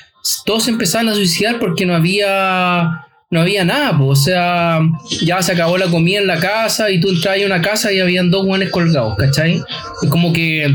todos 0.45 0.67
empezaban 0.67 1.09
a 1.09 1.15
suicidar 1.15 1.59
porque 1.59 1.85
no 1.85 1.95
había 1.95 3.07
no 3.31 3.39
había 3.39 3.63
nada, 3.63 3.97
o 4.01 4.13
sea, 4.13 4.81
ya 5.23 5.41
se 5.41 5.53
acabó 5.53 5.77
la 5.77 5.87
comida 5.87 6.19
en 6.19 6.27
la 6.27 6.37
casa 6.37 6.91
y 6.91 6.99
tú 6.99 7.07
entras 7.07 7.41
a 7.41 7.45
una 7.45 7.61
casa 7.61 7.93
y 7.93 8.01
habían 8.01 8.29
dos 8.29 8.45
guanes 8.45 8.71
colgados, 8.71 9.15
¿cachai? 9.17 9.63
Es 10.01 10.09
como 10.09 10.33
que 10.33 10.69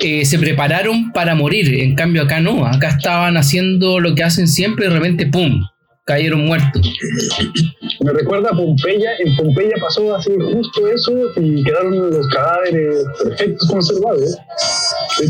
eh, 0.00 0.24
se 0.24 0.38
prepararon 0.38 1.12
para 1.12 1.34
morir, 1.34 1.82
en 1.82 1.94
cambio 1.94 2.22
acá 2.22 2.40
no, 2.40 2.66
acá 2.66 2.88
estaban 2.96 3.36
haciendo 3.36 4.00
lo 4.00 4.14
que 4.14 4.22
hacen 4.22 4.48
siempre 4.48 4.86
y 4.86 4.88
de 4.88 4.94
repente, 4.94 5.26
¡pum!, 5.26 5.62
cayeron 6.06 6.46
muertos. 6.46 6.90
Me 8.00 8.12
recuerda 8.12 8.48
a 8.50 8.56
Pompeya, 8.56 9.10
en 9.18 9.36
Pompeya 9.36 9.74
pasó 9.78 10.16
así 10.16 10.30
justo 10.40 10.88
eso 10.88 11.12
y 11.36 11.62
quedaron 11.62 12.10
los 12.10 12.26
cadáveres 12.28 13.04
perfectos 13.22 13.68
conservados. 13.68 14.38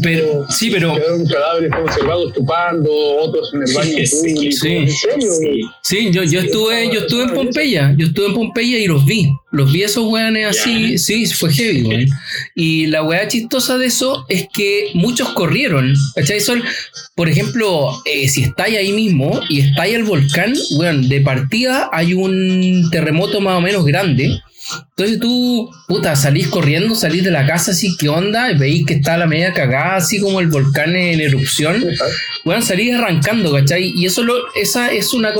Pero, 0.02 0.46
sí, 0.50 0.70
pero. 0.70 0.94
Quedaron 0.94 1.26
cadáveres 1.26 1.72
conservados 1.72 2.32
chupando, 2.34 2.90
otros 2.90 3.52
en 3.54 3.62
el 3.62 3.74
baño 3.74 3.90
público. 4.10 4.52
Sí, 4.52 4.68
¿En 4.68 4.90
serio? 4.90 5.32
Sí, 5.82 6.10
yo, 6.10 6.22
yo 6.24 6.40
estuve, 6.40 6.92
yo 6.92 7.00
estuve 7.00 7.24
en 7.24 7.34
Pompeya, 7.34 7.94
yo 7.96 8.06
estuve 8.06 8.26
en 8.26 8.34
Pompeya 8.34 8.78
y 8.78 8.86
los 8.86 9.04
vi. 9.04 9.30
Los 9.50 9.72
vi 9.72 9.82
esos 9.82 10.04
weones 10.06 10.46
así, 10.46 10.98
sí, 10.98 11.26
fue 11.26 11.52
heavy, 11.52 11.82
weón. 11.82 12.06
Y 12.54 12.86
la 12.86 13.02
weá 13.02 13.26
chistosa 13.28 13.78
de 13.78 13.86
eso 13.86 14.26
es 14.28 14.46
que 14.52 14.90
muchos 14.94 15.30
corrieron. 15.30 15.94
¿Cachai? 16.14 16.40
Son, 16.40 16.62
por 17.14 17.28
ejemplo, 17.28 17.90
eh, 18.04 18.28
si 18.28 18.42
estáis 18.42 18.76
ahí 18.76 18.92
mismo 18.92 19.40
y 19.48 19.60
estáis 19.60 19.94
el 19.94 20.04
volcán, 20.04 20.54
weón, 20.76 21.08
de 21.08 21.20
partida 21.22 21.88
hay 21.92 22.12
un 22.12 22.88
terremoto 22.90 23.40
más 23.40 23.56
o 23.56 23.60
menos 23.62 23.86
grande 23.86 24.38
entonces 24.90 25.20
tú, 25.20 25.70
puta, 25.86 26.16
salís 26.16 26.48
corriendo, 26.48 26.94
salís 26.94 27.24
de 27.24 27.30
la 27.30 27.46
casa 27.46 27.70
así, 27.70 27.96
¿qué 27.96 28.08
onda? 28.08 28.50
Y 28.50 28.58
veis 28.58 28.86
que 28.86 28.94
está 28.94 29.16
la 29.16 29.26
media 29.26 29.52
cagada, 29.52 29.96
así 29.96 30.20
como 30.20 30.40
el 30.40 30.48
volcán 30.48 30.94
en 30.96 31.20
erupción. 31.20 31.84
Bueno, 32.44 32.62
salís 32.62 32.94
arrancando, 32.94 33.52
¿cachai? 33.52 33.92
Y 33.94 34.06
eso 34.06 34.22
lo, 34.22 34.34
esa 34.54 34.90
es 34.92 35.14
una 35.14 35.32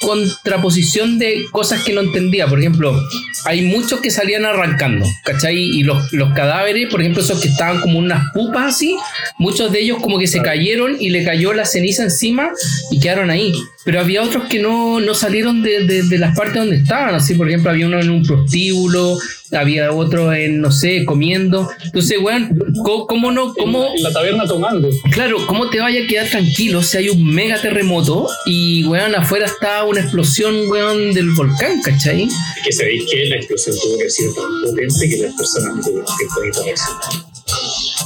contraposición 0.00 1.18
de 1.18 1.44
cosas 1.50 1.82
que 1.84 1.92
no 1.92 2.00
entendía. 2.00 2.46
Por 2.46 2.58
ejemplo, 2.58 3.00
hay 3.44 3.62
muchos 3.62 4.00
que 4.00 4.10
salían 4.10 4.44
arrancando, 4.44 5.06
¿cachai? 5.24 5.56
Y 5.56 5.82
los, 5.84 6.12
los 6.12 6.32
cadáveres, 6.32 6.88
por 6.90 7.00
ejemplo, 7.00 7.22
esos 7.22 7.40
que 7.40 7.48
estaban 7.48 7.80
como 7.80 7.98
unas 7.98 8.32
pupas 8.32 8.74
así, 8.74 8.96
muchos 9.38 9.72
de 9.72 9.80
ellos 9.80 9.98
como 10.02 10.18
que 10.18 10.26
se 10.26 10.42
cayeron 10.42 10.96
y 11.00 11.10
le 11.10 11.24
cayó 11.24 11.52
la 11.52 11.64
ceniza 11.64 12.02
encima 12.02 12.50
y 12.90 13.00
quedaron 13.00 13.30
ahí. 13.30 13.52
Pero 13.84 14.00
había 14.00 14.22
otros 14.22 14.44
que 14.48 14.60
no, 14.60 15.00
no 15.00 15.14
salieron 15.14 15.62
de, 15.62 15.86
de, 15.86 16.02
de 16.02 16.18
las 16.18 16.36
partes 16.36 16.56
donde 16.56 16.76
estaban, 16.76 17.14
así 17.14 17.34
por 17.34 17.48
ejemplo 17.48 17.70
había 17.70 17.86
uno 17.86 18.00
en 18.00 18.10
un 18.10 18.22
prostíbulo, 18.24 19.18
había 19.52 19.92
otro 19.92 20.32
en, 20.32 20.60
no 20.60 20.70
sé, 20.70 21.04
comiendo. 21.04 21.68
Entonces, 21.84 22.18
weón, 22.20 22.58
¿cómo, 22.84 23.30
no? 23.30 23.54
Cómo, 23.54 23.86
en 23.94 24.02
la 24.02 24.12
taberna 24.12 24.46
tomando. 24.46 24.88
Claro, 25.10 25.46
¿cómo 25.46 25.68
te 25.70 25.80
vaya 25.80 26.04
a 26.04 26.06
quedar 26.06 26.28
tranquilo 26.28 26.82
si 26.82 26.98
hay 26.98 27.08
un 27.08 27.24
mega 27.24 27.60
terremoto 27.60 28.28
y, 28.46 28.84
weón, 28.84 29.14
afuera 29.14 29.46
está 29.46 29.84
una 29.84 30.00
explosión, 30.00 30.68
weón, 30.68 31.12
del 31.12 31.30
volcán, 31.30 31.80
¿cachai? 31.82 32.24
Es 32.24 32.62
que 32.64 32.72
sabéis 32.72 33.04
que 33.10 33.26
la 33.26 33.36
explosión 33.36 33.76
tuvo 33.82 33.98
que 33.98 34.10
ser 34.10 34.26
tan 34.34 34.44
potente 34.64 35.08
que 35.08 35.16
las 35.18 35.34
personas 35.34 35.76
no 35.76 35.82
tuvieron 35.82 36.16
tiempo 36.16 36.40
de 36.40 36.64
reaccionar. 36.64 37.31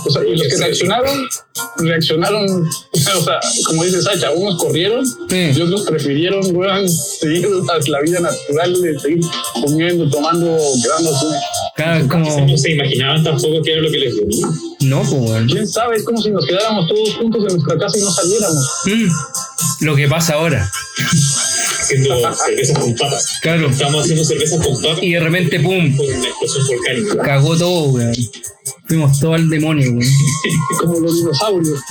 O 0.06 0.10
sea, 0.10 0.24
y 0.24 0.36
los 0.36 0.46
que 0.46 0.56
reaccionaron, 0.56 1.28
reaccionaron, 1.78 2.46
o 2.46 2.98
sea, 2.98 3.40
como 3.66 3.84
dice 3.84 4.02
Sacha, 4.02 4.30
unos 4.30 4.56
corrieron 4.62 5.04
y 5.30 5.60
otros 5.60 5.82
prefirieron, 5.82 6.54
weón, 6.54 6.88
seguir 6.88 7.48
la 7.88 8.00
vida 8.00 8.20
natural 8.20 8.80
de 8.80 8.98
seguir 9.00 9.20
comiendo, 9.54 10.08
tomando, 10.08 10.56
quedándose. 10.82 11.26
Claro, 11.74 12.08
como... 12.08 12.46
No 12.46 12.56
se 12.56 12.72
imaginaban 12.72 13.24
tampoco 13.24 13.62
qué 13.62 13.72
era 13.72 13.82
lo 13.82 13.90
que 13.90 13.98
les 13.98 14.16
venía. 14.16 14.46
No, 14.80 15.02
pues, 15.02 15.46
¿Quién 15.50 15.66
sabe? 15.66 15.96
Es 15.96 16.04
como 16.04 16.22
si 16.22 16.30
nos 16.30 16.46
quedáramos 16.46 16.86
todos 16.86 17.14
juntos 17.16 17.44
en 17.48 17.56
nuestra 17.56 17.78
casa 17.78 17.98
y 17.98 18.02
no 18.02 18.10
saliéramos. 18.10 18.70
Mm, 18.84 19.84
lo 19.84 19.96
que 19.96 20.08
pasa 20.08 20.34
ahora. 20.34 20.70
haciendo 21.80 22.36
cervezas 22.36 22.78
con 22.78 22.94
papas. 22.94 23.38
Claro. 23.40 23.68
Estamos 23.70 24.02
haciendo 24.02 24.24
cervezas 24.24 24.60
con 24.64 24.82
papas 24.82 24.98
Y 25.02 25.12
de 25.12 25.20
repente, 25.20 25.60
pum, 25.60 25.96
con 25.96 26.06
una 26.06 26.28
explosión 26.28 26.66
volcánica. 26.66 27.22
cagó 27.22 27.56
todo, 27.56 27.84
weón. 27.90 28.14
Fuimos 28.88 29.18
todo 29.20 29.34
al 29.34 29.48
demonio, 29.48 29.90
weón. 29.92 30.12
Como 30.80 31.00
los 31.00 31.16
dinosaurios. 31.18 31.80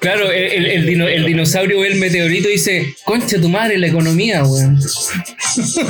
Claro, 0.00 0.30
el, 0.32 0.44
el- 0.44 0.66
el 0.66 0.86
dino- 0.86 1.06
el 1.06 1.24
dinosaurio 1.24 1.80
ve 1.80 1.88
el 1.92 1.98
meteorito 2.00 2.48
y 2.48 2.52
dice, 2.52 2.96
concha 3.04 3.40
tu 3.40 3.48
madre, 3.48 3.78
la 3.78 3.86
economía, 3.86 4.42
weón. 4.44 4.76
Dice, 4.76 5.80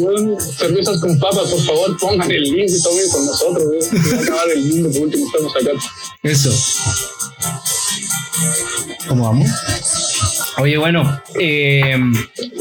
weón, 0.00 0.36
cervezas 0.58 0.98
con 1.00 1.16
papas, 1.20 1.48
por 1.50 1.60
favor, 1.64 1.96
pongan 1.98 2.30
el 2.32 2.42
link 2.42 2.68
y 2.68 2.82
tomen 2.82 3.08
con 3.10 3.26
nosotros, 3.26 3.64
weón. 3.70 3.82
Se 3.82 4.16
va 4.16 4.20
a 4.20 4.22
acabar 4.24 4.48
el 4.56 4.64
mundo, 4.64 4.90
por 4.90 5.02
último 5.02 5.26
estamos 5.26 5.54
acá. 5.56 5.70
Eso. 6.24 6.50
¿Cómo 9.08 9.24
vamos? 9.24 9.48
Oye, 10.58 10.76
bueno, 10.78 11.22
eh, 11.38 11.96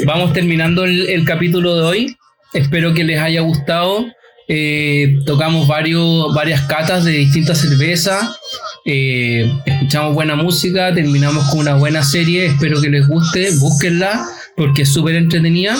vamos 0.05 0.33
terminando 0.33 0.83
el, 0.85 1.09
el 1.09 1.25
capítulo 1.25 1.75
de 1.75 1.81
hoy. 1.83 2.17
Espero 2.53 2.93
que 2.93 3.03
les 3.03 3.19
haya 3.19 3.41
gustado. 3.41 4.05
Eh, 4.53 5.19
tocamos 5.25 5.65
varios, 5.65 6.33
varias 6.35 6.59
catas 6.63 7.05
de 7.05 7.11
distintas 7.13 7.59
cervezas. 7.59 8.35
Eh, 8.83 9.49
escuchamos 9.65 10.13
buena 10.13 10.35
música, 10.35 10.93
terminamos 10.93 11.49
con 11.49 11.59
una 11.59 11.75
buena 11.75 12.03
serie. 12.03 12.47
Espero 12.47 12.81
que 12.81 12.89
les 12.89 13.07
guste, 13.07 13.51
búsquenla 13.51 14.25
porque 14.57 14.81
es 14.81 14.89
súper 14.89 15.15
entretenida. 15.15 15.77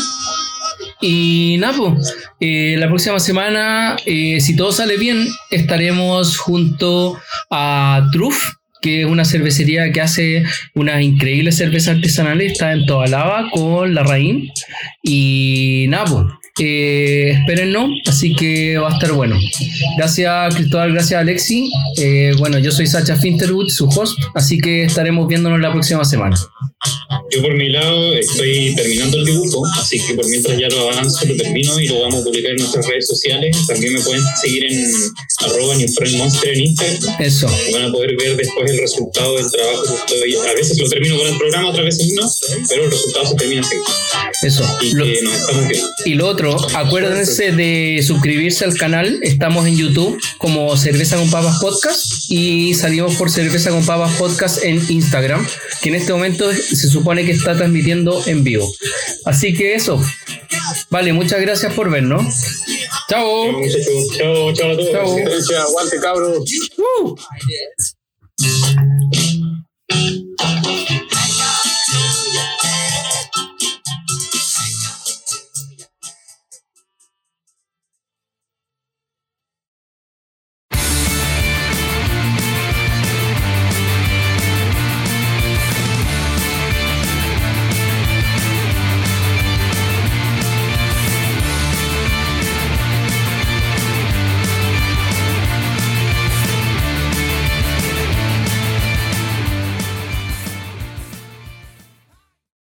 Y 1.01 1.57
nada, 1.59 1.97
eh, 2.39 2.78
la 2.80 2.88
próxima 2.88 3.19
semana, 3.19 3.97
eh, 4.05 4.39
si 4.39 4.55
todo 4.55 4.72
sale 4.72 4.95
bien, 4.95 5.28
estaremos 5.49 6.38
junto 6.38 7.19
a 7.49 8.07
Truff, 8.13 8.53
que 8.82 9.01
es 9.01 9.05
una 9.05 9.26
cervecería 9.26 9.91
que 9.91 9.99
hace 9.99 10.43
unas 10.76 11.01
increíbles 11.01 11.57
cervezas 11.57 11.95
artesanales, 11.97 12.53
está 12.53 12.72
en 12.72 12.86
toda 12.86 13.07
lava 13.07 13.49
con 13.51 13.93
la 13.93 14.03
raíz. 14.03 14.49
Y 15.03 15.88
nada, 15.89 16.39
eh, 16.64 17.32
espérennos, 17.32 17.89
así 18.07 18.36
que 18.36 18.78
va 18.78 18.89
a 18.89 18.93
estar 18.93 19.12
bueno. 19.14 19.36
Gracias 19.97 20.55
Cristóbal, 20.55 20.93
gracias 20.93 21.20
Alexi. 21.20 21.72
Eh, 21.97 22.34
bueno, 22.38 22.59
yo 22.59 22.72
soy 22.72 22.86
Sacha 22.86 23.16
Finterwood, 23.16 23.70
su 23.70 23.88
host, 23.88 24.18
así 24.36 24.59
que 24.59 24.84
estaremos 24.84 25.28
viéndonos 25.28 25.59
la 25.59 25.72
próxima 25.72 26.05
semana. 26.05 26.36
Yo 27.32 27.41
por 27.41 27.53
mi 27.55 27.69
lado 27.69 28.13
estoy 28.13 28.73
terminando 28.75 29.17
el 29.17 29.25
dibujo, 29.25 29.65
así 29.79 29.99
que 30.05 30.13
por 30.15 30.27
mientras 30.27 30.57
ya 30.59 30.67
lo 30.67 30.89
avanzo, 30.91 31.25
lo 31.25 31.36
termino 31.38 31.79
y 31.79 31.88
lo 31.88 32.01
vamos 32.01 32.21
a 32.21 32.23
publicar 32.25 32.51
en 32.51 32.57
nuestras 32.57 32.86
redes 32.88 33.07
sociales. 33.07 33.55
También 33.67 33.93
me 33.93 34.01
pueden 34.01 34.21
seguir 34.41 34.65
en 34.65 34.93
arroba 35.39 35.75
Monster 36.17 36.53
en 36.53 36.61
Instagram. 36.61 37.15
Eso, 37.19 37.47
y 37.69 37.73
Van 37.73 37.84
a 37.84 37.91
poder 37.91 38.15
ver 38.17 38.36
después 38.36 38.69
el 38.69 38.77
resultado 38.79 39.38
del 39.38 39.49
trabajo 39.49 39.84
que 40.07 40.13
estoy. 40.15 40.36
A 40.49 40.53
veces 40.53 40.77
lo 40.77 40.89
termino 40.89 41.17
con 41.17 41.27
el 41.27 41.38
programa, 41.38 41.69
otras 41.69 41.86
veces 41.86 42.13
no, 42.13 42.29
pero 42.67 42.84
el 42.86 42.91
resultado 42.91 43.25
se 43.27 43.36
termina 43.36 43.61
así. 43.61 43.75
eso. 44.43 44.63
Y 44.82 44.91
Lo- 44.93 45.05
que 45.05 45.21
nos 45.21 45.34
estamos 45.34 45.67
viendo. 45.69 45.88
Y 46.05 46.13
lo 46.15 46.27
otro, 46.27 46.57
acuérdense 46.75 47.51
de 47.53 48.03
suscribirse 48.05 48.65
al 48.65 48.75
canal. 48.77 49.19
Estamos 49.21 49.65
en 49.67 49.77
YouTube 49.77 50.19
como 50.38 50.75
Cerveza 50.75 51.15
con 51.17 51.29
Papas 51.32 51.59
Podcast 51.61 52.29
y 52.29 52.73
salimos 52.73 53.15
por 53.15 53.32
Cerveza 53.32 53.69
con 53.69 53.86
Papas 53.86 54.17
Podcast 54.17 54.63
en 54.63 54.84
Instagram, 54.89 55.47
que 55.82 55.89
en 55.89 55.95
este 55.95 56.11
momento 56.11 56.51
se 56.53 56.88
supone 56.89 57.20
que 57.26 57.32
está 57.32 57.55
transmitiendo 57.55 58.22
en 58.26 58.43
vivo. 58.43 58.72
Así 59.26 59.53
que 59.53 59.76
eso. 59.76 60.01
Vale, 60.89 61.13
muchas 61.13 61.39
gracias 61.41 61.74
por 61.74 61.89
vernos. 61.89 62.26
Chao. 63.09 63.51
Chao, 64.17 64.53
chao 64.53 64.72
a 64.72 64.76
todos. 64.76 65.47
Chao. 65.47 65.67
Aguante, 65.67 65.99
cabros. 65.99 66.43
Uh. 66.78 67.15